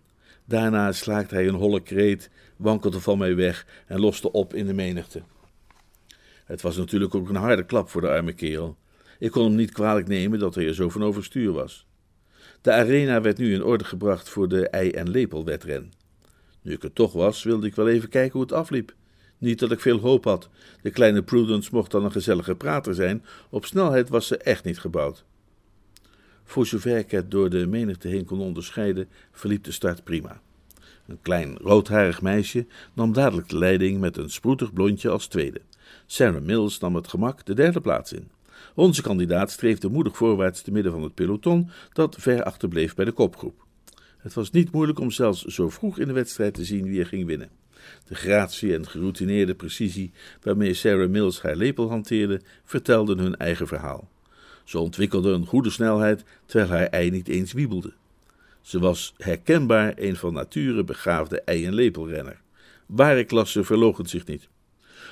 Daarna 0.48 0.91
slaakte 0.91 1.36
hij 1.36 1.48
een 1.48 1.56
holle 1.56 1.82
kreet, 1.82 2.30
wankelde 2.56 3.00
van 3.00 3.18
mij 3.18 3.36
weg 3.36 3.66
en 3.88 4.00
loste 4.00 4.32
op 4.32 4.54
in 4.54 4.66
de 4.66 4.74
menigte. 4.74 5.22
Het 6.45 6.62
was 6.62 6.78
natuurlijk 6.78 7.16
ook 7.16 7.30
een 7.30 7.36
harde 7.36 7.66
klap 7.66 7.89
voor 7.89 8.02
de 8.02 8.10
arme 8.10 8.34
kerel. 8.34 8.78
Ik 9.20 9.32
kon 9.32 9.43
hem 9.43 9.56
niet 9.56 9.72
kwalijk 9.72 10.08
nemen 10.08 10.39
dat 10.39 10.56
hij 10.56 10.68
er 10.68 10.74
zo 10.74 10.89
van 10.89 11.04
overstuur 11.04 11.52
was. 11.52 11.86
De 12.62 12.72
arena 12.72 13.22
werd 13.22 13.38
nu 13.38 13.54
in 13.54 13.64
orde 13.64 13.84
gebracht 13.84 14.30
voor 14.30 14.48
de 14.48 14.70
ei- 14.70 14.91
en 14.91 15.10
lepelwedren. 15.10 15.91
Nu 16.62 16.74
ik 16.74 16.84
er 16.84 16.93
toch 16.93 17.14
was, 17.14 17.43
wilde 17.43 17.68
ik 17.68 17.76
wel 17.76 17.89
even 17.89 18.10
kijken 18.10 18.34
hoe 18.34 18.41
het 18.41 18.52
afliep. 18.52 18.93
Niet 19.38 19.60
dat 19.60 19.72
ik 19.72 19.80
veel 19.80 20.00
hoop 20.00 20.24
had. 20.24 20.50
De 20.82 20.89
kleine 20.89 21.24
Prudence 21.24 21.70
mocht 21.74 21.91
dan 21.91 22.06
een 22.06 22.12
gezellige 22.12 22.56
prater 22.56 22.93
zijn. 22.93 23.26
Op 23.50 23.66
snelheid 23.66 24.10
was 24.10 24.28
ze 24.28 24.38
echt 24.38 24.64
niet 24.64 24.80
gebouwd. 24.80 25.26
Voor 26.48 26.66
zover 26.66 26.98
ik 26.98 27.12
het 27.12 27.32
door 27.32 27.50
de 27.50 27.68
menigte 27.68 28.08
heen 28.08 28.26
kon 28.26 28.39
onderscheiden, 28.39 29.08
verliep 29.32 29.64
de 29.64 29.72
start 29.72 30.04
prima. 30.04 30.41
Een 31.08 31.22
klein 31.22 31.58
roodharig 31.58 32.22
meisje 32.22 32.66
nam 32.93 33.14
dadelijk 33.14 33.50
de 33.50 33.58
leiding 33.58 34.00
met 34.00 34.18
een 34.18 34.30
sproetig 34.30 34.74
blondje 34.74 35.10
als 35.10 35.28
tweede. 35.28 35.62
Sarah 36.06 36.41
Mills 36.41 36.80
nam 36.80 36.95
het 36.95 37.08
gemak 37.08 37.45
de 37.45 37.54
derde 37.54 37.82
plaats 37.82 38.14
in. 38.14 38.30
Onze 38.76 39.02
kandidaat 39.02 39.52
streefde 39.52 39.89
moedig 39.89 40.18
voorwaarts 40.18 40.62
te 40.62 40.72
midden 40.72 40.91
van 40.91 41.04
het 41.04 41.14
peloton 41.14 41.70
dat 41.93 42.16
ver 42.20 42.43
achterbleef 42.43 42.95
bij 42.95 43.06
de 43.06 43.12
kopgroep. 43.12 43.66
Het 44.18 44.34
was 44.34 44.52
niet 44.52 44.72
moeilijk 44.72 45.00
om 45.00 45.12
zelfs 45.12 45.45
zo 45.45 45.70
vroeg 45.70 46.00
in 46.00 46.08
de 46.08 46.14
wedstrijd 46.14 46.54
te 46.54 46.66
zien 46.66 46.84
wie 46.84 47.00
er 47.00 47.06
ging 47.06 47.26
winnen. 47.26 47.50
De 48.06 48.16
gratie 48.16 48.74
en 48.74 48.88
geroutineerde 48.88 49.56
precisie 49.56 50.12
waarmee 50.41 50.74
Sarah 50.74 51.10
Mills 51.10 51.41
haar 51.41 51.56
lepel 51.56 51.89
hanteerde, 51.89 52.41
vertelden 52.64 53.20
hun 53.20 53.38
eigen 53.38 53.68
verhaal. 53.68 54.10
Ze 54.68 54.80
ontwikkelde 54.80 55.32
een 55.32 55.45
goede 55.45 55.70
snelheid, 55.70 56.24
terwijl 56.45 56.70
haar 56.70 56.88
ei 56.88 57.09
niet 57.09 57.28
eens 57.28 57.53
wiebelde. 57.53 57.93
Ze 58.61 58.80
was 58.80 59.13
herkenbaar 59.18 59.93
een 59.95 60.15
van 60.15 60.34
nature 60.34 60.84
begaafde 60.84 61.41
ei- 61.41 61.65
en 61.65 61.74
lepelrenner. 61.74 62.41
Ware 62.86 63.24
klasse 63.24 63.63
verloochent 63.63 64.09
zich 64.09 64.26
niet. 64.26 64.47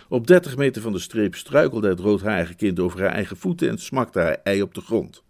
Op 0.09 0.27
dertig 0.27 0.57
meter 0.57 0.81
van 0.81 0.91
de 0.91 0.99
streep 0.99 1.35
struikelde 1.35 1.87
het 1.87 1.99
roodharige 1.99 2.53
kind 2.53 2.79
over 2.79 2.99
haar 2.99 3.11
eigen 3.11 3.37
voeten 3.37 3.69
en 3.69 3.77
smakte 3.77 4.19
haar 4.19 4.39
ei 4.43 4.61
op 4.61 4.73
de 4.73 4.81
grond. 4.81 5.23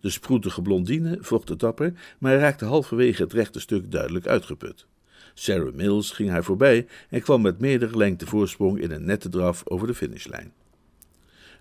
De 0.00 0.10
sproetige 0.10 0.62
blondine 0.62 1.18
vochtte 1.20 1.56
dapper, 1.56 1.92
maar 2.18 2.38
raakte 2.38 2.64
halverwege 2.64 3.22
het 3.22 3.32
rechte 3.32 3.60
stuk 3.60 3.90
duidelijk 3.90 4.26
uitgeput. 4.26 4.86
Sarah 5.34 5.74
Mills 5.74 6.10
ging 6.10 6.30
haar 6.30 6.44
voorbij 6.44 6.86
en 7.08 7.20
kwam 7.20 7.42
met 7.42 7.58
meerdere 7.58 7.96
lengte 7.96 8.26
voorsprong 8.26 8.80
in 8.80 8.90
een 8.90 9.04
nette 9.04 9.28
draf 9.28 9.62
over 9.64 9.86
de 9.86 9.94
finishlijn. 9.94 10.52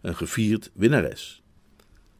Een 0.01 0.15
gevierd 0.15 0.72
winnares. 0.74 1.41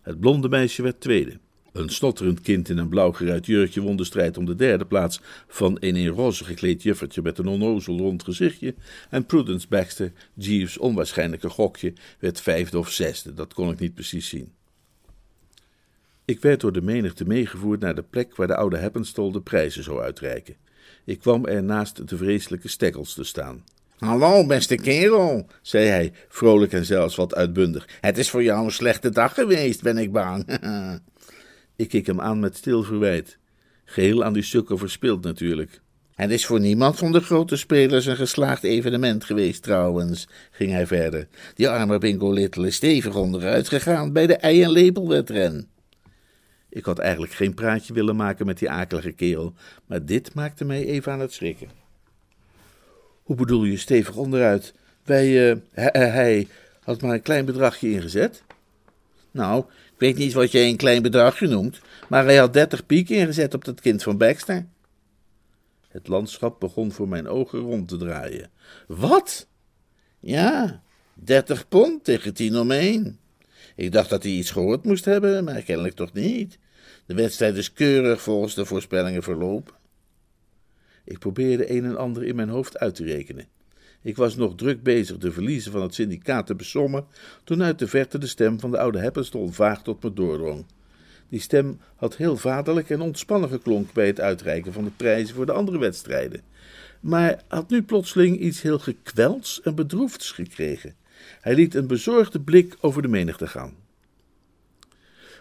Het 0.08 0.20
blonde 0.20 0.50
meisje 0.50 0.82
werd 0.82 1.02
tweede. 1.02 1.40
Een 1.72 1.90
snotterend 1.90 2.42
kind 2.42 2.70
in 2.70 2.78
een 2.78 2.90
blauw 2.90 3.12
geruit 3.12 3.46
jurkje 3.46 3.82
won 3.82 3.96
de 3.96 4.04
strijd 4.04 4.38
om 4.38 4.46
de 4.46 4.56
derde 4.56 4.86
plaats 4.86 5.22
van 5.48 5.78
een 5.80 5.96
in 5.96 6.08
roze 6.08 6.44
gekleed 6.44 6.84
juffertje 6.84 7.22
met 7.22 7.38
een 7.38 7.48
onnozel 7.48 7.98
rond 7.98 8.24
gezichtje. 8.24 8.76
En 9.10 9.26
Prudence 9.26 9.68
Baxter, 9.68 10.12
Jeeves' 10.34 10.78
onwaarschijnlijke 10.78 11.50
gokje, 11.50 11.94
werd 12.20 12.42
vijfde 12.42 12.78
of 12.78 12.92
zesde, 12.92 13.34
dat 13.34 13.54
kon 13.54 13.72
ik 13.72 13.80
niet 13.80 13.94
precies 13.94 14.30
zien. 14.30 14.52
Ik 16.26 16.42
werd 16.42 16.62
door 16.62 16.74
de 16.74 16.82
menigte 16.82 17.26
meegevoerd 17.26 17.80
naar 17.80 17.96
de 17.96 18.04
plek 18.04 18.36
waar 18.36 18.48
de 18.48 18.56
oude 18.56 18.78
Heppenstol 18.78 19.32
de 19.32 19.42
prijzen 19.42 19.84
zou 19.84 20.02
uitreiken. 20.02 20.56
Ik 21.06 21.20
kwam 21.20 21.46
er 21.46 21.64
naast 21.64 22.08
de 22.08 22.18
vreselijke 22.18 22.68
stekkels 22.68 23.14
te 23.14 23.24
staan. 23.24 23.64
Hallo, 23.98 24.46
beste 24.46 24.76
kerel, 24.76 25.48
zei 25.62 25.88
hij, 25.88 26.12
vrolijk 26.30 26.74
en 26.74 26.86
zelfs 26.86 27.16
wat 27.16 27.36
uitbundig. 27.36 27.88
Het 28.02 28.18
is 28.18 28.30
voor 28.30 28.44
jou 28.44 28.66
een 28.66 28.72
slechte 28.72 29.10
dag 29.10 29.34
geweest, 29.34 29.82
ben 29.82 29.98
ik 29.98 30.12
bang. 30.12 30.60
ik 31.76 31.90
keek 31.90 32.08
hem 32.08 32.22
aan 32.22 32.40
met 32.40 32.58
stil 32.58 32.84
verwijt. 32.84 33.38
Geheel 33.86 34.24
aan 34.24 34.34
die 34.34 34.44
sukker 34.44 34.78
verspild 34.78 35.24
natuurlijk. 35.24 35.82
Het 36.16 36.32
is 36.32 36.46
voor 36.46 36.60
niemand 36.60 36.98
van 36.98 37.12
de 37.12 37.20
grote 37.20 37.56
spelers 37.56 38.06
een 38.06 38.16
geslaagd 38.16 38.64
evenement 38.64 39.24
geweest, 39.24 39.64
trouwens, 39.64 40.28
ging 40.52 40.72
hij 40.72 40.88
verder. 40.88 41.28
Die 41.54 41.70
arme 41.70 41.98
Bingo 41.98 42.32
Little 42.32 42.68
is 42.68 42.76
stevig 42.76 43.16
onderuit 43.16 43.68
gegaan 43.68 44.14
bij 44.14 44.28
de 44.28 44.36
ei- 44.36 44.64
en 44.64 44.72
lepelwedren. 44.72 45.68
Ik 46.70 46.86
had 46.86 47.00
eigenlijk 47.00 47.32
geen 47.32 47.54
praatje 47.54 47.94
willen 47.94 48.16
maken 48.16 48.46
met 48.46 48.60
die 48.60 48.70
akelige 48.70 49.12
kerel, 49.12 49.54
maar 49.86 50.06
dit 50.06 50.34
maakte 50.34 50.66
mij 50.66 50.86
even 50.86 51.12
aan 51.12 51.20
het 51.20 51.34
schrikken. 51.34 51.87
Hoe 53.28 53.36
bedoel 53.36 53.64
je 53.64 53.78
stevig 53.78 54.16
onderuit? 54.16 54.74
Wij, 55.04 55.50
uh, 55.50 55.58
hij, 55.72 56.10
hij 56.10 56.48
had 56.84 57.02
maar 57.02 57.14
een 57.14 57.22
klein 57.22 57.46
bedragje 57.46 57.92
ingezet. 57.92 58.44
Nou, 59.32 59.60
ik 59.70 59.98
weet 59.98 60.18
niet 60.18 60.34
wat 60.34 60.52
jij 60.52 60.68
een 60.68 60.78
klein 60.78 61.02
bedragje 61.02 61.48
noemt, 61.48 61.80
maar 62.10 62.24
hij 62.24 62.38
had 62.38 62.54
dertig 62.54 62.86
piek 62.86 63.10
ingezet 63.10 63.54
op 63.54 63.66
dat 63.66 63.82
kind 63.82 64.04
van 64.04 64.18
Baxter. 64.18 64.66
Het 65.88 66.08
landschap 66.08 66.60
begon 66.60 66.92
voor 66.92 67.08
mijn 67.08 67.28
ogen 67.28 67.60
rond 67.60 67.88
te 67.88 67.98
draaien. 67.98 68.50
Wat? 68.88 69.48
Ja, 70.20 70.82
dertig 71.14 71.68
pond 71.68 72.04
tegen 72.04 72.34
tien 72.34 72.58
om 72.58 72.72
één. 72.72 73.20
Ik 73.76 73.92
dacht 73.92 74.10
dat 74.10 74.24
hij 74.24 74.32
iets 74.32 74.52
gehoord 74.52 74.84
moest 74.84 75.06
hebben, 75.06 75.44
maar 75.44 75.62
kennelijk 75.62 75.96
toch 75.96 76.14
niet. 76.14 76.58
De 77.06 77.14
wedstrijd 77.14 77.56
is 77.56 77.74
keurig 77.74 78.22
volgens 78.22 78.56
de 78.56 78.66
voorspellingen 78.66 79.24
verlopen. 79.24 79.74
Ik 81.08 81.20
probeerde 81.20 81.72
een 81.72 81.86
en 81.86 81.98
ander 81.98 82.24
in 82.24 82.36
mijn 82.36 82.50
hoofd 82.50 82.78
uit 82.78 82.96
te 82.96 83.04
rekenen. 83.04 83.48
Ik 84.02 84.16
was 84.16 84.36
nog 84.36 84.56
druk 84.56 84.84
bezig 84.84 85.18
de 85.18 85.32
verliezen 85.32 85.72
van 85.72 85.82
het 85.82 85.94
syndicaat 85.94 86.46
te 86.46 86.56
besommen, 86.56 87.06
toen 87.44 87.64
uit 87.64 87.80
de 87.80 87.88
verte 87.88 88.18
de 88.18 88.28
stem 88.28 88.60
van 88.60 88.72
de 88.72 88.78
oude 88.78 89.00
Heppenstol 89.00 89.48
vaag 89.48 89.84
tot 89.84 90.04
me 90.04 90.14
doordrong. 90.14 90.66
Die 91.30 91.40
stem 91.40 91.80
had 91.96 92.18
heel 92.18 92.38
vaderlijk 92.38 92.90
en 92.90 93.02
ontspannen 93.02 93.50
geklonk 93.50 93.94
bij 93.94 94.08
het 94.08 94.20
uitreiken 94.20 94.74
van 94.74 94.84
de 94.84 94.92
prijzen 94.98 95.36
voor 95.36 95.46
de 95.46 95.52
andere 95.52 95.78
wedstrijden, 95.78 96.42
maar 97.00 97.44
had 97.48 97.70
nu 97.70 97.84
plotseling 97.84 98.40
iets 98.40 98.62
heel 98.62 98.80
gekwelds 98.80 99.62
en 99.62 99.76
bedroefds 99.76 100.32
gekregen. 100.32 100.96
Hij 101.42 101.56
liet 101.56 101.76
een 101.76 101.88
bezorgde 101.88 102.40
blik 102.40 102.78
over 102.80 103.02
de 103.02 103.08
menigte 103.08 103.48
gaan. 103.48 103.76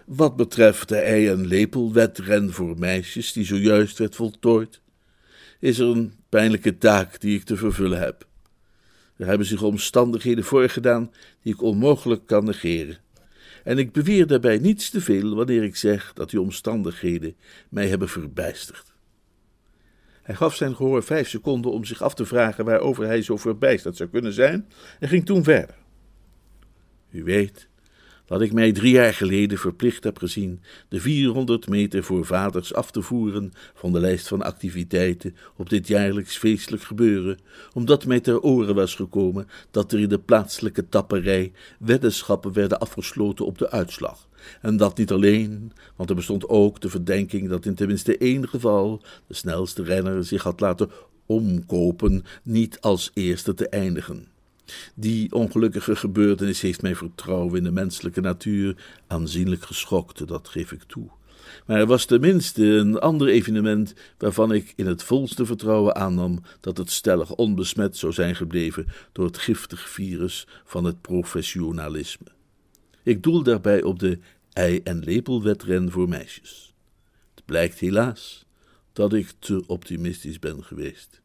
Wat 0.07 0.37
betreft 0.37 0.89
de 0.89 0.97
ei- 0.97 1.29
en 1.29 1.47
lepelwedren 1.47 2.53
voor 2.53 2.79
meisjes 2.79 3.33
die 3.33 3.45
zojuist 3.45 3.99
werd 3.99 4.17
voltooid, 4.17 4.81
is 5.59 5.79
er 5.79 5.87
een 5.87 6.13
pijnlijke 6.29 6.79
taak 6.79 7.21
die 7.21 7.39
ik 7.39 7.45
te 7.45 7.57
vervullen 7.57 7.99
heb. 7.99 8.27
Er 9.17 9.27
hebben 9.27 9.47
zich 9.47 9.63
omstandigheden 9.63 10.45
voorgedaan 10.45 11.13
die 11.43 11.53
ik 11.53 11.63
onmogelijk 11.63 12.27
kan 12.27 12.45
negeren. 12.45 12.99
En 13.65 13.79
ik 13.79 13.93
beweer 13.93 14.27
daarbij 14.27 14.59
niets 14.59 14.91
te 14.91 15.01
veel 15.01 15.35
wanneer 15.35 15.63
ik 15.63 15.77
zeg 15.77 16.13
dat 16.13 16.31
die 16.31 16.41
omstandigheden 16.41 17.37
mij 17.69 17.89
hebben 17.89 18.09
verbijsterd. 18.09 18.95
Hij 20.23 20.35
gaf 20.35 20.55
zijn 20.55 20.77
gehoor 20.77 21.03
vijf 21.03 21.29
seconden 21.29 21.73
om 21.73 21.85
zich 21.85 22.03
af 22.03 22.15
te 22.15 22.27
vragen 22.27 22.65
waarover 22.65 23.07
hij 23.07 23.23
zo 23.23 23.37
verbijsterd 23.37 23.97
zou 23.97 24.09
kunnen 24.09 24.33
zijn, 24.33 24.69
en 25.01 25.09
ging 25.09 25.27
toen 25.27 25.45
verder. 25.45 25.75
U 27.11 27.25
weet 27.25 27.69
dat 28.27 28.41
ik 28.41 28.53
mij 28.53 28.73
drie 28.73 28.93
jaar 28.93 29.15
geleden 29.15 29.59
verplicht 29.59 30.05
heb 30.05 30.19
gezien 30.19 30.61
de 30.89 31.01
400 31.01 31.69
meter 31.69 32.05
voor 32.05 32.27
vaders 32.27 32.75
af 32.75 32.91
te 32.91 33.03
voeren 33.03 33.53
van 33.75 33.93
de 33.93 34.01
lijst 34.01 34.29
van 34.29 34.43
activiteiten 34.43 35.37
op 35.57 35.71
dit 35.71 35.87
jaarlijks 35.87 36.37
feestelijk 36.37 36.83
gebeuren, 36.83 37.39
omdat 37.73 38.07
mij 38.07 38.21
ter 38.21 38.41
oren 38.41 38.75
was 38.75 38.95
gekomen 38.95 39.49
dat 39.71 39.93
er 39.93 40.01
in 40.01 40.09
de 40.09 40.19
plaatselijke 40.19 40.89
tapperij 40.89 41.53
weddenschappen 41.79 42.53
werden 42.53 42.79
afgesloten 42.81 43.47
op 43.47 43.59
de 43.59 43.71
uitslag. 43.71 44.29
En 44.61 44.77
dat 44.77 44.99
niet 44.99 45.13
alleen, 45.13 45.73
want 45.97 46.11
er 46.11 46.17
bestond 46.17 46.49
ook 46.49 46.81
de 46.81 46.89
verdenking 46.89 47.49
dat 47.49 47.65
in 47.65 47.75
tenminste 47.75 48.19
één 48.19 48.49
geval 48.49 49.03
de 49.27 49.35
snelste 49.35 49.83
renner 49.83 50.25
zich 50.25 50.43
had 50.43 50.61
laten 50.61 50.91
omkopen, 51.27 52.25
niet 52.43 52.81
als 52.81 53.11
eerste 53.15 53.55
te 53.55 53.69
eindigen. 53.69 54.36
Die 54.95 55.33
ongelukkige 55.33 55.97
gebeurtenis 55.97 56.61
heeft 56.61 56.83
mijn 56.83 56.97
vertrouwen 56.97 57.57
in 57.57 57.65
de 57.65 57.71
menselijke 57.71 58.21
natuur 58.21 58.77
aanzienlijk 59.07 59.63
geschokt, 59.63 60.29
dat 60.29 60.49
geef 60.49 60.73
ik 60.73 60.83
toe. 60.83 61.09
Maar 61.67 61.79
er 61.79 61.87
was 61.87 62.05
tenminste 62.05 62.65
een 62.65 62.99
ander 62.99 63.29
evenement 63.29 63.95
waarvan 64.19 64.53
ik 64.53 64.73
in 64.77 64.87
het 64.87 65.03
volste 65.03 65.47
vertrouwen 65.47 65.97
aannam 65.97 66.43
dat 66.61 66.77
het 66.77 66.91
stellig 66.91 67.35
onbesmet 67.35 67.97
zou 67.97 68.13
zijn 68.13 68.37
gebleven 68.37 68.87
door 69.13 69.27
het 69.27 69.39
giftig 69.39 69.89
virus 69.89 70.47
van 70.65 70.85
het 70.85 71.01
professionalisme. 71.01 72.27
Ik 73.03 73.23
doel 73.23 73.43
daarbij 73.43 73.83
op 73.83 73.99
de 73.99 74.19
ei- 74.53 74.81
en 74.85 74.99
lepelwedren 74.99 75.91
voor 75.91 76.09
meisjes. 76.09 76.75
Het 77.35 77.45
blijkt 77.45 77.79
helaas 77.79 78.45
dat 78.93 79.13
ik 79.13 79.33
te 79.39 79.65
optimistisch 79.67 80.39
ben 80.39 80.65
geweest. 80.65 81.21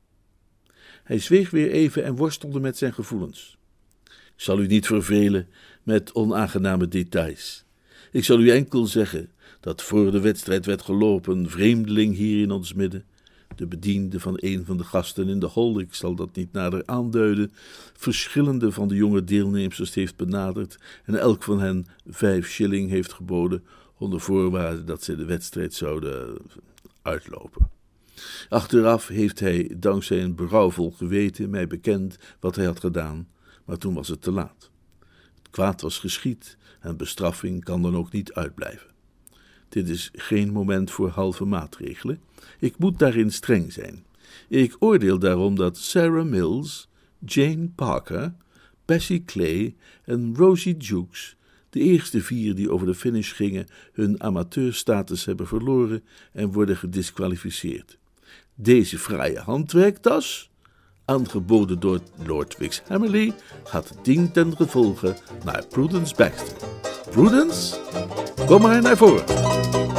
Hij 1.03 1.19
zweeg 1.19 1.49
weer 1.49 1.71
even 1.71 2.03
en 2.03 2.15
worstelde 2.15 2.59
met 2.59 2.77
zijn 2.77 2.93
gevoelens. 2.93 3.57
Ik 4.05 4.47
zal 4.47 4.59
u 4.59 4.67
niet 4.67 4.85
vervelen 4.85 5.47
met 5.83 6.13
onaangename 6.13 6.87
details. 6.87 7.63
Ik 8.11 8.23
zal 8.23 8.39
u 8.39 8.49
enkel 8.49 8.85
zeggen 8.85 9.29
dat 9.59 9.81
voor 9.81 10.11
de 10.11 10.19
wedstrijd 10.19 10.65
werd 10.65 10.81
gelopen 10.81 11.37
een 11.37 11.49
vreemdeling 11.49 12.15
hier 12.15 12.41
in 12.41 12.51
ons 12.51 12.73
midden, 12.73 13.05
de 13.55 13.67
bediende 13.67 14.19
van 14.19 14.33
een 14.37 14.65
van 14.65 14.77
de 14.77 14.83
gasten 14.83 15.27
in 15.27 15.39
de 15.39 15.45
hol, 15.45 15.79
ik 15.79 15.93
zal 15.93 16.15
dat 16.15 16.35
niet 16.35 16.51
nader 16.51 16.83
aanduiden, 16.85 17.51
verschillende 17.93 18.71
van 18.71 18.87
de 18.87 18.95
jonge 18.95 19.23
deelnemers 19.23 19.93
heeft 19.93 20.15
benaderd 20.15 20.77
en 21.05 21.19
elk 21.19 21.43
van 21.43 21.59
hen 21.59 21.85
vijf 22.07 22.49
shilling 22.49 22.89
heeft 22.89 23.13
geboden, 23.13 23.63
onder 23.97 24.19
voorwaarde 24.21 24.83
dat 24.83 25.03
zij 25.03 25.15
de 25.15 25.25
wedstrijd 25.25 25.73
zouden 25.73 26.37
uitlopen. 27.01 27.80
Achteraf 28.49 29.07
heeft 29.07 29.39
hij, 29.39 29.75
dankzij 29.77 30.23
een 30.23 30.35
berouwvol 30.35 30.91
geweten, 30.91 31.49
mij 31.49 31.67
bekend 31.67 32.17
wat 32.39 32.55
hij 32.55 32.65
had 32.65 32.79
gedaan, 32.79 33.27
maar 33.65 33.77
toen 33.77 33.93
was 33.93 34.07
het 34.07 34.21
te 34.21 34.31
laat. 34.31 34.69
Het 35.35 35.49
kwaad 35.49 35.81
was 35.81 35.99
geschied 35.99 36.57
en 36.79 36.97
bestraffing 36.97 37.63
kan 37.63 37.81
dan 37.81 37.95
ook 37.95 38.11
niet 38.11 38.33
uitblijven. 38.33 38.89
Dit 39.69 39.89
is 39.89 40.09
geen 40.13 40.51
moment 40.51 40.91
voor 40.91 41.09
halve 41.09 41.45
maatregelen. 41.45 42.19
Ik 42.59 42.77
moet 42.77 42.99
daarin 42.99 43.31
streng 43.31 43.73
zijn. 43.73 44.05
Ik 44.47 44.75
oordeel 44.79 45.19
daarom 45.19 45.55
dat 45.55 45.77
Sarah 45.77 46.25
Mills, 46.25 46.89
Jane 47.25 47.69
Parker, 47.75 48.33
Bessie 48.85 49.23
Clay 49.25 49.75
en 50.03 50.35
Rosie 50.35 50.77
Jukes, 50.77 51.35
de 51.69 51.79
eerste 51.79 52.21
vier 52.21 52.55
die 52.55 52.71
over 52.71 52.87
de 52.87 52.95
finish 52.95 53.33
gingen, 53.33 53.67
hun 53.93 54.23
amateurstatus 54.23 55.25
hebben 55.25 55.47
verloren 55.47 56.03
en 56.31 56.51
worden 56.51 56.77
gedisqualificeerd. 56.77 57.97
Deze 58.63 58.99
fraaie 58.99 59.39
handwerktas, 59.39 60.49
aangeboden 61.05 61.79
door 61.79 61.99
Lord 62.25 62.57
Wix 62.57 62.81
gaat 63.63 63.93
dien 64.03 64.31
ten 64.31 64.55
gevolge 64.55 65.15
naar 65.43 65.65
Prudence 65.69 66.15
Baxter. 66.15 66.57
Prudence, 67.09 67.75
kom 68.45 68.61
maar 68.61 68.81
naar 68.81 68.97
voren. 68.97 69.90